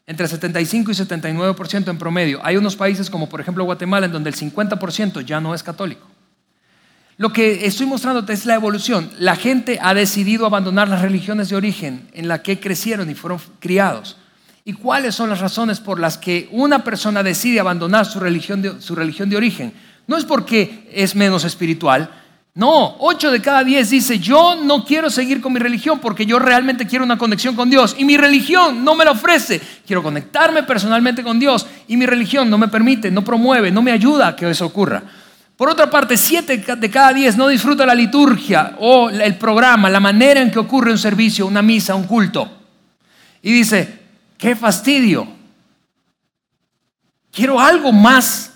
Entre 0.06 0.26
75 0.26 0.90
y 0.90 0.94
79% 0.94 1.88
en 1.88 1.98
promedio. 1.98 2.40
Hay 2.42 2.56
unos 2.56 2.76
países 2.76 3.10
como 3.10 3.28
por 3.28 3.40
ejemplo 3.40 3.64
Guatemala 3.64 4.06
en 4.06 4.12
donde 4.12 4.30
el 4.30 4.36
50% 4.36 5.24
ya 5.24 5.40
no 5.40 5.54
es 5.54 5.62
católico. 5.62 6.06
Lo 7.18 7.32
que 7.32 7.66
estoy 7.66 7.86
mostrándote 7.86 8.32
es 8.32 8.46
la 8.46 8.54
evolución. 8.54 9.10
La 9.18 9.34
gente 9.34 9.78
ha 9.82 9.92
decidido 9.92 10.46
abandonar 10.46 10.88
las 10.88 11.02
religiones 11.02 11.48
de 11.48 11.56
origen 11.56 12.08
en 12.12 12.28
la 12.28 12.42
que 12.42 12.60
crecieron 12.60 13.10
y 13.10 13.14
fueron 13.14 13.40
criados. 13.58 14.16
¿Y 14.64 14.74
cuáles 14.74 15.16
son 15.16 15.28
las 15.28 15.40
razones 15.40 15.80
por 15.80 15.98
las 15.98 16.16
que 16.16 16.48
una 16.52 16.84
persona 16.84 17.22
decide 17.22 17.58
abandonar 17.58 18.06
su 18.06 18.20
religión 18.20 18.62
de, 18.62 18.80
su 18.80 18.94
religión 18.94 19.28
de 19.28 19.36
origen? 19.36 19.72
No 20.06 20.16
es 20.16 20.24
porque 20.24 20.88
es 20.92 21.16
menos 21.16 21.44
espiritual, 21.44 22.08
no, 22.58 22.96
8 22.98 23.30
de 23.30 23.40
cada 23.40 23.62
10 23.62 23.88
dice, 23.88 24.18
yo 24.18 24.56
no 24.56 24.84
quiero 24.84 25.10
seguir 25.10 25.40
con 25.40 25.52
mi 25.52 25.60
religión 25.60 26.00
porque 26.00 26.26
yo 26.26 26.40
realmente 26.40 26.88
quiero 26.88 27.04
una 27.04 27.16
conexión 27.16 27.54
con 27.54 27.70
Dios 27.70 27.94
y 27.96 28.04
mi 28.04 28.16
religión 28.16 28.82
no 28.82 28.96
me 28.96 29.04
la 29.04 29.12
ofrece. 29.12 29.60
Quiero 29.86 30.02
conectarme 30.02 30.64
personalmente 30.64 31.22
con 31.22 31.38
Dios 31.38 31.68
y 31.86 31.96
mi 31.96 32.04
religión 32.04 32.50
no 32.50 32.58
me 32.58 32.66
permite, 32.66 33.12
no 33.12 33.22
promueve, 33.22 33.70
no 33.70 33.80
me 33.80 33.92
ayuda 33.92 34.26
a 34.26 34.34
que 34.34 34.50
eso 34.50 34.66
ocurra. 34.66 35.04
Por 35.56 35.68
otra 35.68 35.88
parte, 35.88 36.16
7 36.16 36.76
de 36.76 36.90
cada 36.90 37.12
10 37.12 37.36
no 37.36 37.46
disfruta 37.46 37.86
la 37.86 37.94
liturgia 37.94 38.74
o 38.80 39.08
el 39.08 39.36
programa, 39.36 39.88
la 39.88 40.00
manera 40.00 40.40
en 40.40 40.50
que 40.50 40.58
ocurre 40.58 40.90
un 40.90 40.98
servicio, 40.98 41.46
una 41.46 41.62
misa, 41.62 41.94
un 41.94 42.08
culto. 42.08 42.50
Y 43.40 43.52
dice, 43.52 44.00
qué 44.36 44.56
fastidio. 44.56 45.28
Quiero 47.30 47.60
algo 47.60 47.92
más 47.92 48.52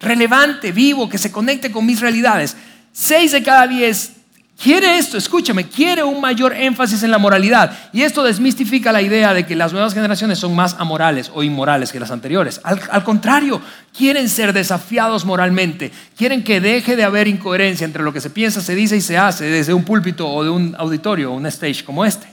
relevante, 0.00 0.72
vivo, 0.72 1.06
que 1.06 1.18
se 1.18 1.30
conecte 1.30 1.70
con 1.70 1.84
mis 1.84 2.00
realidades. 2.00 2.56
Seis 2.92 3.32
de 3.32 3.42
cada 3.42 3.66
diez 3.66 4.12
quiere 4.60 4.98
esto, 4.98 5.16
escúchame, 5.16 5.68
quiere 5.68 6.02
un 6.02 6.20
mayor 6.20 6.52
énfasis 6.52 7.02
en 7.02 7.10
la 7.10 7.18
moralidad. 7.18 7.76
Y 7.92 8.02
esto 8.02 8.24
desmistifica 8.24 8.92
la 8.92 9.02
idea 9.02 9.32
de 9.32 9.46
que 9.46 9.54
las 9.54 9.72
nuevas 9.72 9.94
generaciones 9.94 10.38
son 10.38 10.54
más 10.54 10.76
amorales 10.78 11.30
o 11.32 11.42
inmorales 11.42 11.92
que 11.92 12.00
las 12.00 12.10
anteriores. 12.10 12.60
Al, 12.64 13.04
contrario, 13.04 13.62
quieren 13.96 14.28
ser 14.28 14.52
desafiados 14.52 15.24
moralmente. 15.24 15.92
Quieren 16.16 16.42
que 16.42 16.60
deje 16.60 16.96
de 16.96 17.04
haber 17.04 17.28
incoherencia 17.28 17.84
entre 17.84 18.02
lo 18.02 18.12
que 18.12 18.20
se 18.20 18.30
piensa, 18.30 18.60
se 18.60 18.74
dice 18.74 18.96
y 18.96 19.00
se 19.00 19.16
hace 19.16 19.44
desde 19.44 19.74
un 19.74 19.84
púlpito 19.84 20.28
o 20.28 20.42
de 20.42 20.50
un 20.50 20.74
auditorio 20.76 21.32
o 21.32 21.36
un 21.36 21.46
stage 21.46 21.84
como 21.84 22.04
este. 22.04 22.26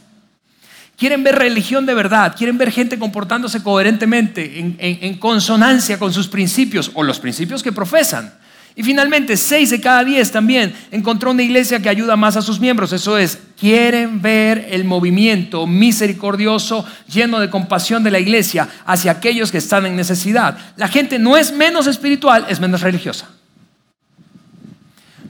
Quieren 0.98 1.24
ver 1.24 1.36
religión 1.36 1.86
de 1.86 1.94
verdad, 1.94 2.34
quieren 2.38 2.58
ver 2.58 2.72
gente 2.72 2.98
comportándose 2.98 3.62
coherentemente, 3.62 4.60
en, 4.60 4.78
en 4.80 5.18
consonancia 5.18 6.00
con 6.00 6.14
sus 6.14 6.30
principios 6.30 6.90
o 6.94 7.04
los 7.04 7.20
principios 7.20 7.62
que 7.62 7.74
profesan. 7.74 8.34
Y 8.78 8.84
finalmente, 8.84 9.38
seis 9.38 9.70
de 9.70 9.80
cada 9.80 10.04
diez 10.04 10.32
también 10.32 10.76
encontró 10.92 11.32
una 11.32 11.44
iglesia 11.44 11.80
que 11.80 11.88
ayuda 11.88 12.18
más 12.18 12.36
a 12.36 12.42
sus 12.42 12.60
miembros. 12.60 12.92
Eso 12.92 13.18
es, 13.18 13.40
quieren 13.58 14.22
ver 14.22 14.68
el 14.70 14.84
movimiento 14.84 15.66
misericordioso, 15.66 16.86
lleno 17.08 17.40
de 17.40 17.50
compasión 17.50 18.04
de 18.04 18.12
la 18.12 18.20
iglesia 18.20 18.68
hacia 18.86 19.12
aquellos 19.12 19.50
que 19.50 19.60
están 19.60 19.86
en 19.86 19.96
necesidad. 19.96 20.58
La 20.76 20.90
gente 20.90 21.18
no 21.20 21.38
es 21.38 21.54
menos 21.54 21.88
espiritual, 21.88 22.46
es 22.50 22.60
menos 22.60 22.82
religiosa. 22.82 23.30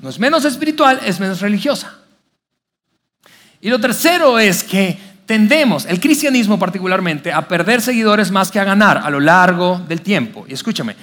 No 0.01 0.09
es 0.09 0.17
menos 0.17 0.43
espiritual, 0.43 0.99
es 1.05 1.19
menos 1.19 1.39
religiosa. 1.39 1.99
Y 3.61 3.69
lo 3.69 3.79
tercero 3.79 4.39
es 4.39 4.63
que 4.63 4.97
tendemos, 5.27 5.85
el 5.85 5.99
cristianismo 5.99 6.57
particularmente, 6.57 7.31
a 7.31 7.47
perder 7.47 7.81
seguidores 7.81 8.31
más 8.31 8.49
que 8.49 8.59
a 8.59 8.63
ganar 8.63 8.97
a 8.97 9.09
lo 9.11 9.19
largo 9.19 9.83
del 9.87 10.01
tiempo. 10.01 10.45
Y 10.47 10.53
escúchame, 10.53 10.95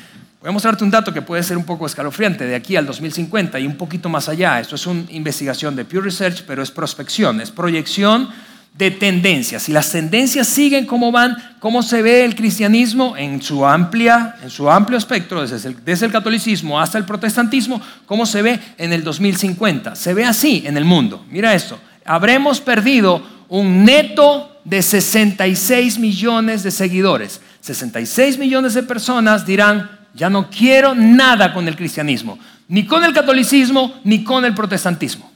Voy 0.43 0.49
a 0.49 0.53
mostrarte 0.53 0.83
un 0.83 0.91
dato 0.91 1.13
que 1.13 1.23
puede 1.23 1.41
ser 1.45 1.57
un 1.57 1.63
poco 1.63 1.87
escalofriante 1.87 2.45
de 2.45 2.57
aquí 2.57 2.75
al 2.75 2.85
2050 2.85 3.61
y 3.61 3.67
un 3.69 3.77
poquito 3.77 4.09
más 4.09 4.29
allá. 4.29 4.59
Esto 4.59 4.75
es 4.75 4.85
una 4.89 5.05
investigación 5.11 5.77
de 5.77 5.85
Pew 5.85 6.01
Research, 6.01 6.43
pero 6.45 6.65
es 6.65 6.71
prospección, 6.73 7.41
es 7.41 7.53
proyección 7.53 8.29
de 8.75 8.91
tendencias. 8.91 9.63
Si 9.63 9.73
las 9.73 9.93
tendencias 9.93 10.49
siguen 10.49 10.85
como 10.85 11.13
van, 11.13 11.37
cómo 11.61 11.81
se 11.85 12.03
ve 12.03 12.25
el 12.25 12.35
cristianismo 12.35 13.17
en 13.17 13.41
su, 13.41 13.65
amplia, 13.65 14.35
en 14.43 14.51
su 14.51 14.69
amplio 14.69 14.99
espectro, 14.99 15.47
desde 15.47 15.69
el, 15.69 15.85
desde 15.85 16.07
el 16.07 16.13
catolicismo 16.13 16.81
hasta 16.81 16.99
el 16.99 17.05
protestantismo, 17.05 17.81
cómo 18.05 18.27
se 18.27 18.43
ve 18.43 18.59
en 18.79 18.93
el 18.93 19.05
2050. 19.05 19.95
Se 19.95 20.13
ve 20.13 20.25
así 20.25 20.65
en 20.67 20.77
el 20.77 20.85
mundo. 20.85 21.25
Mira 21.31 21.55
esto, 21.55 21.79
habremos 22.05 22.61
perdido 22.61 23.23
un 23.49 23.85
neto 23.85 24.61
de 24.65 24.83
66 24.83 26.01
millones 26.01 26.65
de 26.65 26.73
seguidores. 26.73 27.41
66 27.61 28.39
millones 28.39 28.75
de 28.75 28.83
personas 28.83 29.47
dirán, 29.47 30.02
ya 30.15 30.29
no 30.29 30.51
quiero 30.51 30.95
nada 30.95 31.53
con 31.53 31.67
el 31.69 31.77
cristianismo, 31.77 32.39
ni 32.69 32.87
con 32.87 33.05
el 33.05 33.13
catolicismo, 33.13 34.01
ni 34.05 34.25
con 34.25 34.45
el 34.45 34.55
protestantismo. 34.55 35.31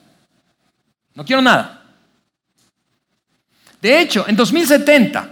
No 1.14 1.24
quiero 1.24 1.42
nada. 1.42 1.82
De 3.80 4.00
hecho, 4.00 4.26
en 4.28 4.36
2070, 4.36 5.30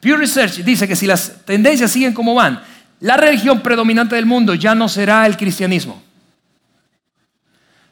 Pew 0.00 0.16
Research 0.16 0.56
dice 0.58 0.86
que 0.86 0.96
si 0.96 1.06
las 1.06 1.44
tendencias 1.44 1.90
siguen 1.90 2.12
como 2.12 2.34
van, 2.34 2.62
la 3.00 3.16
religión 3.16 3.60
predominante 3.60 4.14
del 4.14 4.26
mundo 4.26 4.54
ya 4.54 4.74
no 4.74 4.88
será 4.88 5.26
el 5.26 5.36
cristianismo, 5.36 6.02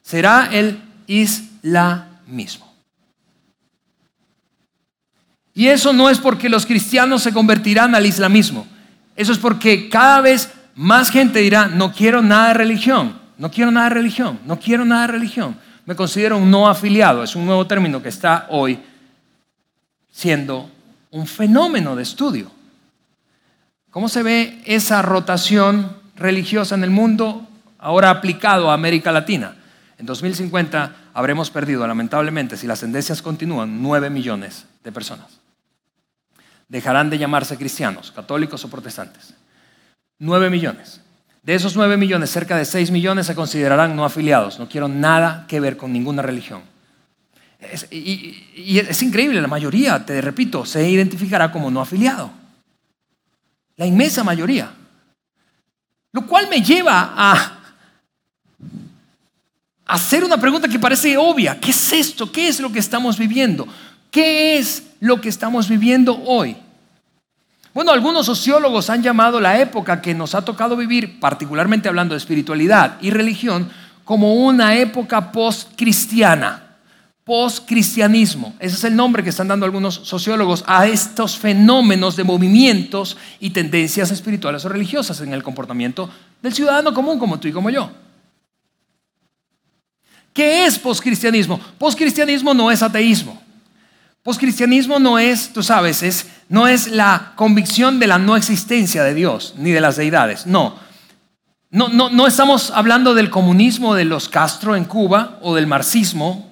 será 0.03 0.49
el 0.53 0.81
islamismo. 1.07 2.73
Y 5.55 5.69
eso 5.69 5.93
no 5.93 6.11
es 6.11 6.19
porque 6.19 6.49
los 6.49 6.67
cristianos 6.67 7.23
se 7.23 7.33
convertirán 7.33 7.95
al 7.95 8.07
islamismo, 8.07 8.67
eso 9.17 9.33
es 9.33 9.39
porque 9.39 9.89
cada 9.89 10.21
vez 10.21 10.51
más 10.75 11.11
gente 11.11 11.39
dirá, 11.39 11.69
no 11.69 11.93
quiero 11.93 12.23
nada 12.23 12.49
de 12.49 12.55
religión, 12.55 13.19
no 13.39 13.51
quiero 13.51 13.71
nada 13.71 13.89
de 13.89 13.95
religión, 13.95 14.41
no 14.45 14.59
quiero 14.59 14.85
nada 14.85 15.03
de 15.03 15.13
religión. 15.13 15.57
Me 15.87 15.95
considero 15.95 16.39
un 16.39 16.51
no 16.51 16.69
afiliado, 16.69 17.23
es 17.23 17.37
un 17.37 17.47
nuevo 17.47 17.67
término 17.67 18.03
que 18.03 18.09
está 18.09 18.47
hoy 18.51 18.79
siendo 20.11 20.71
un 21.11 21.27
fenómeno 21.27 21.95
de 21.95 22.03
estudio. 22.03 22.51
¿Cómo 23.91 24.09
se 24.09 24.23
ve 24.23 24.63
esa 24.65 25.03
rotación 25.03 25.97
religiosa 26.17 26.75
en 26.75 26.83
el 26.83 26.91
mundo 26.91 27.47
ahora 27.79 28.11
aplicado 28.11 28.71
a 28.71 28.75
América 28.75 29.13
Latina? 29.13 29.55
En 29.99 30.07
2050 30.07 30.97
habremos 31.15 31.51
perdido, 31.51 31.87
lamentablemente, 31.87 32.57
si 32.57 32.67
las 32.67 32.81
tendencias 32.81 33.23
continúan, 33.23 33.81
9 33.81 34.11
millones 34.11 34.67
de 34.83 34.91
personas. 34.91 35.39
Dejarán 36.69 37.11
de 37.11 37.19
llamarse 37.19 37.57
cristianos, 37.57 38.11
católicos 38.11 38.65
o 38.65 38.71
protestantes. 38.71 39.35
9 40.19 40.51
millones. 40.51 41.01
De 41.43 41.55
esos 41.55 41.77
9 41.77 41.97
millones, 41.97 42.31
cerca 42.31 42.57
de 42.57 42.65
6 42.65 42.91
millones 42.91 43.27
se 43.27 43.35
considerarán 43.35 43.95
no 43.95 44.05
afiliados. 44.05 44.59
No 44.59 44.69
quiero 44.69 44.89
nada 44.89 45.45
que 45.47 45.61
ver 45.61 45.77
con 45.77 45.93
ninguna 45.93 46.23
religión. 46.23 46.63
y, 47.91 48.79
es 48.79 49.03
increíble, 49.03 49.41
la 49.41 49.49
mayoría, 49.49 50.05
te 50.05 50.21
repito, 50.21 50.65
se 50.65 50.89
identificará 50.89 51.51
como 51.51 51.71
no 51.71 51.81
afiliado. 51.81 52.31
La 53.77 53.87
inmensa 53.87 54.25
mayoría. 54.25 54.71
Lo 56.13 56.27
cual 56.27 56.49
me 56.49 56.63
lleva 56.63 57.13
a 57.17 57.59
hacer 59.87 60.25
una 60.25 60.39
pregunta 60.39 60.69
que 60.69 60.79
parece 60.79 61.17
obvia. 61.17 61.59
¿Qué 61.61 61.71
es 61.71 61.93
esto? 61.93 62.31
¿Qué 62.31 62.49
es 62.49 62.61
lo 62.61 62.73
que 62.73 62.79
estamos 62.79 63.19
viviendo? 63.19 63.67
¿Qué 64.11 64.59
es 64.59 64.85
lo 65.01 65.21
que 65.21 65.29
estamos 65.29 65.69
viviendo 65.69 66.17
hoy? 66.25 66.57
Bueno, 67.75 67.91
algunos 67.91 68.25
sociólogos 68.25 68.89
han 68.89 69.03
llamado 69.03 69.41
la 69.41 69.61
época 69.61 70.01
que 70.01 70.15
nos 70.15 70.37
ha 70.37 70.45
tocado 70.45 70.77
vivir, 70.77 71.19
particularmente 71.19 71.89
hablando 71.89 72.15
de 72.15 72.19
espiritualidad 72.19 72.99
y 73.01 73.11
religión, 73.11 73.69
como 74.05 74.35
una 74.35 74.77
época 74.77 75.33
post-cristiana, 75.33 76.77
post-cristianismo. 77.25 78.55
Ese 78.61 78.77
es 78.77 78.85
el 78.85 78.95
nombre 78.95 79.25
que 79.25 79.31
están 79.31 79.49
dando 79.49 79.67
algunos 79.67 79.95
sociólogos 80.05 80.63
a 80.69 80.87
estos 80.87 81.37
fenómenos 81.37 82.15
de 82.15 82.23
movimientos 82.23 83.17
y 83.41 83.51
tendencias 83.51 84.13
espirituales 84.13 84.65
o 84.65 84.69
religiosas 84.69 85.21
en 85.21 85.33
el 85.33 85.43
comportamiento 85.43 86.09
del 86.41 86.55
ciudadano 86.55 86.95
común 86.95 87.19
como 87.19 87.41
tú 87.41 87.49
y 87.49 87.53
como 87.53 87.71
yo. 87.71 87.91
¿Qué 90.33 90.65
es 90.65 90.79
post-cristianismo? 90.79 91.59
Post-cristianismo 91.77 92.55
no 92.55 92.71
es 92.71 92.85
ateísmo. 92.85 93.44
Poscristianismo 94.25 94.99
no 94.99 95.19
es, 95.19 95.53
tú 95.53 95.63
sabes, 95.63 96.03
es, 96.03 96.27
no 96.49 96.67
es 96.67 96.89
la 96.89 97.33
convicción 97.37 97.99
de 97.99 98.07
la 98.07 98.19
no 98.19 98.37
existencia 98.37 99.05
de 99.05 99.13
Dios 99.13 99.53
ni 99.59 99.71
de 99.71 99.83
las 99.83 99.97
deidades. 99.97 100.47
No. 100.47 100.77
No, 101.71 101.89
no, 101.89 102.09
no 102.09 102.27
estamos 102.27 102.71
hablando 102.71 103.15
del 103.15 103.29
comunismo 103.29 103.95
de 103.95 104.07
los 104.07 104.31
Castro 104.31 104.77
en 104.77 104.87
Cuba 104.87 105.39
o 105.43 105.55
del 105.55 105.67
marxismo 105.67 106.51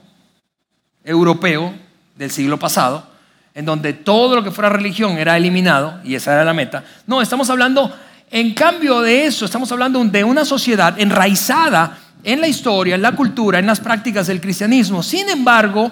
europeo 1.02 1.72
del 2.14 2.30
siglo 2.30 2.58
pasado, 2.58 3.06
en 3.54 3.64
donde 3.64 3.94
todo 3.94 4.36
lo 4.36 4.44
que 4.44 4.50
fuera 4.50 4.68
religión 4.68 5.16
era 5.16 5.38
eliminado 5.38 5.98
y 6.04 6.14
esa 6.14 6.34
era 6.34 6.44
la 6.44 6.52
meta. 6.52 6.84
No, 7.06 7.22
estamos 7.22 7.48
hablando, 7.48 7.90
en 8.30 8.52
cambio 8.52 9.00
de 9.00 9.24
eso, 9.24 9.46
estamos 9.46 9.72
hablando 9.72 10.04
de 10.04 10.24
una 10.24 10.44
sociedad 10.44 11.00
enraizada 11.00 11.96
en 12.22 12.42
la 12.42 12.48
historia, 12.48 12.96
en 12.96 13.02
la 13.02 13.12
cultura, 13.12 13.58
en 13.58 13.66
las 13.66 13.80
prácticas 13.80 14.26
del 14.26 14.42
cristianismo. 14.42 15.02
Sin 15.02 15.30
embargo, 15.30 15.90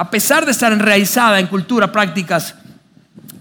a 0.00 0.10
pesar 0.10 0.46
de 0.46 0.52
estar 0.52 0.72
enraizada 0.72 1.38
en 1.40 1.46
cultura, 1.46 1.92
prácticas 1.92 2.54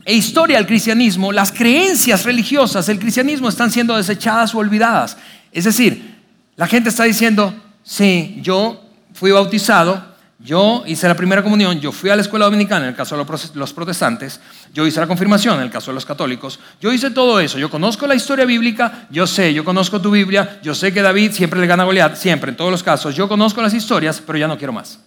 e 0.03 0.13
historia 0.13 0.57
del 0.57 0.67
cristianismo, 0.67 1.31
las 1.31 1.53
creencias 1.53 2.25
religiosas 2.25 2.85
del 2.87 2.99
cristianismo 2.99 3.47
están 3.47 3.71
siendo 3.71 3.95
desechadas 3.95 4.53
o 4.53 4.57
olvidadas. 4.57 5.15
Es 5.53 5.63
decir, 5.63 6.17
la 6.57 6.67
gente 6.67 6.89
está 6.89 7.05
diciendo, 7.05 7.55
sí, 7.81 8.39
yo 8.41 8.83
fui 9.13 9.31
bautizado, 9.31 10.03
yo 10.37 10.83
hice 10.85 11.07
la 11.07 11.15
primera 11.15 11.41
comunión, 11.41 11.79
yo 11.79 11.93
fui 11.93 12.09
a 12.09 12.15
la 12.17 12.23
escuela 12.23 12.43
dominicana 12.43 12.83
en 12.83 12.89
el 12.89 12.95
caso 12.95 13.15
de 13.15 13.25
los 13.53 13.71
protestantes, 13.71 14.41
yo 14.73 14.85
hice 14.85 14.99
la 14.99 15.07
confirmación 15.07 15.55
en 15.59 15.63
el 15.63 15.71
caso 15.71 15.91
de 15.91 15.95
los 15.95 16.05
católicos, 16.05 16.59
yo 16.81 16.91
hice 16.91 17.09
todo 17.11 17.39
eso, 17.39 17.57
yo 17.57 17.69
conozco 17.69 18.05
la 18.05 18.15
historia 18.15 18.43
bíblica, 18.43 19.07
yo 19.09 19.25
sé, 19.25 19.53
yo 19.53 19.63
conozco 19.63 20.01
tu 20.01 20.11
Biblia, 20.11 20.59
yo 20.61 20.75
sé 20.75 20.91
que 20.91 21.01
David 21.01 21.31
siempre 21.31 21.61
le 21.61 21.67
gana 21.67 21.83
a 21.83 21.85
Goliat, 21.85 22.17
siempre, 22.17 22.51
en 22.51 22.57
todos 22.57 22.69
los 22.69 22.83
casos, 22.83 23.15
yo 23.15 23.29
conozco 23.29 23.61
las 23.61 23.73
historias, 23.73 24.21
pero 24.27 24.37
ya 24.37 24.47
no 24.49 24.57
quiero 24.57 24.73
más. 24.73 24.99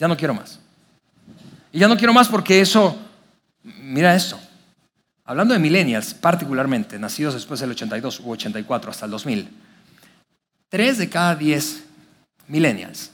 Ya 0.00 0.08
no 0.08 0.16
quiero 0.16 0.32
más. 0.32 0.58
Y 1.70 1.78
ya 1.78 1.86
no 1.86 1.96
quiero 1.96 2.14
más 2.14 2.26
porque 2.26 2.60
eso, 2.60 2.98
mira 3.62 4.16
esto. 4.16 4.40
Hablando 5.26 5.52
de 5.54 5.60
millennials, 5.60 6.14
particularmente, 6.14 6.98
nacidos 6.98 7.34
después 7.34 7.60
del 7.60 7.70
82 7.70 8.20
u 8.20 8.30
84 8.30 8.90
hasta 8.90 9.04
el 9.04 9.12
2000, 9.12 9.48
tres 10.70 10.96
de 10.96 11.08
cada 11.10 11.36
diez 11.36 11.84
millennials 12.48 13.12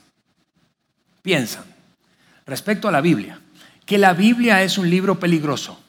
piensan 1.22 1.64
respecto 2.46 2.86
a 2.86 2.92
la 2.92 3.00
Biblia 3.00 3.40
que 3.84 3.98
la 3.98 4.14
Biblia 4.14 4.62
es 4.62 4.78
un 4.78 4.88
libro 4.88 5.18
peligroso 5.18 5.80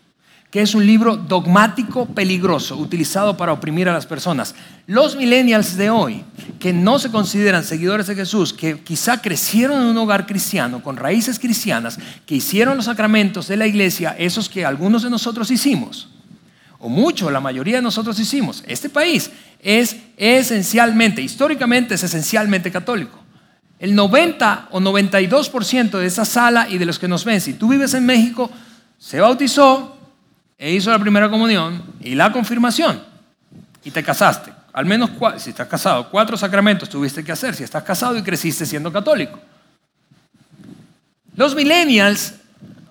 que 0.49 0.61
es 0.61 0.73
un 0.73 0.85
libro 0.85 1.17
dogmático 1.17 2.05
peligroso, 2.05 2.77
utilizado 2.77 3.35
para 3.35 3.51
oprimir 3.51 3.89
a 3.89 3.93
las 3.93 4.05
personas. 4.05 4.55
Los 4.85 5.17
millennials 5.17 5.75
de 5.75 5.89
hoy, 5.89 6.23
que 6.59 6.71
no 6.71 6.99
se 6.99 7.11
consideran 7.11 7.65
seguidores 7.65 8.07
de 8.07 8.15
Jesús, 8.15 8.53
que 8.53 8.79
quizá 8.79 9.21
crecieron 9.21 9.81
en 9.81 9.87
un 9.87 9.97
hogar 9.97 10.25
cristiano, 10.25 10.81
con 10.81 10.95
raíces 10.95 11.37
cristianas, 11.37 11.99
que 12.25 12.35
hicieron 12.35 12.77
los 12.77 12.85
sacramentos 12.85 13.47
de 13.47 13.57
la 13.57 13.67
iglesia, 13.67 14.15
esos 14.17 14.47
que 14.47 14.65
algunos 14.65 15.03
de 15.03 15.09
nosotros 15.09 15.51
hicimos, 15.51 16.09
o 16.79 16.87
mucho, 16.87 17.29
la 17.29 17.41
mayoría 17.41 17.77
de 17.77 17.81
nosotros 17.81 18.17
hicimos, 18.19 18.63
este 18.67 18.89
país 18.89 19.31
es 19.61 19.97
esencialmente, 20.15 21.21
históricamente 21.21 21.95
es 21.95 22.03
esencialmente 22.03 22.71
católico. 22.71 23.19
El 23.79 23.95
90 23.95 24.69
o 24.71 24.79
92% 24.79 25.99
de 25.99 26.05
esa 26.05 26.23
sala 26.23 26.67
y 26.69 26.77
de 26.77 26.85
los 26.85 26.99
que 26.99 27.07
nos 27.07 27.25
ven, 27.25 27.41
si 27.41 27.53
tú 27.53 27.67
vives 27.67 27.93
en 27.93 28.05
México, 28.05 28.49
se 28.97 29.19
bautizó, 29.19 29.96
e 30.57 30.73
hizo 30.73 30.91
la 30.91 30.99
primera 30.99 31.29
comunión 31.29 31.83
y 32.01 32.15
la 32.15 32.31
confirmación 32.31 33.01
y 33.83 33.91
te 33.91 34.03
casaste. 34.03 34.51
Al 34.73 34.85
menos, 34.85 35.11
si 35.37 35.51
estás 35.51 35.67
casado, 35.67 36.09
cuatro 36.09 36.37
sacramentos 36.37 36.89
tuviste 36.89 37.23
que 37.23 37.31
hacer 37.31 37.55
si 37.55 37.63
estás 37.63 37.83
casado 37.83 38.17
y 38.17 38.21
creciste 38.21 38.65
siendo 38.65 38.91
católico. 38.91 39.39
Los 41.35 41.55
millennials 41.55 42.35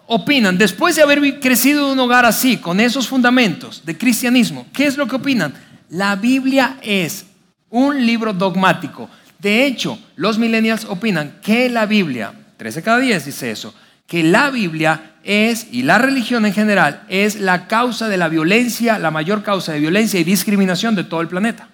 opinan, 0.06 0.56
después 0.56 0.96
de 0.96 1.02
haber 1.02 1.40
crecido 1.40 1.86
en 1.86 1.92
un 1.92 2.00
hogar 2.00 2.24
así, 2.24 2.58
con 2.58 2.80
esos 2.80 3.08
fundamentos 3.08 3.84
de 3.84 3.98
cristianismo, 3.98 4.66
¿qué 4.72 4.86
es 4.86 4.96
lo 4.96 5.06
que 5.06 5.16
opinan? 5.16 5.52
La 5.90 6.16
Biblia 6.16 6.78
es 6.82 7.26
un 7.70 8.04
libro 8.04 8.32
dogmático. 8.32 9.10
De 9.38 9.66
hecho, 9.66 9.98
los 10.16 10.38
millennials 10.38 10.84
opinan 10.84 11.38
que 11.42 11.68
la 11.68 11.86
Biblia, 11.86 12.32
13 12.56 12.82
cada 12.82 12.98
10 12.98 13.26
dice 13.26 13.50
eso, 13.50 13.74
que 14.06 14.22
la 14.22 14.50
Biblia 14.50 15.15
es, 15.26 15.66
y 15.72 15.82
la 15.82 15.98
religión 15.98 16.46
en 16.46 16.54
general, 16.54 17.02
es 17.08 17.40
la 17.40 17.66
causa 17.66 18.08
de 18.08 18.16
la 18.16 18.28
violencia, 18.28 18.98
la 18.98 19.10
mayor 19.10 19.42
causa 19.42 19.72
de 19.72 19.80
violencia 19.80 20.20
y 20.20 20.24
discriminación 20.24 20.94
de 20.94 21.04
todo 21.04 21.20
el 21.20 21.28
planeta. 21.28 21.68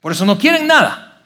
Por 0.00 0.12
eso 0.12 0.26
no 0.26 0.36
quieren 0.36 0.66
nada. 0.66 1.22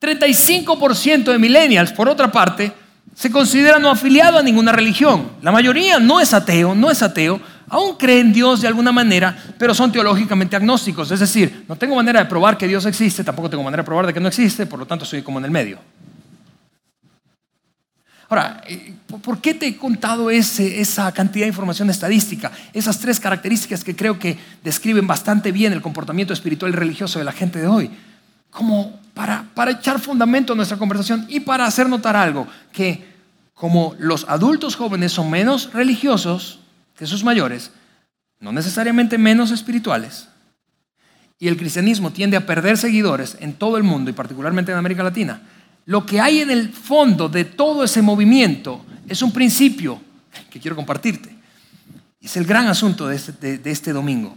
35% 0.00 1.24
de 1.24 1.38
millennials, 1.38 1.92
por 1.92 2.08
otra 2.08 2.32
parte, 2.32 2.72
se 3.14 3.30
consideran 3.30 3.82
no 3.82 3.90
afiliados 3.90 4.40
a 4.40 4.42
ninguna 4.42 4.72
religión. 4.72 5.32
La 5.42 5.52
mayoría 5.52 5.98
no 5.98 6.20
es 6.20 6.32
ateo, 6.32 6.74
no 6.74 6.90
es 6.90 7.02
ateo, 7.02 7.40
aún 7.68 7.96
creen 7.96 8.28
en 8.28 8.32
Dios 8.32 8.62
de 8.62 8.68
alguna 8.68 8.92
manera, 8.92 9.36
pero 9.58 9.74
son 9.74 9.92
teológicamente 9.92 10.56
agnósticos. 10.56 11.10
Es 11.10 11.20
decir, 11.20 11.64
no 11.68 11.76
tengo 11.76 11.94
manera 11.94 12.20
de 12.20 12.26
probar 12.26 12.56
que 12.56 12.66
Dios 12.66 12.86
existe, 12.86 13.24
tampoco 13.24 13.50
tengo 13.50 13.62
manera 13.62 13.82
de 13.82 13.86
probar 13.86 14.06
de 14.06 14.14
que 14.14 14.20
no 14.20 14.28
existe, 14.28 14.66
por 14.66 14.78
lo 14.78 14.86
tanto 14.86 15.04
soy 15.04 15.22
como 15.22 15.38
en 15.38 15.44
el 15.44 15.50
medio. 15.50 15.78
Ahora, 18.28 18.62
eh, 18.66 18.92
¿por 19.22 19.40
qué 19.40 19.54
te 19.54 19.66
he 19.66 19.76
contado 19.76 20.30
esa 20.30 21.12
cantidad 21.12 21.44
de 21.44 21.48
información 21.48 21.88
estadística? 21.88 22.52
Esas 22.74 22.98
tres 22.98 23.18
características 23.18 23.82
que 23.82 23.96
creo 23.96 24.18
que 24.18 24.36
describen 24.62 25.06
bastante 25.06 25.50
bien 25.50 25.72
el 25.72 25.80
comportamiento 25.80 26.34
espiritual 26.34 26.72
y 26.72 26.76
religioso 26.76 27.18
de 27.18 27.24
la 27.24 27.32
gente 27.32 27.58
de 27.58 27.66
hoy. 27.66 27.90
Como 28.50 29.00
para, 29.14 29.46
para 29.54 29.70
echar 29.70 29.98
fundamento 29.98 30.52
a 30.52 30.56
nuestra 30.56 30.76
conversación 30.76 31.24
y 31.28 31.40
para 31.40 31.64
hacer 31.64 31.88
notar 31.88 32.16
algo, 32.16 32.46
que 32.72 33.02
como 33.54 33.96
los 33.98 34.26
adultos 34.28 34.76
jóvenes 34.76 35.12
son 35.12 35.30
menos 35.30 35.72
religiosos, 35.72 36.60
que 36.96 37.06
sus 37.06 37.24
mayores, 37.24 37.70
no 38.40 38.52
necesariamente 38.52 39.18
menos 39.18 39.50
espirituales, 39.50 40.28
y 41.38 41.48
el 41.48 41.56
cristianismo 41.56 42.10
tiende 42.10 42.36
a 42.36 42.46
perder 42.46 42.76
seguidores 42.76 43.36
en 43.40 43.54
todo 43.54 43.76
el 43.76 43.84
mundo 43.84 44.10
y 44.10 44.12
particularmente 44.12 44.72
en 44.72 44.78
América 44.78 45.02
Latina, 45.02 45.40
lo 45.88 46.04
que 46.04 46.20
hay 46.20 46.40
en 46.40 46.50
el 46.50 46.68
fondo 46.68 47.30
de 47.30 47.46
todo 47.46 47.82
ese 47.82 48.02
movimiento 48.02 48.84
es 49.08 49.22
un 49.22 49.32
principio 49.32 49.98
que 50.50 50.60
quiero 50.60 50.76
compartirte. 50.76 51.34
Es 52.20 52.36
el 52.36 52.44
gran 52.44 52.66
asunto 52.66 53.08
de 53.08 53.16
este, 53.16 53.56
de 53.56 53.70
este 53.70 53.94
domingo. 53.94 54.36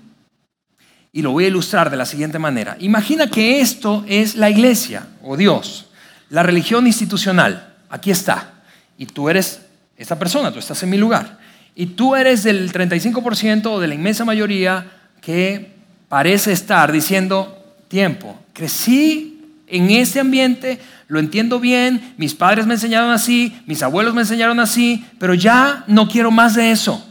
Y 1.11 1.21
lo 1.21 1.31
voy 1.31 1.43
a 1.43 1.47
ilustrar 1.49 1.89
de 1.89 1.97
la 1.97 2.05
siguiente 2.05 2.39
manera. 2.39 2.77
Imagina 2.79 3.29
que 3.29 3.59
esto 3.59 4.05
es 4.07 4.35
la 4.35 4.49
iglesia 4.49 5.07
o 5.21 5.35
Dios, 5.35 5.87
la 6.29 6.41
religión 6.41 6.87
institucional. 6.87 7.75
Aquí 7.89 8.11
está. 8.11 8.53
Y 8.97 9.07
tú 9.07 9.27
eres 9.27 9.59
esta 9.97 10.17
persona, 10.17 10.53
tú 10.53 10.59
estás 10.59 10.81
en 10.83 10.89
mi 10.89 10.97
lugar. 10.97 11.37
Y 11.75 11.87
tú 11.87 12.15
eres 12.15 12.43
del 12.43 12.71
35% 12.71 13.65
o 13.65 13.79
de 13.81 13.89
la 13.89 13.95
inmensa 13.95 14.23
mayoría 14.23 14.89
que 15.19 15.73
parece 16.07 16.53
estar 16.53 16.93
diciendo, 16.93 17.75
tiempo, 17.89 18.39
crecí 18.53 19.30
en 19.71 19.89
ese 19.89 20.19
ambiente, 20.19 20.79
lo 21.07 21.19
entiendo 21.19 21.59
bien, 21.59 22.13
mis 22.17 22.35
padres 22.35 22.67
me 22.67 22.75
enseñaron 22.75 23.09
así, 23.09 23.57
mis 23.65 23.81
abuelos 23.81 24.13
me 24.13 24.21
enseñaron 24.21 24.59
así, 24.59 25.05
pero 25.17 25.33
ya 25.33 25.83
no 25.87 26.07
quiero 26.07 26.29
más 26.29 26.55
de 26.55 26.71
eso. 26.71 27.07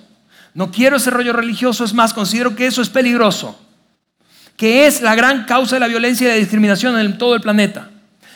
No 0.53 0.71
quiero 0.71 0.97
ese 0.97 1.11
rollo 1.11 1.33
religioso, 1.33 1.85
es 1.85 1.95
más, 1.95 2.13
considero 2.13 2.55
que 2.55 2.67
eso 2.67 2.83
es 2.83 2.91
peligroso, 2.91 3.59
que 4.57 4.87
es 4.87 5.01
la 5.01 5.15
gran 5.15 5.45
causa 5.45 5.77
de 5.77 5.81
la 5.81 5.87
violencia 5.89 6.27
y 6.27 6.31
la 6.31 6.37
discriminación 6.37 6.99
en 6.99 7.17
todo 7.19 7.35
el 7.35 7.41
planeta, 7.41 7.89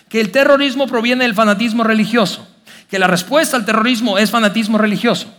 que 0.09 0.21
el 0.21 0.31
terrorismo 0.31 0.87
proviene 0.87 1.25
del 1.25 1.35
fanatismo 1.35 1.85
religioso, 1.85 2.49
que 2.89 2.99
la 2.99 3.07
respuesta 3.07 3.57
al 3.57 3.67
terrorismo 3.67 4.17
es 4.17 4.31
fanatismo 4.31 4.79
religioso. 4.79 5.33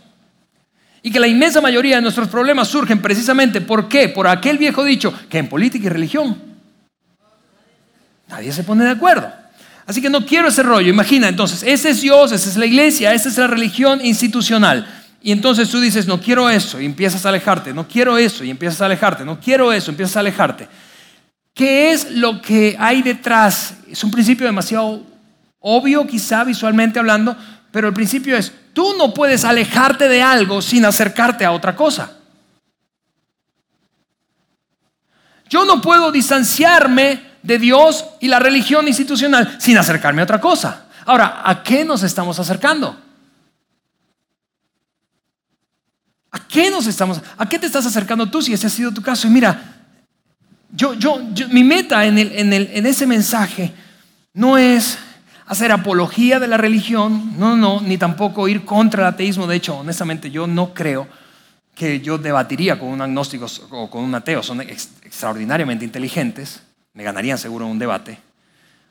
Y 1.02 1.10
que 1.10 1.20
la 1.20 1.28
inmensa 1.28 1.60
mayoría 1.60 1.96
de 1.96 2.02
nuestros 2.02 2.28
problemas 2.28 2.68
surgen 2.68 3.00
precisamente, 3.00 3.60
¿por 3.60 3.88
qué? 3.88 4.08
Por 4.08 4.26
aquel 4.26 4.58
viejo 4.58 4.84
dicho, 4.84 5.14
que 5.28 5.38
en 5.38 5.48
política 5.48 5.86
y 5.86 5.88
religión 5.88 6.55
nadie 8.28 8.52
se 8.52 8.64
pone 8.64 8.84
de 8.84 8.90
acuerdo. 8.90 9.32
Así 9.86 10.02
que 10.02 10.10
no 10.10 10.26
quiero 10.26 10.48
ese 10.48 10.62
rollo. 10.62 10.90
Imagina, 10.90 11.28
entonces, 11.28 11.62
ese 11.62 11.90
es 11.90 12.00
Dios, 12.00 12.32
esa 12.32 12.48
es 12.48 12.56
la 12.56 12.66
iglesia, 12.66 13.14
esa 13.14 13.28
es 13.28 13.38
la 13.38 13.46
religión 13.46 14.04
institucional. 14.04 14.86
Y 15.22 15.32
entonces 15.32 15.68
tú 15.70 15.80
dices, 15.80 16.06
no 16.06 16.20
quiero 16.20 16.48
eso, 16.50 16.80
y 16.80 16.84
empiezas 16.84 17.24
a 17.24 17.30
alejarte, 17.30 17.72
no 17.72 17.86
quiero 17.88 18.18
eso, 18.18 18.44
y 18.44 18.50
empiezas 18.50 18.80
a 18.80 18.86
alejarte, 18.86 19.24
no 19.24 19.40
quiero 19.40 19.72
eso, 19.72 19.90
empiezas 19.90 20.16
a 20.16 20.20
alejarte. 20.20 20.68
¿Qué 21.54 21.92
es 21.92 22.10
lo 22.12 22.40
que 22.42 22.76
hay 22.78 23.02
detrás? 23.02 23.74
Es 23.90 24.04
un 24.04 24.10
principio 24.10 24.46
demasiado 24.46 25.02
obvio 25.60 26.06
quizá 26.06 26.44
visualmente 26.44 26.98
hablando, 26.98 27.36
pero 27.72 27.88
el 27.88 27.94
principio 27.94 28.36
es, 28.36 28.52
tú 28.72 28.94
no 28.98 29.14
puedes 29.14 29.44
alejarte 29.44 30.08
de 30.08 30.22
algo 30.22 30.62
sin 30.62 30.84
acercarte 30.84 31.44
a 31.44 31.52
otra 31.52 31.74
cosa. 31.74 32.12
Yo 35.48 35.64
no 35.64 35.80
puedo 35.80 36.12
distanciarme 36.12 37.20
de 37.42 37.58
Dios 37.58 38.04
y 38.20 38.28
la 38.28 38.38
religión 38.38 38.88
institucional 38.88 39.56
sin 39.60 39.78
acercarme 39.78 40.22
a 40.22 40.24
otra 40.24 40.40
cosa. 40.40 40.86
Ahora, 41.04 41.42
¿a 41.44 41.62
qué 41.62 41.84
nos 41.84 42.02
estamos 42.02 42.38
acercando? 42.38 42.98
¿A 46.30 46.46
qué 46.48 46.70
nos 46.70 46.86
estamos? 46.86 47.20
¿A 47.38 47.48
qué 47.48 47.58
te 47.58 47.66
estás 47.66 47.86
acercando 47.86 48.26
tú 48.26 48.42
si 48.42 48.52
ese 48.52 48.66
ha 48.66 48.70
sido 48.70 48.92
tu 48.92 49.02
caso? 49.02 49.26
Y 49.26 49.30
mira, 49.30 49.76
yo, 50.70 50.94
yo, 50.94 51.18
mi 51.50 51.64
meta 51.64 52.04
en, 52.04 52.18
en, 52.18 52.52
en 52.52 52.86
ese 52.86 53.06
mensaje 53.06 53.72
no 54.34 54.58
es 54.58 54.98
hacer 55.46 55.72
apología 55.72 56.40
de 56.40 56.48
la 56.48 56.56
religión, 56.56 57.38
no, 57.38 57.56
no, 57.56 57.80
ni 57.80 57.96
tampoco 57.96 58.48
ir 58.48 58.64
contra 58.64 59.02
el 59.02 59.14
ateísmo. 59.14 59.46
De 59.46 59.56
hecho, 59.56 59.78
honestamente, 59.78 60.30
yo 60.30 60.46
no 60.46 60.74
creo 60.74 61.08
que 61.74 62.00
yo 62.00 62.18
debatiría 62.18 62.78
con 62.78 62.88
un 62.88 63.00
agnóstico 63.00 63.46
o 63.70 63.88
con 63.88 64.02
un 64.02 64.14
ateo. 64.14 64.42
Son 64.42 64.60
extraordinariamente 64.60 65.84
inteligentes, 65.84 66.62
me 66.96 67.04
ganarían 67.04 67.36
seguro 67.36 67.66
un 67.66 67.78
debate. 67.78 68.18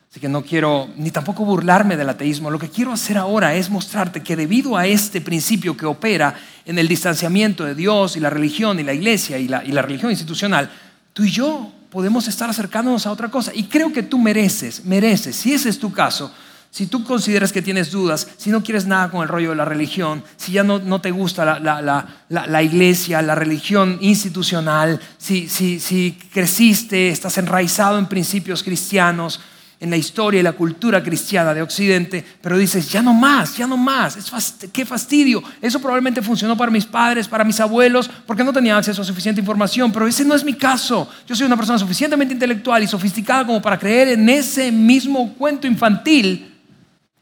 Así 0.08 0.20
que 0.20 0.28
no 0.28 0.42
quiero 0.42 0.88
ni 0.96 1.10
tampoco 1.10 1.44
burlarme 1.44 1.96
del 1.96 2.08
ateísmo. 2.08 2.50
Lo 2.50 2.58
que 2.58 2.70
quiero 2.70 2.92
hacer 2.92 3.18
ahora 3.18 3.54
es 3.54 3.68
mostrarte 3.68 4.22
que 4.22 4.36
debido 4.36 4.76
a 4.76 4.86
este 4.86 5.20
principio 5.20 5.76
que 5.76 5.84
opera 5.84 6.34
en 6.64 6.78
el 6.78 6.86
distanciamiento 6.86 7.64
de 7.64 7.74
Dios 7.74 8.16
y 8.16 8.20
la 8.20 8.30
religión 8.30 8.78
y 8.78 8.84
la 8.84 8.94
iglesia 8.94 9.38
y 9.38 9.48
la, 9.48 9.64
y 9.64 9.72
la 9.72 9.82
religión 9.82 10.12
institucional, 10.12 10.70
tú 11.12 11.24
y 11.24 11.32
yo 11.32 11.72
podemos 11.90 12.28
estar 12.28 12.48
acercándonos 12.48 13.06
a 13.06 13.10
otra 13.10 13.28
cosa. 13.28 13.50
Y 13.52 13.64
creo 13.64 13.92
que 13.92 14.04
tú 14.04 14.18
mereces, 14.18 14.84
mereces, 14.84 15.34
si 15.34 15.52
ese 15.52 15.68
es 15.68 15.78
tu 15.78 15.92
caso, 15.92 16.32
si 16.76 16.86
tú 16.88 17.04
consideras 17.04 17.54
que 17.54 17.62
tienes 17.62 17.90
dudas, 17.90 18.28
si 18.36 18.50
no 18.50 18.62
quieres 18.62 18.84
nada 18.84 19.10
con 19.10 19.22
el 19.22 19.28
rollo 19.28 19.48
de 19.48 19.56
la 19.56 19.64
religión, 19.64 20.22
si 20.36 20.52
ya 20.52 20.62
no, 20.62 20.78
no 20.78 21.00
te 21.00 21.10
gusta 21.10 21.58
la, 21.58 22.62
iglesia, 22.62 23.22
la 23.22 23.34
religión 23.34 23.96
institucional, 24.02 25.00
si, 25.16 25.48
si, 25.48 25.80
si 25.80 26.18
creciste, 26.30 27.08
estás 27.08 27.38
enraizado 27.38 27.98
en 27.98 28.04
principios 28.04 28.62
cristianos, 28.62 29.40
en 29.80 29.88
la 29.88 29.96
historia 29.96 30.40
y 30.40 30.42
la 30.42 30.52
cultura 30.52 31.02
cristiana 31.02 31.54
de 31.54 31.62
Occidente, 31.62 32.22
pero 32.42 32.58
dices, 32.58 32.90
ya 32.90 33.00
no 33.00 33.14
más, 33.14 33.56
ya 33.56 33.66
no 33.66 33.78
más, 33.78 34.18
es 34.18 34.68
qué 34.70 34.84
fastidio. 34.84 35.42
Eso 35.62 35.80
probablemente 35.80 36.20
funcionó 36.20 36.58
para 36.58 36.70
mis 36.70 36.84
padres, 36.84 37.26
para 37.26 37.42
mis 37.42 37.58
abuelos, 37.58 38.10
porque 38.26 38.44
no 38.44 38.52
tenían 38.52 38.76
acceso 38.76 39.00
a 39.00 39.04
suficiente 39.06 39.40
información, 39.40 39.90
pero 39.90 40.06
ese 40.06 40.26
no 40.26 40.34
es 40.34 40.44
mi 40.44 40.52
caso. 40.52 41.08
Yo 41.26 41.34
soy 41.34 41.46
una 41.46 41.56
persona 41.56 41.78
suficientemente 41.78 42.34
intelectual 42.34 42.82
y 42.82 42.86
sofisticada 42.86 43.46
como 43.46 43.62
para 43.62 43.78
creer 43.78 44.08
en 44.08 44.28
ese 44.28 44.70
mismo 44.70 45.32
cuento 45.38 45.66
infantil 45.66 46.52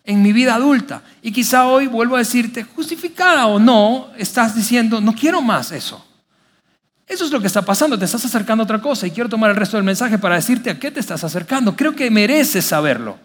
en 0.04 0.22
mi 0.22 0.32
vida 0.32 0.54
adulta. 0.54 1.02
Y 1.22 1.32
quizá 1.32 1.66
hoy 1.66 1.86
vuelvo 1.86 2.16
a 2.16 2.18
decirte, 2.18 2.62
justificada 2.62 3.46
o 3.46 3.58
no, 3.58 4.10
estás 4.18 4.54
diciendo, 4.54 5.00
no 5.00 5.14
quiero 5.14 5.40
más 5.40 5.72
eso. 5.72 6.04
Eso 7.06 7.24
es 7.24 7.30
lo 7.30 7.40
que 7.40 7.46
está 7.46 7.62
pasando, 7.62 7.98
te 7.98 8.04
estás 8.04 8.24
acercando 8.24 8.62
a 8.62 8.64
otra 8.64 8.80
cosa 8.80 9.06
y 9.06 9.10
quiero 9.10 9.28
tomar 9.28 9.50
el 9.50 9.56
resto 9.56 9.76
del 9.76 9.84
mensaje 9.84 10.18
para 10.18 10.36
decirte 10.36 10.70
a 10.70 10.78
qué 10.78 10.90
te 10.90 11.00
estás 11.00 11.22
acercando. 11.24 11.76
Creo 11.76 11.94
que 11.94 12.10
mereces 12.10 12.64
saberlo. 12.64 13.18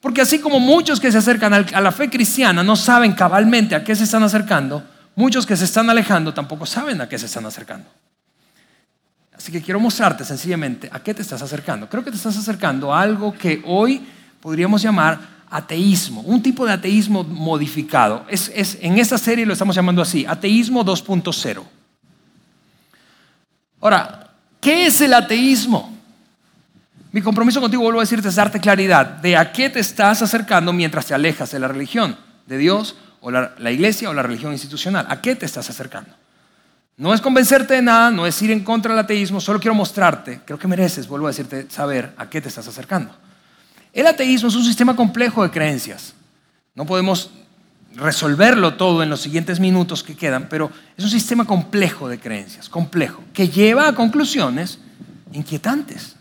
Porque 0.00 0.20
así 0.20 0.38
como 0.40 0.60
muchos 0.60 1.00
que 1.00 1.10
se 1.10 1.18
acercan 1.18 1.52
a 1.54 1.80
la 1.80 1.92
fe 1.92 2.10
cristiana 2.10 2.62
no 2.62 2.76
saben 2.76 3.12
cabalmente 3.12 3.74
a 3.74 3.82
qué 3.82 3.94
se 3.94 4.04
están 4.04 4.22
acercando, 4.22 4.82
muchos 5.14 5.46
que 5.46 5.56
se 5.56 5.64
están 5.64 5.88
alejando 5.90 6.34
tampoco 6.34 6.66
saben 6.66 7.00
a 7.00 7.08
qué 7.08 7.18
se 7.18 7.26
están 7.26 7.46
acercando. 7.46 7.88
Así 9.36 9.52
que 9.52 9.62
quiero 9.62 9.80
mostrarte 9.80 10.24
sencillamente 10.24 10.88
a 10.92 11.00
qué 11.00 11.14
te 11.14 11.22
estás 11.22 11.42
acercando. 11.42 11.88
Creo 11.88 12.04
que 12.04 12.10
te 12.10 12.16
estás 12.16 12.36
acercando 12.36 12.92
a 12.92 13.00
algo 13.00 13.32
que 13.32 13.62
hoy 13.64 14.06
podríamos 14.40 14.82
llamar 14.82 15.35
ateísmo, 15.50 16.22
un 16.22 16.42
tipo 16.42 16.66
de 16.66 16.72
ateísmo 16.72 17.24
modificado. 17.24 18.24
Es, 18.28 18.78
en 18.80 18.98
esta 18.98 19.18
serie 19.18 19.46
lo 19.46 19.52
estamos 19.52 19.76
llamando 19.76 20.02
así, 20.02 20.26
ateísmo 20.26 20.84
2.0. 20.84 21.62
Ahora, 23.80 24.30
¿qué 24.60 24.86
es 24.86 25.00
el 25.00 25.14
ateísmo? 25.14 25.96
Mi 27.12 27.22
compromiso 27.22 27.60
contigo, 27.60 27.82
vuelvo 27.82 28.00
a 28.00 28.02
decirte, 28.02 28.28
es 28.28 28.34
darte 28.34 28.60
claridad 28.60 29.06
de 29.06 29.36
a 29.36 29.52
qué 29.52 29.70
te 29.70 29.80
estás 29.80 30.22
acercando 30.22 30.72
mientras 30.72 31.06
te 31.06 31.14
alejas 31.14 31.50
de 31.50 31.58
la 31.58 31.68
religión, 31.68 32.16
de 32.46 32.58
Dios 32.58 32.96
o 33.20 33.30
la, 33.30 33.54
la 33.58 33.70
iglesia 33.70 34.10
o 34.10 34.14
la 34.14 34.22
religión 34.22 34.52
institucional. 34.52 35.06
¿A 35.08 35.20
qué 35.20 35.34
te 35.34 35.46
estás 35.46 35.70
acercando? 35.70 36.10
No 36.98 37.12
es 37.12 37.20
convencerte 37.20 37.74
de 37.74 37.82
nada, 37.82 38.10
no 38.10 38.26
es 38.26 38.40
ir 38.40 38.50
en 38.50 38.64
contra 38.64 38.94
del 38.94 39.04
ateísmo, 39.04 39.40
solo 39.40 39.60
quiero 39.60 39.74
mostrarte, 39.74 40.40
creo 40.46 40.58
que 40.58 40.66
mereces, 40.66 41.06
vuelvo 41.06 41.26
a 41.26 41.30
decirte, 41.30 41.66
saber 41.70 42.14
a 42.16 42.28
qué 42.30 42.40
te 42.40 42.48
estás 42.48 42.66
acercando. 42.68 43.14
El 43.96 44.06
ateísmo 44.06 44.50
es 44.50 44.54
un 44.54 44.64
sistema 44.64 44.94
complejo 44.94 45.42
de 45.42 45.50
creencias. 45.50 46.12
No 46.74 46.84
podemos 46.84 47.30
resolverlo 47.94 48.74
todo 48.74 49.02
en 49.02 49.08
los 49.08 49.22
siguientes 49.22 49.58
minutos 49.58 50.02
que 50.02 50.14
quedan, 50.14 50.50
pero 50.50 50.70
es 50.98 51.04
un 51.04 51.08
sistema 51.08 51.46
complejo 51.46 52.06
de 52.06 52.20
creencias, 52.20 52.68
complejo, 52.68 53.24
que 53.32 53.48
lleva 53.48 53.88
a 53.88 53.94
conclusiones 53.94 54.78
inquietantes, 55.32 56.16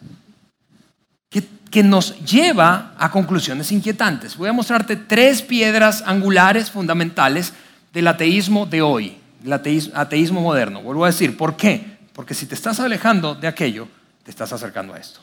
que, 1.69 1.83
nos 1.83 2.17
lleva 2.23 2.95
a 2.97 3.11
conclusiones 3.11 3.69
inquietantes. 3.73 4.38
Voy 4.38 4.47
a 4.47 4.53
mostrarte 4.53 4.95
tres 4.95 5.41
piedras 5.41 6.01
angulares 6.05 6.71
fundamentales 6.71 7.51
del 7.91 8.07
ateísmo 8.07 8.65
de 8.65 8.81
hoy, 8.81 9.17
del 9.43 9.51
ateísmo, 9.51 9.91
ateísmo 9.97 10.39
moderno. 10.39 10.81
Vuelvo 10.81 11.03
a 11.03 11.07
decir, 11.07 11.35
¿por 11.35 11.57
qué? 11.57 11.97
Porque 12.13 12.33
si 12.33 12.45
te 12.45 12.55
estás 12.55 12.79
alejando 12.79 13.35
de 13.35 13.49
aquello, 13.49 13.89
te 14.23 14.31
estás 14.31 14.53
acercando 14.53 14.93
a 14.93 14.97
esto. 14.97 15.19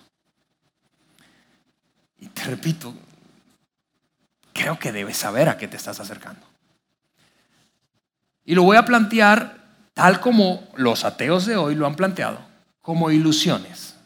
Y 2.22 2.26
te 2.28 2.44
repito, 2.44 2.94
creo 4.52 4.78
que 4.78 4.92
debes 4.92 5.16
saber 5.16 5.48
a 5.48 5.58
qué 5.58 5.66
te 5.66 5.76
estás 5.76 5.98
acercando. 5.98 6.46
Y 8.44 8.54
lo 8.54 8.62
voy 8.62 8.76
a 8.76 8.84
plantear 8.84 9.58
tal 9.92 10.20
como 10.20 10.68
los 10.76 11.04
ateos 11.04 11.46
de 11.46 11.56
hoy 11.56 11.74
lo 11.74 11.84
han 11.84 11.96
planteado, 11.96 12.38
como 12.80 13.10
ilusiones. 13.10 13.96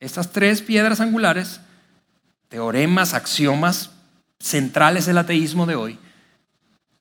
Estas 0.00 0.32
tres 0.32 0.62
piedras 0.62 1.02
angulares, 1.02 1.60
teoremas, 2.48 3.12
axiomas 3.12 3.90
centrales 4.40 5.04
del 5.04 5.18
ateísmo 5.18 5.66
de 5.66 5.74
hoy, 5.74 5.98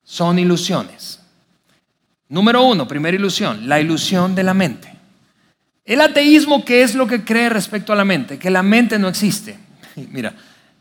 son 0.04 0.38
ilusiones. 0.38 1.22
Número 2.28 2.62
uno, 2.62 2.90
primera 2.90 3.16
ilusión, 3.16 3.70
la 3.70 3.80
ilusión 3.80 4.36
de 4.36 4.44
la 4.44 4.54
mente. 4.54 4.94
El 5.86 6.02
ateísmo, 6.02 6.66
¿qué 6.66 6.84
es 6.84 6.94
lo 6.94 7.08
que 7.08 7.24
cree 7.24 7.48
respecto 7.48 7.94
a 7.94 7.96
la 7.96 8.04
mente? 8.04 8.38
Que 8.38 8.50
la 8.50 8.64
mente 8.64 9.00
no 9.00 9.08
existe. 9.08 9.58
Mira, 10.12 10.34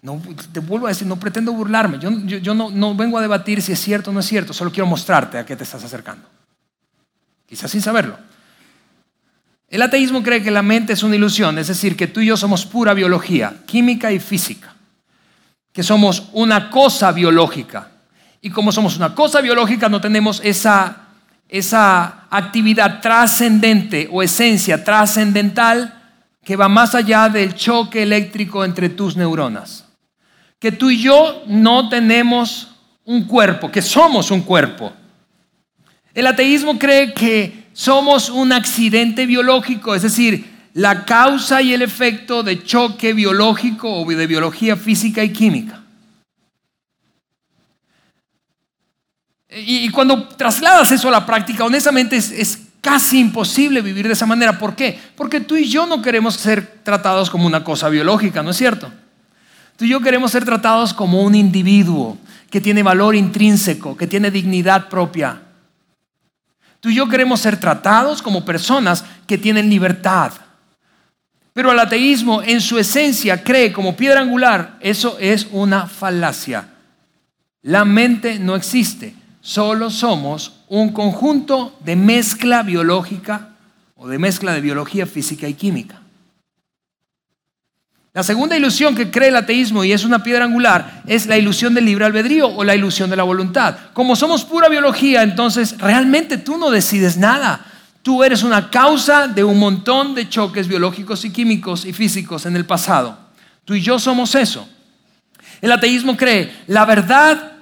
no, 0.02 0.22
te 0.52 0.60
vuelvo 0.60 0.86
a 0.86 0.90
decir, 0.90 1.06
no 1.06 1.18
pretendo 1.18 1.52
burlarme. 1.52 1.98
Yo, 1.98 2.54
no, 2.54 2.94
vengo 2.94 3.18
a 3.18 3.22
debatir 3.22 3.60
si 3.62 3.72
es 3.72 3.80
cierto 3.80 4.10
o 4.10 4.12
no 4.12 4.20
es 4.20 4.26
cierto. 4.26 4.52
Solo 4.52 4.70
quiero 4.70 4.86
mostrarte 4.86 5.38
a 5.38 5.46
qué 5.46 5.56
te 5.56 5.64
estás 5.64 5.82
acercando. 5.82 6.28
quizás 7.46 7.70
sin 7.70 7.80
saberlo. 7.80 8.16
El 9.68 9.82
ateísmo 9.82 10.22
cree 10.22 10.42
que 10.42 10.50
la 10.50 10.62
mente 10.62 10.92
es 10.92 11.02
una 11.02 11.16
ilusión, 11.16 11.58
es 11.58 11.66
decir, 11.68 11.96
que 11.96 12.06
tú 12.06 12.20
y 12.20 12.26
yo 12.26 12.36
somos 12.36 12.64
pura 12.64 12.94
biología, 12.94 13.62
química 13.66 14.12
y 14.12 14.20
física, 14.20 14.74
que 15.72 15.82
somos 15.82 16.28
una 16.32 16.70
cosa 16.70 17.10
biológica. 17.10 17.90
Y 18.40 18.50
como 18.50 18.70
somos 18.70 18.96
una 18.96 19.12
cosa 19.12 19.40
biológica, 19.40 19.88
no 19.88 20.00
tenemos 20.00 20.40
esa 20.44 21.08
actividad 22.30 23.00
trascendente 23.00 24.08
o 24.12 24.22
esencia 24.22 24.84
trascendental 24.84 25.94
que 26.44 26.54
va 26.54 26.68
más 26.68 26.94
allá 26.94 27.28
del 27.28 27.56
choque 27.56 28.04
eléctrico 28.04 28.64
entre 28.64 28.88
tus 28.88 29.16
neuronas. 29.16 29.85
Que 30.58 30.72
tú 30.72 30.90
y 30.90 31.00
yo 31.00 31.42
no 31.46 31.88
tenemos 31.88 32.68
un 33.04 33.24
cuerpo, 33.24 33.70
que 33.70 33.82
somos 33.82 34.30
un 34.30 34.42
cuerpo. 34.42 34.92
El 36.14 36.26
ateísmo 36.26 36.78
cree 36.78 37.12
que 37.12 37.66
somos 37.72 38.30
un 38.30 38.52
accidente 38.52 39.26
biológico, 39.26 39.94
es 39.94 40.02
decir, 40.02 40.56
la 40.72 41.04
causa 41.04 41.62
y 41.62 41.72
el 41.72 41.82
efecto 41.82 42.42
de 42.42 42.62
choque 42.62 43.12
biológico 43.12 43.92
o 43.92 44.04
de 44.04 44.26
biología 44.26 44.76
física 44.76 45.22
y 45.22 45.30
química. 45.30 45.82
Y, 49.48 49.88
cuando 49.90 50.28
trasladas 50.28 50.90
eso 50.90 51.08
a 51.08 51.12
la 51.12 51.24
práctica, 51.24 51.64
honestamente 51.64 52.16
es, 52.16 52.62
casi 52.82 53.18
imposible 53.18 53.80
vivir 53.80 54.06
de 54.06 54.12
esa 54.12 54.26
manera. 54.26 54.58
¿Por 54.58 54.76
qué? 54.76 54.98
Porque 55.16 55.40
tú 55.40 55.56
y 55.56 55.68
yo 55.68 55.86
no 55.86 56.02
queremos 56.02 56.34
ser 56.34 56.80
tratados 56.84 57.30
como 57.30 57.46
una 57.46 57.64
cosa 57.64 57.88
biológica, 57.88 58.42
¿no 58.42 58.50
es 58.50 58.56
cierto? 58.56 58.92
Tú 59.76 59.84
y 59.84 59.88
yo 59.88 60.00
queremos 60.00 60.30
ser 60.30 60.44
tratados 60.44 60.94
como 60.94 61.22
un 61.22 61.34
individuo 61.34 62.16
que 62.50 62.60
tiene 62.60 62.82
valor 62.82 63.14
intrínseco, 63.14 63.96
que 63.96 64.06
tiene 64.06 64.30
dignidad 64.30 64.88
propia. 64.88 65.42
Tú 66.80 66.88
y 66.88 66.94
yo 66.94 67.08
queremos 67.08 67.40
ser 67.40 67.58
tratados 67.58 68.22
como 68.22 68.44
personas 68.44 69.04
que 69.26 69.36
tienen 69.36 69.68
libertad. 69.68 70.32
Pero 71.52 71.72
el 71.72 71.78
ateísmo 71.78 72.42
en 72.42 72.60
su 72.60 72.78
esencia 72.78 73.42
cree 73.42 73.72
como 73.72 73.96
piedra 73.96 74.20
angular, 74.20 74.78
eso 74.80 75.18
es 75.18 75.48
una 75.50 75.86
falacia. 75.86 76.68
La 77.62 77.84
mente 77.84 78.38
no 78.38 78.56
existe, 78.56 79.14
solo 79.40 79.90
somos 79.90 80.60
un 80.68 80.92
conjunto 80.92 81.76
de 81.84 81.96
mezcla 81.96 82.62
biológica 82.62 83.50
o 83.96 84.08
de 84.08 84.18
mezcla 84.18 84.52
de 84.52 84.60
biología 84.60 85.06
física 85.06 85.48
y 85.48 85.54
química. 85.54 86.00
La 88.16 88.22
segunda 88.22 88.56
ilusión 88.56 88.94
que 88.94 89.10
cree 89.10 89.28
el 89.28 89.36
ateísmo 89.36 89.84
y 89.84 89.92
es 89.92 90.02
una 90.02 90.22
piedra 90.22 90.46
angular 90.46 91.02
es 91.06 91.26
la 91.26 91.36
ilusión 91.36 91.74
del 91.74 91.84
libre 91.84 92.06
albedrío 92.06 92.48
o 92.48 92.64
la 92.64 92.74
ilusión 92.74 93.10
de 93.10 93.16
la 93.16 93.24
voluntad. 93.24 93.76
Como 93.92 94.16
somos 94.16 94.42
pura 94.42 94.70
biología, 94.70 95.22
entonces 95.22 95.76
realmente 95.76 96.38
tú 96.38 96.56
no 96.56 96.70
decides 96.70 97.18
nada. 97.18 97.60
Tú 98.00 98.24
eres 98.24 98.42
una 98.42 98.70
causa 98.70 99.28
de 99.28 99.44
un 99.44 99.58
montón 99.58 100.14
de 100.14 100.30
choques 100.30 100.66
biológicos 100.66 101.26
y 101.26 101.30
químicos 101.30 101.84
y 101.84 101.92
físicos 101.92 102.46
en 102.46 102.56
el 102.56 102.64
pasado. 102.64 103.18
Tú 103.66 103.74
y 103.74 103.82
yo 103.82 103.98
somos 103.98 104.34
eso. 104.34 104.66
El 105.60 105.70
ateísmo 105.70 106.16
cree, 106.16 106.50
la 106.68 106.86
verdad 106.86 107.52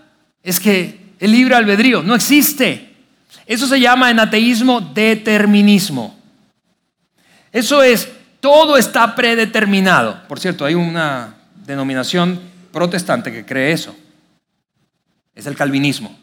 es 0.40 0.60
que 0.60 1.14
el 1.18 1.32
libre 1.32 1.56
albedrío 1.56 2.00
no 2.04 2.14
existe. 2.14 2.94
Eso 3.44 3.66
se 3.66 3.80
llama 3.80 4.08
en 4.08 4.20
ateísmo 4.20 4.80
determinismo. 4.80 6.16
Eso 7.50 7.82
es, 7.82 8.08
todo 8.44 8.76
está 8.76 9.14
predeterminado. 9.14 10.20
Por 10.28 10.38
cierto, 10.38 10.66
hay 10.66 10.74
una 10.74 11.35
denominación 11.64 12.38
protestante 12.72 13.33
que 13.33 13.46
cree 13.46 13.72
eso. 13.72 13.96
Es 15.35 15.46
el 15.46 15.57
calvinismo. 15.57 16.14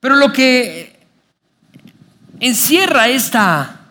Pero 0.00 0.16
lo 0.16 0.32
que 0.32 0.98
encierra 2.40 3.06
esta, 3.06 3.82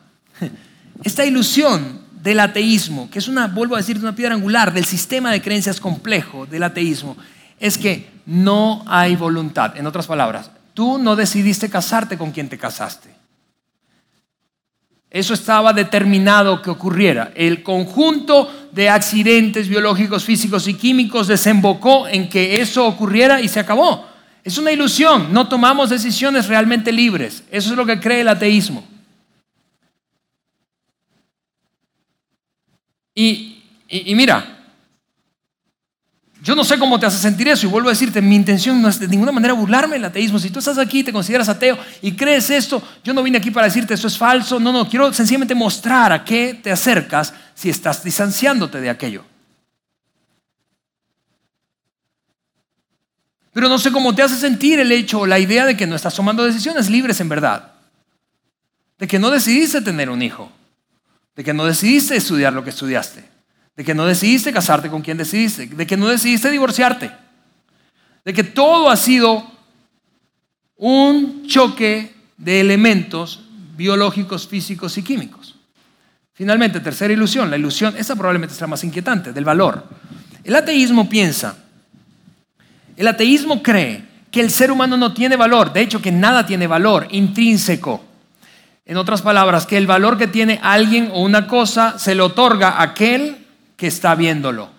esta 1.02 1.24
ilusión 1.24 2.02
del 2.22 2.42
ateísmo, 2.42 3.10
que 3.10 3.20
es 3.20 3.30
una, 3.30 3.48
vuelvo 3.48 3.76
a 3.76 3.78
decir, 3.78 3.98
una 3.98 4.14
piedra 4.14 4.36
angular 4.36 4.74
del 4.74 4.84
sistema 4.84 5.32
de 5.32 5.42
creencias 5.42 5.80
complejo 5.80 6.46
del 6.46 6.64
ateísmo, 6.64 7.16
es 7.62 7.78
que 7.78 8.10
no 8.26 8.84
hay 8.88 9.16
voluntad. 9.16 9.78
En 9.78 9.88
otras 9.88 10.06
palabras, 10.06 10.52
tú 10.74 10.98
no 10.98 11.16
decidiste 11.16 11.70
casarte 11.70 12.18
con 12.18 12.32
quien 12.32 12.50
te 12.50 12.58
casaste. 12.58 13.15
Eso 15.10 15.34
estaba 15.34 15.72
determinado 15.72 16.62
que 16.62 16.70
ocurriera. 16.70 17.32
El 17.36 17.64
conjunto 17.64 18.70
de 18.72 18.90
accidentes 18.90 19.70
biológicos, 19.70 20.26
físicos 20.26 20.68
y 20.68 20.74
químicos 20.74 21.28
desembocó 21.28 22.08
en 22.08 22.28
que 22.28 22.60
eso 22.62 22.86
ocurriera 22.86 23.40
y 23.40 23.48
se 23.48 23.62
acabó. 23.62 24.08
Es 24.44 24.58
una 24.58 24.72
ilusión. 24.72 25.34
No 25.34 25.48
tomamos 25.48 25.90
decisiones 25.90 26.48
realmente 26.48 26.92
libres. 26.92 27.44
Eso 27.50 27.72
es 27.72 27.78
lo 27.78 27.86
que 27.86 28.00
cree 28.00 28.22
el 28.22 28.28
ateísmo. 28.28 28.84
Y, 33.16 33.64
mira, 34.14 34.55
yo 36.46 36.54
no 36.54 36.64
sé 36.64 36.78
cómo 36.78 37.00
te 37.00 37.08
hace 37.08 37.18
sentir 37.18 37.48
eso 37.48 37.66
y 37.66 37.70
vuelvo 37.70 37.90
a 37.90 37.94
decirte, 37.94 38.22
mi 38.22 38.36
intención 38.36 38.80
no 38.80 38.88
es 38.88 39.00
de 39.00 39.08
ninguna 39.08 39.32
manera 39.32 39.56
burlarme 39.56 39.96
del 39.96 40.06
ateísmo. 40.06 40.38
Si 40.38 40.52
tú 40.52 40.60
estás 40.60 40.78
aquí 40.78 41.04
te 41.04 41.12
consideras 41.12 41.50
ateo 41.50 41.76
y 42.04 42.12
crees 42.12 42.52
esto, 42.52 42.84
yo 43.04 43.16
no 43.16 43.24
vine 43.24 43.40
aquí 43.40 43.50
para 43.50 43.66
decirte 43.66 43.96
eso 43.96 44.06
es 44.06 44.16
falso. 44.16 44.60
No, 44.60 44.72
no, 44.72 44.88
quiero 44.88 45.12
sencillamente 45.12 45.56
mostrar 45.56 46.14
a 46.14 46.24
qué 46.24 46.60
te 46.62 46.72
acercas 46.72 47.34
si 47.56 47.72
estás 47.72 48.04
distanciándote 48.04 48.80
de 48.80 48.92
aquello. 48.92 49.26
Pero 53.52 53.68
no 53.68 53.80
sé 53.80 53.92
cómo 53.92 54.14
te 54.14 54.22
hace 54.22 54.36
sentir 54.36 54.80
el 54.80 54.92
hecho 54.92 55.22
o 55.22 55.26
la 55.26 55.40
idea 55.40 55.66
de 55.66 55.76
que 55.76 55.88
no 55.88 55.96
estás 55.96 56.14
tomando 56.14 56.46
decisiones 56.46 56.92
libres 56.92 57.20
en 57.22 57.30
verdad. 57.30 57.72
De 59.00 59.08
que 59.08 59.18
no 59.18 59.32
decidiste 59.32 59.82
tener 59.82 60.12
un 60.12 60.22
hijo. 60.22 60.52
De 61.36 61.44
que 61.44 61.56
no 61.56 61.66
decidiste 61.66 62.16
estudiar 62.16 62.54
lo 62.54 62.64
que 62.64 62.70
estudiaste 62.70 63.35
de 63.76 63.84
que 63.84 63.94
no 63.94 64.06
decidiste 64.06 64.54
casarte 64.54 64.90
con 64.90 65.02
quien 65.02 65.18
decidiste, 65.18 65.68
de 65.68 65.88
que 65.88 65.98
no 65.98 66.08
decidiste 66.08 66.50
divorciarte, 66.50 67.12
de 68.24 68.34
que 68.34 68.44
todo 68.44 68.90
ha 68.90 68.96
sido 68.96 69.52
un 70.78 71.46
choque 71.48 72.14
de 72.38 72.62
elementos 72.62 73.42
biológicos, 73.76 74.48
físicos 74.48 74.98
y 74.98 75.04
químicos. 75.04 75.56
Finalmente, 76.34 76.80
tercera 76.80 77.14
ilusión, 77.14 77.50
la 77.50 77.58
ilusión, 77.58 77.96
esa 77.98 78.16
probablemente 78.16 78.56
la 78.60 78.68
más 78.68 78.84
inquietante, 78.84 79.32
del 79.32 79.46
valor. 79.46 79.88
El 80.44 80.56
ateísmo 80.56 81.08
piensa, 81.08 81.58
el 82.98 83.08
ateísmo 83.08 83.62
cree 83.62 84.04
que 84.32 84.42
el 84.42 84.52
ser 84.52 84.72
humano 84.72 84.98
no 84.98 85.14
tiene 85.14 85.38
valor, 85.38 85.72
de 85.72 85.82
hecho 85.82 86.02
que 86.02 86.12
nada 86.12 86.46
tiene 86.46 86.68
valor 86.68 87.08
intrínseco. 87.12 88.04
En 88.86 88.98
otras 88.98 89.22
palabras, 89.22 89.66
que 89.66 89.78
el 89.78 89.88
valor 89.88 90.18
que 90.18 90.28
tiene 90.28 90.60
alguien 90.62 91.10
o 91.14 91.22
una 91.22 91.48
cosa 91.48 91.98
se 91.98 92.14
le 92.14 92.22
otorga 92.22 92.70
a 92.72 92.84
aquel 92.84 93.45
que 93.76 93.88
está 93.88 94.16
viéndolo 94.16 94.70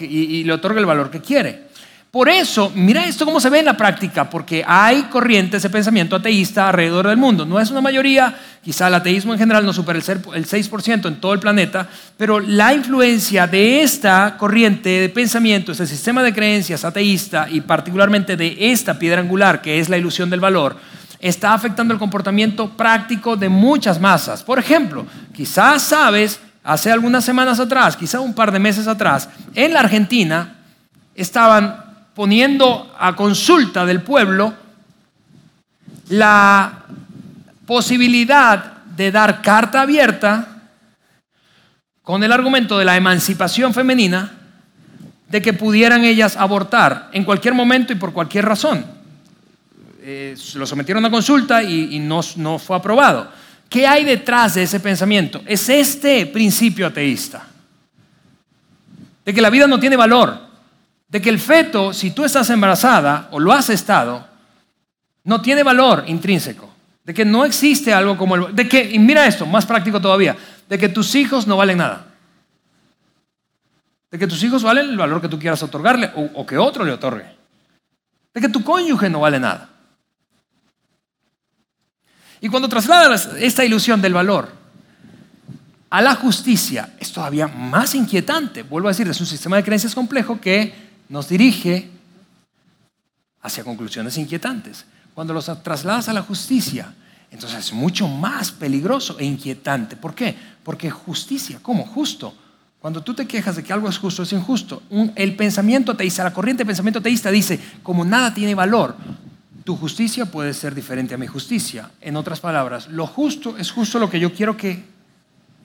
y, 0.00 0.44
le 0.44 0.52
otorga 0.52 0.80
el 0.80 0.86
valor 0.86 1.10
que 1.10 1.20
quiere. 1.20 1.66
Por 2.10 2.30
eso, 2.30 2.72
mira 2.74 3.04
esto 3.04 3.26
cómo 3.26 3.40
se 3.40 3.50
ve 3.50 3.58
en 3.58 3.66
la 3.66 3.76
práctica, 3.76 4.30
porque 4.30 4.64
hay 4.66 5.02
corrientes 5.02 5.62
de 5.62 5.68
pensamiento 5.68 6.16
ateísta 6.16 6.68
alrededor 6.68 7.08
del 7.08 7.18
mundo. 7.18 7.44
No 7.44 7.60
es 7.60 7.70
una 7.70 7.82
mayoría, 7.82 8.34
quizá 8.64 8.88
el 8.88 8.94
ateísmo 8.94 9.34
en 9.34 9.38
general 9.38 9.66
no 9.66 9.72
supera 9.74 9.98
el 9.98 10.04
6% 10.04 11.08
en 11.08 11.20
todo 11.20 11.34
el 11.34 11.40
planeta, 11.40 11.86
pero 12.16 12.40
la 12.40 12.72
influencia 12.72 13.46
de 13.46 13.82
esta 13.82 14.36
corriente 14.38 14.88
de 14.88 15.08
pensamiento, 15.10 15.72
este 15.72 15.86
sistema 15.86 16.22
de 16.22 16.32
creencias 16.32 16.86
ateísta 16.86 17.48
y 17.50 17.60
particularmente 17.60 18.34
de 18.34 18.56
esta 18.58 18.98
piedra 18.98 19.20
angular 19.20 19.60
que 19.60 19.78
es 19.78 19.90
la 19.90 19.98
ilusión 19.98 20.30
del 20.30 20.40
valor, 20.40 20.76
está 21.20 21.52
afectando 21.52 21.92
el 21.92 22.00
comportamiento 22.00 22.70
práctico 22.70 23.36
de 23.36 23.50
muchas 23.50 24.00
masas. 24.00 24.42
Por 24.42 24.58
ejemplo, 24.58 25.04
quizás 25.34 25.82
sabes 25.82 26.40
hace 26.66 26.90
algunas 26.90 27.24
semanas 27.24 27.60
atrás, 27.60 27.96
quizá 27.96 28.18
un 28.18 28.34
par 28.34 28.50
de 28.50 28.58
meses 28.58 28.88
atrás, 28.88 29.28
en 29.54 29.72
la 29.72 29.80
Argentina 29.80 30.56
estaban 31.14 31.84
poniendo 32.12 32.92
a 32.98 33.14
consulta 33.14 33.86
del 33.86 34.02
pueblo 34.02 34.52
la 36.08 36.80
posibilidad 37.66 38.78
de 38.96 39.12
dar 39.12 39.42
carta 39.42 39.82
abierta 39.82 40.48
con 42.02 42.24
el 42.24 42.32
argumento 42.32 42.78
de 42.78 42.84
la 42.84 42.96
emancipación 42.96 43.72
femenina, 43.72 44.32
de 45.28 45.42
que 45.42 45.52
pudieran 45.52 46.04
ellas 46.04 46.36
abortar 46.36 47.10
en 47.12 47.24
cualquier 47.24 47.54
momento 47.54 47.92
y 47.92 47.96
por 47.96 48.12
cualquier 48.12 48.44
razón. 48.44 48.84
Eh, 50.00 50.36
lo 50.54 50.66
sometieron 50.66 51.04
a 51.04 51.10
consulta 51.10 51.62
y, 51.62 51.98
no, 52.00 52.20
no 52.36 52.58
fue 52.58 52.76
aprobado. 52.76 53.28
¿Qué 53.68 53.86
hay 53.86 54.04
detrás 54.04 54.54
de 54.54 54.62
ese 54.62 54.80
pensamiento? 54.80 55.42
Es 55.46 55.68
este 55.68 56.26
principio 56.26 56.86
ateísta. 56.86 57.46
De 59.24 59.34
que 59.34 59.40
la 59.40 59.50
vida 59.50 59.66
no 59.66 59.80
tiene 59.80 59.96
valor. 59.96 60.38
De 61.08 61.20
que 61.20 61.30
el 61.30 61.38
feto, 61.38 61.92
si 61.92 62.12
tú 62.12 62.24
estás 62.24 62.48
embarazada 62.50 63.28
o 63.32 63.40
lo 63.40 63.52
has 63.52 63.70
estado, 63.70 64.26
no 65.24 65.40
tiene 65.40 65.62
valor 65.62 66.04
intrínseco. 66.06 66.72
De 67.04 67.12
que 67.12 67.24
no 67.24 67.44
existe 67.44 67.92
algo 67.92 68.16
como 68.16 68.36
el... 68.36 68.54
De 68.54 68.68
que, 68.68 68.82
y 68.82 68.98
mira 68.98 69.26
esto, 69.26 69.46
más 69.46 69.66
práctico 69.66 70.00
todavía, 70.00 70.36
de 70.68 70.78
que 70.78 70.88
tus 70.88 71.14
hijos 71.14 71.46
no 71.46 71.56
valen 71.56 71.78
nada. 71.78 72.06
De 74.10 74.18
que 74.18 74.26
tus 74.26 74.42
hijos 74.44 74.62
valen 74.62 74.90
el 74.90 74.96
valor 74.96 75.20
que 75.20 75.28
tú 75.28 75.38
quieras 75.38 75.62
otorgarle 75.62 76.10
o, 76.14 76.30
o 76.34 76.46
que 76.46 76.56
otro 76.56 76.84
le 76.84 76.92
otorgue. 76.92 77.26
De 78.32 78.40
que 78.40 78.48
tu 78.48 78.62
cónyuge 78.62 79.10
no 79.10 79.20
vale 79.20 79.40
nada. 79.40 79.70
Y 82.40 82.48
cuando 82.48 82.68
trasladas 82.68 83.30
esta 83.38 83.64
ilusión 83.64 84.00
del 84.02 84.14
valor 84.14 84.52
a 85.90 86.02
la 86.02 86.14
justicia, 86.14 86.94
es 86.98 87.12
todavía 87.12 87.46
más 87.46 87.94
inquietante. 87.94 88.62
Vuelvo 88.62 88.88
a 88.88 88.90
decir, 88.90 89.08
es 89.08 89.20
un 89.20 89.26
sistema 89.26 89.56
de 89.56 89.64
creencias 89.64 89.94
complejo 89.94 90.40
que 90.40 90.74
nos 91.08 91.28
dirige 91.28 91.90
hacia 93.42 93.64
conclusiones 93.64 94.18
inquietantes. 94.18 94.84
Cuando 95.14 95.32
los 95.32 95.50
trasladas 95.62 96.08
a 96.08 96.12
la 96.12 96.22
justicia, 96.22 96.92
entonces 97.30 97.58
es 97.58 97.72
mucho 97.72 98.08
más 98.08 98.50
peligroso 98.52 99.18
e 99.18 99.24
inquietante. 99.24 99.96
¿Por 99.96 100.14
qué? 100.14 100.34
Porque 100.62 100.90
justicia, 100.90 101.58
¿cómo? 101.62 101.86
Justo. 101.86 102.34
Cuando 102.80 103.02
tú 103.02 103.14
te 103.14 103.26
quejas 103.26 103.56
de 103.56 103.64
que 103.64 103.72
algo 103.72 103.88
es 103.88 103.98
justo, 103.98 104.22
es 104.22 104.32
injusto. 104.32 104.82
el 105.14 105.34
pensamiento 105.36 105.92
ateísta, 105.92 106.24
la 106.24 106.32
corriente 106.32 106.62
de 106.62 106.66
pensamiento 106.66 106.98
ateísta 106.98 107.30
dice, 107.30 107.58
como 107.82 108.04
nada 108.04 108.34
tiene 108.34 108.54
valor, 108.54 108.96
tu 109.66 109.76
justicia 109.76 110.26
puede 110.26 110.54
ser 110.54 110.76
diferente 110.76 111.14
a 111.14 111.18
mi 111.18 111.26
justicia. 111.26 111.90
En 112.00 112.14
otras 112.14 112.38
palabras, 112.38 112.86
lo 112.86 113.04
justo 113.04 113.58
es 113.58 113.72
justo 113.72 113.98
lo 113.98 114.08
que 114.08 114.20
yo 114.20 114.32
quiero 114.32 114.56
que, 114.56 114.84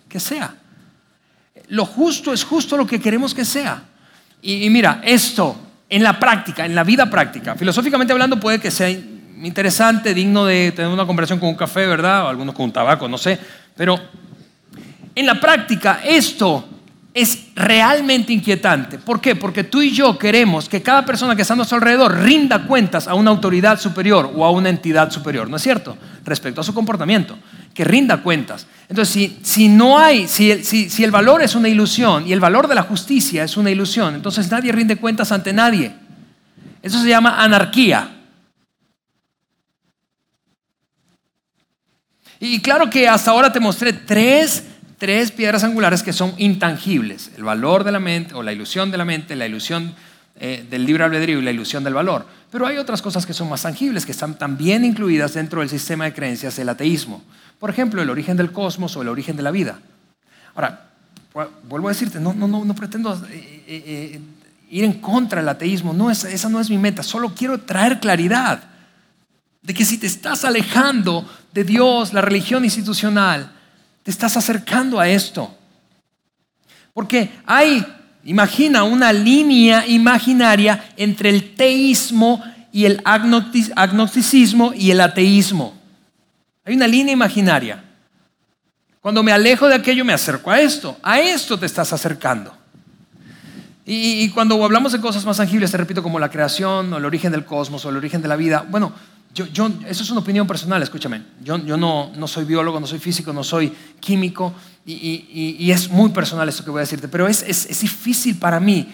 que 0.09 0.19
sea. 0.19 0.55
Lo 1.67 1.85
justo 1.85 2.33
es 2.33 2.43
justo 2.43 2.75
lo 2.77 2.87
que 2.87 2.99
queremos 2.99 3.35
que 3.35 3.45
sea. 3.45 3.83
y 4.41 4.67
mira, 4.71 5.01
esto 5.05 5.55
en 5.87 6.01
la 6.01 6.17
práctica, 6.17 6.65
en 6.65 6.73
la 6.73 6.83
vida 6.83 7.11
práctica, 7.11 7.53
filosóficamente 7.53 8.11
hablando 8.11 8.39
puede 8.39 8.59
que 8.59 8.71
sea 8.71 8.89
interesante, 8.89 10.15
digno 10.15 10.45
de 10.45 10.71
tener 10.71 10.91
una 10.91 11.05
conversación 11.05 11.39
con 11.39 11.49
un 11.49 11.55
café, 11.55 11.85
¿verdad? 11.85 12.25
O 12.25 12.29
algunos 12.29 12.55
con 12.55 12.65
un 12.65 12.71
tabaco, 12.71 13.07
no 13.07 13.19
sé. 13.19 13.37
Pero 13.75 13.99
en 15.13 15.25
la 15.27 15.39
práctica 15.39 16.01
esto 16.03 16.67
es 17.13 17.47
realmente 17.55 18.31
inquietante. 18.31 18.97
¿Por 18.97 19.19
qué? 19.19 19.35
Porque 19.35 19.65
tú 19.65 19.81
y 19.81 19.91
yo 19.91 20.17
queremos 20.17 20.69
que 20.69 20.81
cada 20.81 21.05
persona 21.05 21.35
que 21.35 21.41
está 21.41 21.53
a 21.53 21.57
nuestro 21.57 21.77
alrededor 21.77 22.17
rinda 22.19 22.65
cuentas 22.65 23.07
a 23.07 23.15
una 23.15 23.31
autoridad 23.31 23.79
superior 23.79 24.31
o 24.33 24.45
a 24.45 24.51
una 24.51 24.69
entidad 24.69 25.11
superior, 25.11 25.49
¿no 25.49 25.57
es 25.57 25.61
cierto? 25.61 25.97
Respecto 26.23 26.61
a 26.61 26.63
su 26.63 26.73
comportamiento, 26.73 27.37
que 27.73 27.83
rinda 27.83 28.21
cuentas. 28.23 28.65
Entonces, 28.87 29.31
si, 29.41 29.67
no 29.67 29.99
hay, 29.99 30.27
si, 30.27 30.63
si 30.63 31.03
el 31.03 31.11
valor 31.11 31.41
es 31.41 31.53
una 31.55 31.67
ilusión 31.67 32.27
y 32.27 32.31
el 32.31 32.39
valor 32.39 32.67
de 32.67 32.75
la 32.75 32.83
justicia 32.83 33.43
es 33.43 33.57
una 33.57 33.71
ilusión, 33.71 34.15
entonces 34.15 34.49
nadie 34.49 34.71
rinde 34.71 34.95
cuentas 34.95 35.31
ante 35.33 35.51
nadie. 35.51 35.93
Eso 36.81 37.01
se 37.01 37.09
llama 37.09 37.43
anarquía. 37.43 38.09
Y 42.39 42.59
claro 42.59 42.89
que 42.89 43.07
hasta 43.07 43.29
ahora 43.29 43.51
te 43.51 43.59
mostré 43.59 43.93
tres, 43.93 44.63
tres 45.01 45.31
piedras 45.31 45.63
angulares 45.63 46.03
que 46.03 46.13
son 46.13 46.35
intangibles. 46.37 47.31
El 47.35 47.43
valor 47.43 47.83
de 47.83 47.91
la 47.91 47.99
mente 47.99 48.35
o 48.35 48.43
la 48.43 48.53
ilusión 48.53 48.91
de 48.91 48.99
la 48.99 49.03
mente, 49.03 49.35
la 49.35 49.47
ilusión 49.47 49.95
eh, 50.39 50.63
del 50.69 50.85
libre 50.85 51.03
albedrío 51.03 51.39
y 51.39 51.41
la 51.41 51.49
ilusión 51.49 51.83
del 51.83 51.95
valor. 51.95 52.27
Pero 52.51 52.67
hay 52.67 52.77
otras 52.77 53.01
cosas 53.01 53.25
que 53.25 53.33
son 53.33 53.49
más 53.49 53.63
tangibles, 53.63 54.05
que 54.05 54.11
están 54.11 54.37
también 54.37 54.85
incluidas 54.85 55.33
dentro 55.33 55.61
del 55.61 55.69
sistema 55.69 56.05
de 56.05 56.13
creencias 56.13 56.55
del 56.55 56.69
ateísmo. 56.69 57.23
Por 57.57 57.71
ejemplo, 57.71 57.99
el 57.99 58.11
origen 58.11 58.37
del 58.37 58.51
cosmos 58.51 58.95
o 58.95 59.01
el 59.01 59.07
origen 59.07 59.35
de 59.35 59.41
la 59.41 59.49
vida. 59.49 59.79
Ahora, 60.53 60.91
vuelvo 61.63 61.87
a 61.87 61.93
decirte, 61.93 62.19
no, 62.19 62.35
no, 62.35 62.47
no, 62.47 62.63
no 62.63 62.75
pretendo 62.75 63.11
eh, 63.31 63.63
eh, 63.67 64.19
ir 64.69 64.83
en 64.83 64.93
contra 65.01 65.41
del 65.41 65.49
ateísmo, 65.49 65.93
no, 65.93 66.11
esa 66.11 66.47
no 66.47 66.59
es 66.59 66.69
mi 66.69 66.77
meta, 66.77 67.01
solo 67.01 67.33
quiero 67.33 67.59
traer 67.61 67.99
claridad 67.99 68.61
de 69.63 69.73
que 69.73 69.83
si 69.83 69.97
te 69.97 70.05
estás 70.05 70.45
alejando 70.45 71.27
de 71.51 71.63
Dios, 71.63 72.13
la 72.13 72.21
religión 72.21 72.63
institucional, 72.65 73.53
te 74.03 74.11
estás 74.11 74.37
acercando 74.37 74.99
a 74.99 75.07
esto. 75.07 75.55
Porque 76.93 77.29
hay, 77.45 77.85
imagina, 78.23 78.83
una 78.83 79.13
línea 79.13 79.85
imaginaria 79.87 80.83
entre 80.97 81.29
el 81.29 81.55
teísmo 81.55 82.43
y 82.71 82.85
el 82.85 83.01
agnosticismo 83.05 84.73
y 84.75 84.91
el 84.91 85.01
ateísmo. 85.01 85.73
Hay 86.65 86.75
una 86.75 86.87
línea 86.87 87.13
imaginaria. 87.13 87.83
Cuando 89.01 89.23
me 89.23 89.31
alejo 89.31 89.67
de 89.67 89.75
aquello 89.75 90.05
me 90.05 90.13
acerco 90.13 90.51
a 90.51 90.59
esto. 90.59 90.97
A 91.01 91.19
esto 91.19 91.57
te 91.57 91.65
estás 91.65 91.91
acercando. 91.91 92.55
Y, 93.83 94.29
cuando 94.29 94.63
hablamos 94.63 94.91
de 94.91 95.01
cosas 95.01 95.25
más 95.25 95.37
tangibles, 95.37 95.71
te 95.71 95.77
repito, 95.77 96.03
como 96.03 96.19
la 96.19 96.29
creación 96.29 96.93
o 96.93 96.97
el 96.97 97.03
origen 97.03 97.31
del 97.31 97.43
cosmos 97.43 97.83
o 97.83 97.89
el 97.89 97.97
origen 97.97 98.21
de 98.21 98.27
la 98.27 98.35
vida, 98.35 98.65
bueno, 98.69 98.93
yo, 99.33 99.71
eso 99.87 100.03
es 100.03 100.09
una 100.09 100.19
opinión 100.19 100.45
personal, 100.45 100.83
escúchame. 100.83 101.23
Yo, 101.41 101.57
yo 101.57 101.77
no, 101.77 102.11
no, 102.15 102.27
soy 102.27 102.43
biólogo, 102.45 102.79
no 102.79 102.87
soy 102.87 102.99
físico, 102.99 103.31
no 103.31 103.43
soy 103.43 103.73
químico 103.99 104.53
y, 104.85 105.55
y, 105.57 105.71
es 105.71 105.89
muy 105.89 106.09
personal 106.09 106.49
esto 106.49 106.65
que 106.65 106.71
voy 106.71 106.79
a 106.79 106.81
decirte, 106.81 107.07
pero 107.07 107.27
es, 107.27 107.43
es, 107.43 107.65
es, 107.67 107.81
difícil 107.81 108.37
para 108.37 108.59
mí 108.59 108.91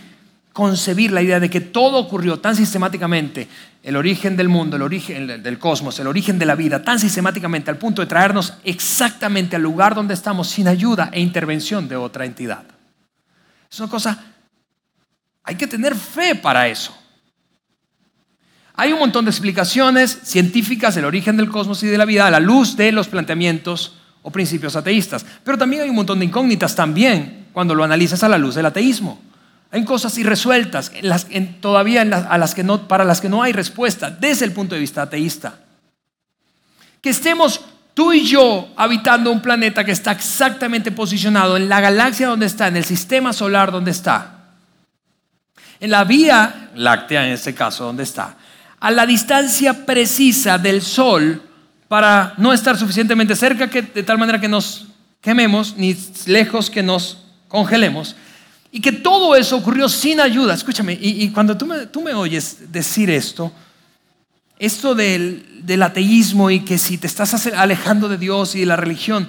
concebir 0.54 1.12
la 1.12 1.22
idea 1.22 1.40
de 1.40 1.50
que 1.50 1.62
todo 1.62 1.98
ocurrió 1.98 2.40
tan 2.40 2.56
sistemáticamente, 2.56 3.48
el 3.84 3.96
origen 3.96 4.36
del 4.36 4.50
mundo, 4.50 4.76
el 4.76 4.82
origen 4.82 5.42
del 5.42 5.60
cosmos, 5.60 6.00
el 6.00 6.08
origen 6.08 6.38
de 6.38 6.46
la 6.46 6.56
vida, 6.56 6.84
tan 6.84 7.00
sistemáticamente 7.00 7.72
al 7.72 7.78
punto 7.78 8.02
de 8.02 8.08
traernos 8.08 8.54
exactamente 8.64 9.56
al 9.56 9.62
lugar 9.62 9.96
donde 9.96 10.14
estamos 10.14 10.50
sin 10.50 10.68
ayuda 10.68 11.10
e 11.14 11.22
intervención 11.22 11.88
de 11.88 11.96
otra 11.96 12.26
entidad. 12.26 12.64
Es 13.72 13.80
una 13.80 13.90
cosa, 13.90 14.24
hay 15.44 15.56
que 15.56 15.68
tener 15.68 15.96
fe 15.96 16.36
para 16.36 16.68
eso. 16.68 16.96
Hay 18.80 18.94
un 18.94 19.00
montón 19.00 19.26
de 19.26 19.32
explicaciones 19.32 20.20
científicas 20.24 20.94
del 20.94 21.06
origen 21.06 21.36
del 21.36 21.50
cosmos 21.50 21.82
y 21.82 21.88
de 21.88 21.98
la 21.98 22.06
vida 22.06 22.28
a 22.28 22.32
la 22.32 22.40
luz 22.40 22.78
de 22.78 22.92
los 22.92 23.08
planteamientos 23.08 23.96
o 24.22 24.32
principios 24.32 24.76
ateístas. 24.76 25.26
Pero 25.44 25.58
también 25.58 25.82
hay 25.82 25.90
un 25.90 25.96
montón 25.96 26.20
de 26.20 26.26
incógnitas 26.26 26.76
también 26.76 27.48
cuando 27.54 27.74
lo 27.74 27.84
analizas 27.84 28.24
a 28.24 28.30
la 28.30 28.38
luz 28.38 28.54
del 28.54 28.68
ateísmo. 28.68 29.20
Hay 29.72 29.84
cosas 29.84 30.16
irresueltas 30.20 30.92
todavía 31.60 32.04
a 32.04 32.38
las 32.38 32.54
que 32.54 32.64
no, 32.64 32.88
para 32.88 33.04
las 33.04 33.20
que 33.20 33.30
no 33.30 33.42
hay 33.42 33.52
respuesta 33.52 34.12
desde 34.12 34.46
el 34.46 34.52
punto 34.52 34.76
de 34.76 34.82
vista 34.82 35.02
ateísta. 35.02 35.60
Que 37.02 37.10
estemos 37.10 37.62
tú 37.96 38.14
y 38.14 38.28
yo 38.28 38.70
habitando 38.76 39.32
un 39.32 39.42
planeta 39.42 39.84
que 39.84 39.92
está 39.92 40.12
exactamente 40.12 40.92
posicionado 40.92 41.58
en 41.58 41.68
la 41.68 41.82
galaxia 41.82 42.28
donde 42.28 42.46
está, 42.46 42.68
en 42.68 42.78
el 42.78 42.86
sistema 42.86 43.34
solar 43.34 43.72
donde 43.72 43.90
está, 43.90 44.52
en 45.80 45.90
la 45.90 46.04
vía 46.04 46.70
láctea 46.76 47.26
en 47.26 47.34
este 47.34 47.56
caso 47.56 47.86
donde 47.86 48.04
está, 48.04 48.38
a 48.88 48.92
la 48.92 49.06
distancia 49.06 49.86
precisa 49.86 50.58
del 50.58 50.82
Sol 50.82 51.42
para 51.90 52.34
no 52.38 52.54
estar 52.54 52.78
suficientemente 52.78 53.36
cerca 53.36 53.70
que, 53.70 53.82
de 53.82 54.02
tal 54.02 54.18
manera 54.18 54.40
que 54.40 54.48
nos 54.48 54.88
quememos, 55.20 55.76
ni 55.76 55.94
lejos 56.26 56.70
que 56.70 56.82
nos 56.82 57.18
congelemos. 57.50 58.16
Y 58.72 58.80
que 58.80 58.94
todo 58.94 59.36
eso 59.36 59.58
ocurrió 59.58 59.90
sin 59.90 60.22
ayuda. 60.22 60.54
Escúchame, 60.54 60.98
y, 61.02 61.28
cuando 61.32 61.58
tú 61.58 61.66
me, 61.66 61.88
tú 61.88 62.02
me, 62.02 62.14
oyes 62.14 62.72
decir 62.72 63.10
esto, 63.10 63.52
esto 64.58 64.96
del, 64.96 65.46
del 65.64 65.84
ateísmo 65.84 66.50
y 66.50 66.62
que 66.62 66.78
si 66.78 66.98
te 66.98 67.08
estás 67.08 67.46
alejando 67.48 68.08
de 68.08 68.18
Dios 68.18 68.56
y 68.56 68.62
de 68.62 68.68
la 68.68 68.78
religión, 68.78 69.28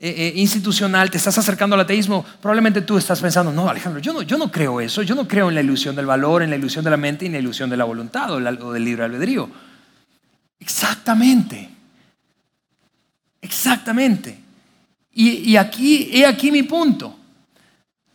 eh, 0.00 0.14
eh, 0.16 0.32
institucional, 0.36 1.10
te 1.10 1.16
estás 1.16 1.36
acercando 1.38 1.74
al 1.74 1.80
ateísmo, 1.80 2.24
probablemente 2.40 2.82
tú 2.82 2.96
estás 2.96 3.20
pensando, 3.20 3.50
no, 3.50 3.68
Alejandro, 3.68 4.00
yo 4.00 4.38
no, 4.38 4.52
creo 4.52 4.80
eso, 4.80 5.02
yo 5.02 5.16
no 5.16 5.26
creo 5.26 5.48
en 5.48 5.56
la 5.56 5.60
ilusión 5.60 5.96
del 5.96 6.06
valor, 6.06 6.42
en 6.42 6.50
la 6.50 6.56
ilusión 6.56 6.84
de 6.84 6.90
la 6.90 6.96
mente 6.96 7.24
y 7.24 7.26
en 7.26 7.32
la 7.32 7.40
ilusión 7.40 7.68
de 7.68 7.76
la 7.76 7.82
voluntad 7.82 8.30
o, 8.30 8.72
del 8.72 8.84
libre 8.84 9.02
albedrío. 9.02 9.50
Exactamente. 10.60 11.68
Exactamente. 13.40 14.38
Y, 15.12 15.50
y 15.50 15.56
aquí, 15.56 16.10
he 16.12 16.24
aquí 16.26 16.52
mi 16.52 16.62
punto. 16.62 17.16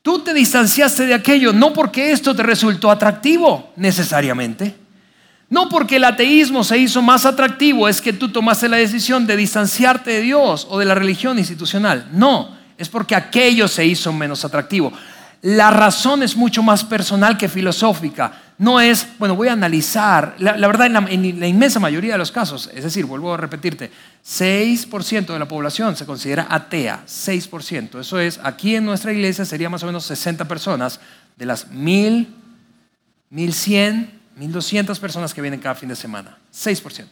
Tú 0.02 0.20
te 0.20 0.34
distanciaste 0.34 1.06
de 1.06 1.14
aquello 1.14 1.52
no 1.52 1.74
porque 1.74 2.12
esto 2.12 2.34
te 2.34 2.44
resultó 2.44 2.92
atractivo 2.92 3.74
necesariamente. 3.76 4.83
No 5.54 5.70
porque 5.70 5.98
el 5.98 6.04
ateísmo 6.04 6.64
se 6.64 6.80
hizo 6.80 7.04
más 7.04 7.28
atractivo, 7.28 7.88
es 7.88 8.02
que 8.02 8.12
tú 8.12 8.30
tomaste 8.30 8.68
la 8.68 8.78
decisión 8.78 9.28
de 9.28 9.38
distanciarte 9.38 10.10
de 10.10 10.22
Dios 10.22 10.66
o 10.68 10.80
de 10.80 10.86
la 10.86 10.96
religión 10.96 11.38
institucional. 11.38 12.10
No, 12.12 12.58
es 12.76 12.90
porque 12.90 13.14
aquello 13.14 13.68
se 13.68 13.86
hizo 13.86 14.12
menos 14.12 14.44
atractivo. 14.44 14.92
La 15.44 15.70
razón 15.70 16.24
es 16.24 16.36
mucho 16.36 16.64
más 16.64 16.84
personal 16.84 17.38
que 17.38 17.48
filosófica. 17.48 18.34
No 18.58 18.82
es, 18.82 19.08
bueno, 19.20 19.36
voy 19.36 19.48
a 19.48 19.54
analizar, 19.54 20.34
la, 20.40 20.56
verdad 20.66 20.88
en 20.88 20.94
la, 20.94 21.06
en 21.08 21.40
la, 21.40 21.46
inmensa 21.46 21.80
mayoría 21.80 22.14
de 22.14 22.18
los 22.18 22.32
casos, 22.32 22.72
es 22.74 22.84
decir, 22.84 23.06
vuelvo 23.06 23.32
a 23.32 23.38
repetirte, 23.38 23.92
6% 24.26 25.34
de 25.34 25.38
la 25.38 25.48
población 25.48 25.96
se 25.96 26.08
considera 26.08 26.48
atea, 26.50 27.04
6%. 27.06 28.00
Eso 28.00 28.20
es, 28.20 28.40
aquí 28.44 28.76
en 28.76 28.86
nuestra 28.86 29.14
iglesia 29.14 29.46
sería 29.46 29.70
más 29.70 29.84
o 29.84 29.86
menos 29.86 30.04
60 30.06 30.48
personas 30.48 31.00
de 31.38 31.46
las 31.46 31.70
1000, 31.70 32.28
1100 33.30 34.23
1.200 34.40 35.00
personas 35.00 35.34
que 35.34 35.42
vienen 35.42 35.60
cada 35.60 35.76
fin 35.76 35.90
de 35.90 35.96
semana, 35.96 36.38
6%. 36.54 37.06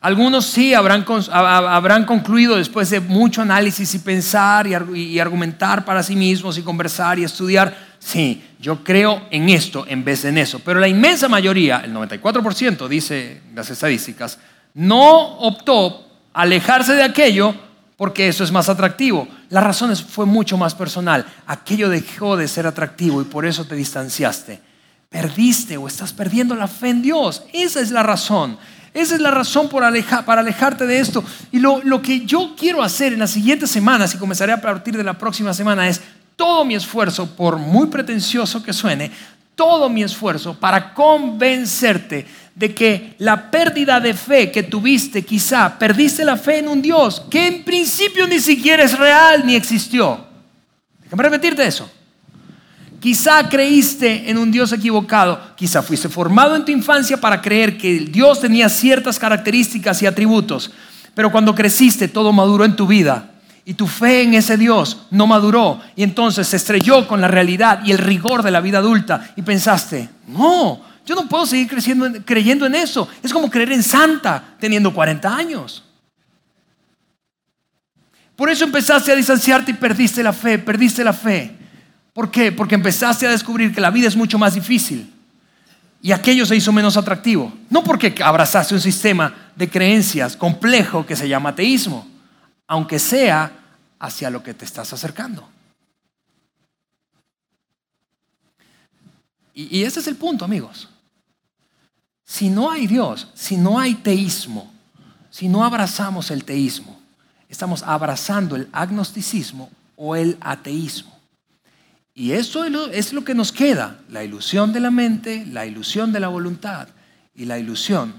Algunos 0.00 0.46
sí 0.46 0.72
habrán, 0.72 1.04
habrán, 1.32 2.04
concluido 2.04 2.56
después 2.56 2.90
de 2.90 3.00
mucho 3.00 3.42
análisis 3.42 3.92
y 3.92 3.98
pensar 3.98 4.68
y, 4.94 5.18
argumentar 5.18 5.84
para 5.84 6.00
sí 6.00 6.14
mismos 6.14 6.56
y 6.58 6.62
conversar 6.62 7.18
y 7.18 7.24
estudiar, 7.24 7.76
sí, 7.98 8.44
yo 8.60 8.84
creo 8.84 9.26
en 9.32 9.48
esto 9.48 9.84
en 9.88 10.04
vez 10.04 10.22
de 10.22 10.28
en 10.28 10.38
eso. 10.38 10.60
Pero 10.60 10.78
la 10.78 10.86
inmensa 10.86 11.28
mayoría, 11.28 11.82
el 11.84 11.92
94%, 11.92 12.86
dice 12.86 13.42
las 13.52 13.68
estadísticas, 13.68 14.38
no 14.74 15.38
optó 15.38 16.06
alejarse 16.32 16.92
de 16.92 17.02
aquello 17.02 17.54
porque 17.96 18.28
eso 18.28 18.44
es 18.44 18.52
más 18.52 18.68
atractivo. 18.68 19.26
La 19.48 19.60
razón 19.60 19.96
fue 19.96 20.26
mucho 20.26 20.56
más 20.56 20.74
personal. 20.74 21.26
Aquello 21.46 21.88
dejó 21.88 22.36
de 22.36 22.48
ser 22.48 22.66
atractivo 22.66 23.22
y 23.22 23.24
por 23.24 23.46
eso 23.46 23.64
te 23.64 23.74
distanciaste. 23.74 24.60
Perdiste 25.08 25.76
o 25.76 25.86
estás 25.86 26.12
perdiendo 26.12 26.54
la 26.54 26.68
fe 26.68 26.90
en 26.90 27.02
Dios. 27.02 27.44
Esa 27.52 27.80
es 27.80 27.90
la 27.90 28.02
razón. 28.02 28.58
Esa 28.92 29.14
es 29.14 29.20
la 29.20 29.30
razón 29.30 29.68
por 29.68 29.82
para 30.24 30.40
alejarte 30.40 30.86
de 30.86 30.98
esto. 30.98 31.22
Y 31.52 31.58
lo, 31.58 31.82
lo 31.82 32.00
que 32.02 32.24
yo 32.24 32.54
quiero 32.58 32.82
hacer 32.82 33.12
en 33.12 33.18
las 33.18 33.30
siguientes 33.30 33.70
semanas, 33.70 34.14
y 34.14 34.18
comenzaré 34.18 34.52
a 34.52 34.60
partir 34.60 34.96
de 34.96 35.04
la 35.04 35.18
próxima 35.18 35.52
semana, 35.52 35.88
es 35.88 36.00
todo 36.34 36.64
mi 36.64 36.74
esfuerzo, 36.74 37.26
por 37.34 37.56
muy 37.56 37.88
pretencioso 37.88 38.62
que 38.62 38.72
suene, 38.72 39.10
todo 39.54 39.88
mi 39.88 40.02
esfuerzo 40.02 40.58
para 40.58 40.92
convencerte 40.94 42.26
de 42.56 42.74
que 42.74 43.14
la 43.18 43.50
pérdida 43.50 44.00
de 44.00 44.14
fe 44.14 44.50
que 44.50 44.62
tuviste, 44.62 45.22
quizá 45.22 45.78
perdiste 45.78 46.24
la 46.24 46.38
fe 46.38 46.58
en 46.58 46.68
un 46.68 46.80
Dios 46.80 47.22
que 47.30 47.46
en 47.46 47.64
principio 47.64 48.26
ni 48.26 48.40
siquiera 48.40 48.82
es 48.82 48.98
real 48.98 49.44
ni 49.44 49.54
existió. 49.54 50.24
Déjame 51.04 51.22
repetirte 51.22 51.66
eso. 51.66 51.88
Quizá 52.98 53.46
creíste 53.50 54.30
en 54.30 54.38
un 54.38 54.50
Dios 54.50 54.72
equivocado, 54.72 55.38
quizá 55.54 55.82
fuiste 55.82 56.08
formado 56.08 56.56
en 56.56 56.64
tu 56.64 56.72
infancia 56.72 57.18
para 57.18 57.42
creer 57.42 57.76
que 57.76 57.94
el 57.94 58.10
Dios 58.10 58.40
tenía 58.40 58.70
ciertas 58.70 59.18
características 59.18 60.00
y 60.00 60.06
atributos, 60.06 60.70
pero 61.14 61.30
cuando 61.30 61.54
creciste 61.54 62.08
todo 62.08 62.32
maduró 62.32 62.64
en 62.64 62.74
tu 62.74 62.86
vida 62.86 63.32
y 63.66 63.74
tu 63.74 63.86
fe 63.86 64.22
en 64.22 64.32
ese 64.32 64.56
Dios 64.56 65.02
no 65.10 65.26
maduró 65.26 65.80
y 65.94 66.02
entonces 66.02 66.48
se 66.48 66.56
estrelló 66.56 67.06
con 67.06 67.20
la 67.20 67.28
realidad 67.28 67.80
y 67.84 67.92
el 67.92 67.98
rigor 67.98 68.42
de 68.42 68.50
la 68.50 68.60
vida 68.60 68.78
adulta 68.78 69.28
y 69.36 69.42
pensaste, 69.42 70.08
no, 70.28 70.80
yo 71.06 71.14
no 71.14 71.28
puedo 71.28 71.46
seguir 71.46 71.68
creyendo 72.24 72.66
en 72.66 72.74
eso. 72.74 73.08
Es 73.22 73.32
como 73.32 73.50
creer 73.50 73.72
en 73.72 73.82
Santa 73.82 74.56
teniendo 74.58 74.92
40 74.92 75.34
años. 75.34 75.82
Por 78.34 78.50
eso 78.50 78.64
empezaste 78.64 79.12
a 79.12 79.16
distanciarte 79.16 79.70
y 79.70 79.74
perdiste 79.74 80.22
la 80.22 80.32
fe, 80.32 80.58
perdiste 80.58 81.02
la 81.02 81.14
fe. 81.14 81.56
¿Por 82.12 82.30
qué? 82.30 82.52
Porque 82.52 82.74
empezaste 82.74 83.26
a 83.26 83.30
descubrir 83.30 83.74
que 83.74 83.80
la 83.80 83.90
vida 83.90 84.08
es 84.08 84.16
mucho 84.16 84.38
más 84.38 84.54
difícil 84.54 85.10
y 86.02 86.12
aquello 86.12 86.44
se 86.44 86.56
hizo 86.56 86.72
menos 86.72 86.96
atractivo. 86.96 87.52
No 87.70 87.82
porque 87.82 88.14
abrazaste 88.22 88.74
un 88.74 88.80
sistema 88.80 89.32
de 89.54 89.70
creencias 89.70 90.36
complejo 90.36 91.06
que 91.06 91.16
se 91.16 91.28
llama 91.28 91.50
ateísmo 91.50 92.06
aunque 92.66 92.98
sea 92.98 93.52
hacia 93.98 94.30
lo 94.30 94.42
que 94.42 94.54
te 94.54 94.64
estás 94.64 94.92
acercando. 94.92 95.48
Y, 99.54 99.84
ese 99.84 100.00
es 100.00 100.06
el 100.06 100.16
punto, 100.16 100.44
amigos. 100.44 100.88
Si 102.26 102.50
no 102.50 102.70
hay 102.70 102.88
Dios, 102.88 103.28
si 103.34 103.56
no 103.56 103.78
hay 103.78 103.94
teísmo, 103.94 104.70
si 105.30 105.48
no 105.48 105.64
abrazamos 105.64 106.30
el 106.32 106.44
teísmo, 106.44 107.00
estamos 107.48 107.84
abrazando 107.84 108.56
el 108.56 108.68
agnosticismo 108.72 109.70
o 109.94 110.16
el 110.16 110.36
ateísmo. 110.40 111.16
Y 112.14 112.32
eso 112.32 112.64
es 112.64 113.12
lo 113.12 113.24
que 113.24 113.34
nos 113.34 113.52
queda, 113.52 114.00
la 114.08 114.24
ilusión 114.24 114.72
de 114.72 114.80
la 114.80 114.90
mente, 114.90 115.46
la 115.46 115.66
ilusión 115.66 116.12
de 116.12 116.20
la 116.20 116.28
voluntad 116.28 116.88
y 117.34 117.44
la 117.44 117.58
ilusión 117.58 118.14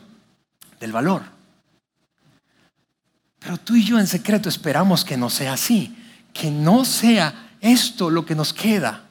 del 0.80 0.92
valor. 0.92 1.24
Pero 3.40 3.58
tú 3.58 3.76
y 3.76 3.84
yo 3.84 4.00
en 4.00 4.08
secreto 4.08 4.50
esperamos 4.50 5.04
que 5.04 5.18
no 5.18 5.30
sea 5.30 5.54
así, 5.54 5.98
que 6.32 6.50
no 6.52 6.86
sea 6.86 7.56
esto 7.60 8.10
lo 8.10 8.26
que 8.26 8.36
nos 8.36 8.54
queda. 8.54 9.04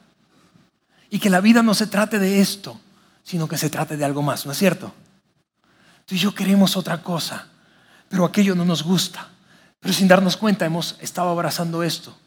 Y 1.09 1.19
que 1.19 1.29
la 1.29 1.41
vida 1.41 1.61
no 1.61 1.73
se 1.73 1.87
trate 1.87 2.17
de 2.17 2.39
esto, 2.39 2.79
sino 3.27 3.45
que 3.45 3.57
se 3.57 3.69
trate 3.69 3.97
de 3.97 4.05
algo 4.05 4.21
más, 4.21 4.45
¿no 4.45 4.53
es 4.53 4.57
cierto? 4.57 4.93
Tú 6.05 6.15
y 6.15 6.17
yo 6.17 6.33
queremos 6.33 6.77
otra 6.77 7.03
cosa, 7.03 7.49
pero 8.07 8.23
aquello 8.23 8.55
no 8.55 8.63
nos 8.63 8.83
gusta. 8.83 9.29
Pero 9.81 9.93
sin 9.93 10.07
darnos 10.07 10.37
cuenta 10.37 10.65
hemos 10.65 10.95
estado 11.01 11.27
abrazando 11.27 11.83
esto. 11.83 12.17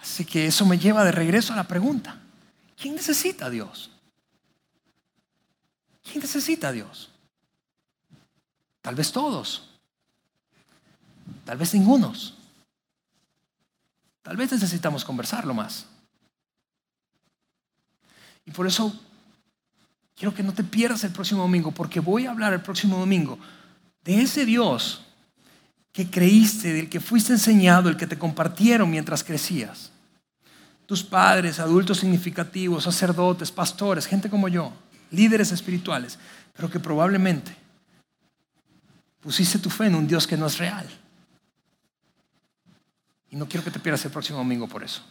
Así 0.00 0.24
que 0.24 0.46
eso 0.46 0.66
me 0.66 0.78
lleva 0.78 1.04
de 1.04 1.12
regreso 1.12 1.52
a 1.52 1.56
la 1.56 1.68
pregunta. 1.68 2.18
¿Quién 2.76 2.96
necesita 2.96 3.46
a 3.46 3.50
Dios? 3.50 3.92
¿Quién 6.02 6.22
necesita 6.22 6.68
a 6.68 6.72
Dios? 6.72 7.08
Tal 8.82 8.96
vez 8.96 9.12
todos. 9.12 9.70
Tal 11.44 11.56
vez 11.56 11.72
ningunos. 11.72 12.34
Tal 14.22 14.36
vez 14.36 14.50
necesitamos 14.50 15.04
conversarlo 15.04 15.54
más. 15.54 15.86
Y 18.44 18.50
por 18.50 18.66
eso 18.66 18.98
quiero 20.16 20.34
que 20.34 20.42
no 20.42 20.52
te 20.52 20.64
pierdas 20.64 21.04
el 21.04 21.12
próximo 21.12 21.42
domingo, 21.42 21.70
porque 21.70 22.00
voy 22.00 22.26
a 22.26 22.30
hablar 22.30 22.52
el 22.52 22.60
próximo 22.60 22.98
domingo 22.98 23.38
de 24.04 24.22
ese 24.22 24.44
Dios 24.44 25.02
que 25.92 26.08
creíste, 26.08 26.72
del 26.72 26.88
que 26.88 27.00
fuiste 27.00 27.32
enseñado, 27.32 27.88
el 27.88 27.96
que 27.96 28.06
te 28.06 28.18
compartieron 28.18 28.90
mientras 28.90 29.24
crecías. 29.24 29.90
Tus 30.86 31.02
padres, 31.02 31.58
adultos 31.58 31.98
significativos, 31.98 32.84
sacerdotes, 32.84 33.50
pastores, 33.50 34.06
gente 34.06 34.30
como 34.30 34.48
yo, 34.48 34.72
líderes 35.10 35.52
espirituales, 35.52 36.18
pero 36.54 36.70
que 36.70 36.80
probablemente 36.80 37.60
Pusiste 39.20 39.58
tu 39.58 39.68
fe 39.68 39.86
en 39.86 39.94
un 39.94 40.06
Dios 40.06 40.26
que 40.26 40.36
no 40.36 40.46
es 40.46 40.58
real. 40.58 40.88
Y 43.30 43.36
no 43.36 43.46
quiero 43.46 43.62
que 43.62 43.70
te 43.70 43.78
pierdas 43.78 44.04
el 44.04 44.10
próximo 44.10 44.38
domingo 44.38 44.66
por 44.66 44.82
eso. 44.82 45.02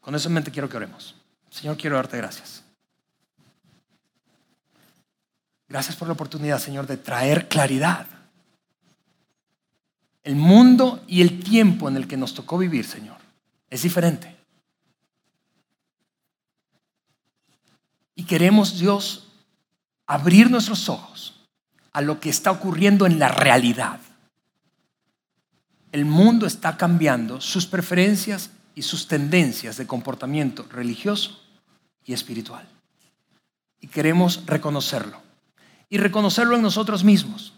Con 0.00 0.14
eso 0.14 0.28
en 0.28 0.34
mente 0.34 0.50
quiero 0.50 0.68
que 0.68 0.76
oremos. 0.76 1.14
Señor, 1.54 1.76
quiero 1.76 1.94
darte 1.94 2.16
gracias. 2.16 2.64
Gracias 5.68 5.94
por 5.94 6.08
la 6.08 6.14
oportunidad, 6.14 6.58
Señor, 6.58 6.88
de 6.88 6.96
traer 6.96 7.46
claridad. 7.46 8.08
El 10.24 10.34
mundo 10.34 11.04
y 11.06 11.22
el 11.22 11.44
tiempo 11.44 11.88
en 11.88 11.96
el 11.96 12.08
que 12.08 12.16
nos 12.16 12.34
tocó 12.34 12.58
vivir, 12.58 12.84
Señor, 12.84 13.18
es 13.70 13.84
diferente. 13.84 14.36
Y 18.16 18.24
queremos, 18.24 18.80
Dios, 18.80 19.28
abrir 20.08 20.50
nuestros 20.50 20.88
ojos 20.88 21.46
a 21.92 22.00
lo 22.00 22.18
que 22.18 22.30
está 22.30 22.50
ocurriendo 22.50 23.06
en 23.06 23.20
la 23.20 23.28
realidad. 23.28 24.00
El 25.92 26.04
mundo 26.04 26.46
está 26.46 26.76
cambiando 26.76 27.40
sus 27.40 27.64
preferencias 27.64 28.50
y 28.74 28.82
sus 28.82 29.06
tendencias 29.06 29.76
de 29.76 29.86
comportamiento 29.86 30.66
religioso 30.68 31.43
y 32.04 32.12
espiritual. 32.12 32.68
Y 33.80 33.88
queremos 33.88 34.44
reconocerlo. 34.46 35.20
Y 35.88 35.98
reconocerlo 35.98 36.56
en 36.56 36.62
nosotros 36.62 37.04
mismos. 37.04 37.52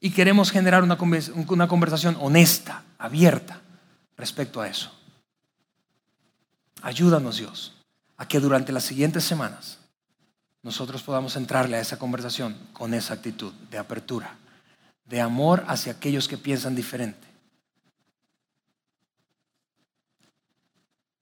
Y 0.00 0.10
queremos 0.10 0.50
generar 0.50 0.82
una 0.82 1.68
conversación 1.68 2.16
honesta, 2.20 2.84
abierta 2.98 3.60
respecto 4.16 4.60
a 4.60 4.68
eso. 4.68 4.92
Ayúdanos 6.82 7.38
Dios 7.38 7.74
a 8.16 8.28
que 8.28 8.40
durante 8.40 8.72
las 8.72 8.84
siguientes 8.84 9.24
semanas 9.24 9.78
nosotros 10.62 11.02
podamos 11.02 11.36
entrarle 11.36 11.76
a 11.76 11.80
esa 11.80 11.98
conversación 11.98 12.56
con 12.72 12.94
esa 12.94 13.14
actitud 13.14 13.52
de 13.70 13.78
apertura, 13.78 14.36
de 15.04 15.20
amor 15.20 15.64
hacia 15.68 15.92
aquellos 15.92 16.28
que 16.28 16.38
piensan 16.38 16.74
diferente. 16.74 17.26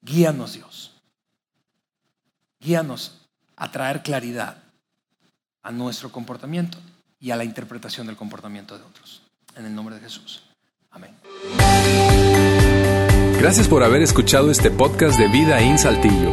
Guíanos 0.05 0.53
Dios. 0.53 0.93
Guíanos 2.61 3.23
a 3.57 3.71
traer 3.71 4.03
claridad 4.03 4.59
a 5.63 5.73
nuestro 5.73 6.13
comportamiento 6.13 6.77
y 7.19 7.31
a 7.31 7.37
la 7.37 7.45
interpretación 7.45 8.07
del 8.07 8.17
comportamiento 8.17 8.77
de 8.77 8.85
otros. 8.85 9.23
En 9.57 9.65
el 9.65 9.75
nombre 9.75 9.95
de 9.95 10.03
Jesús. 10.03 10.43
Amén. 10.91 11.15
Gracias 13.39 13.67
por 13.67 13.83
haber 13.83 14.03
escuchado 14.03 14.51
este 14.51 14.71
podcast 14.71 15.19
de 15.19 15.29
Vida 15.29 15.61
en 15.61 15.79
Saltillo. 15.79 16.33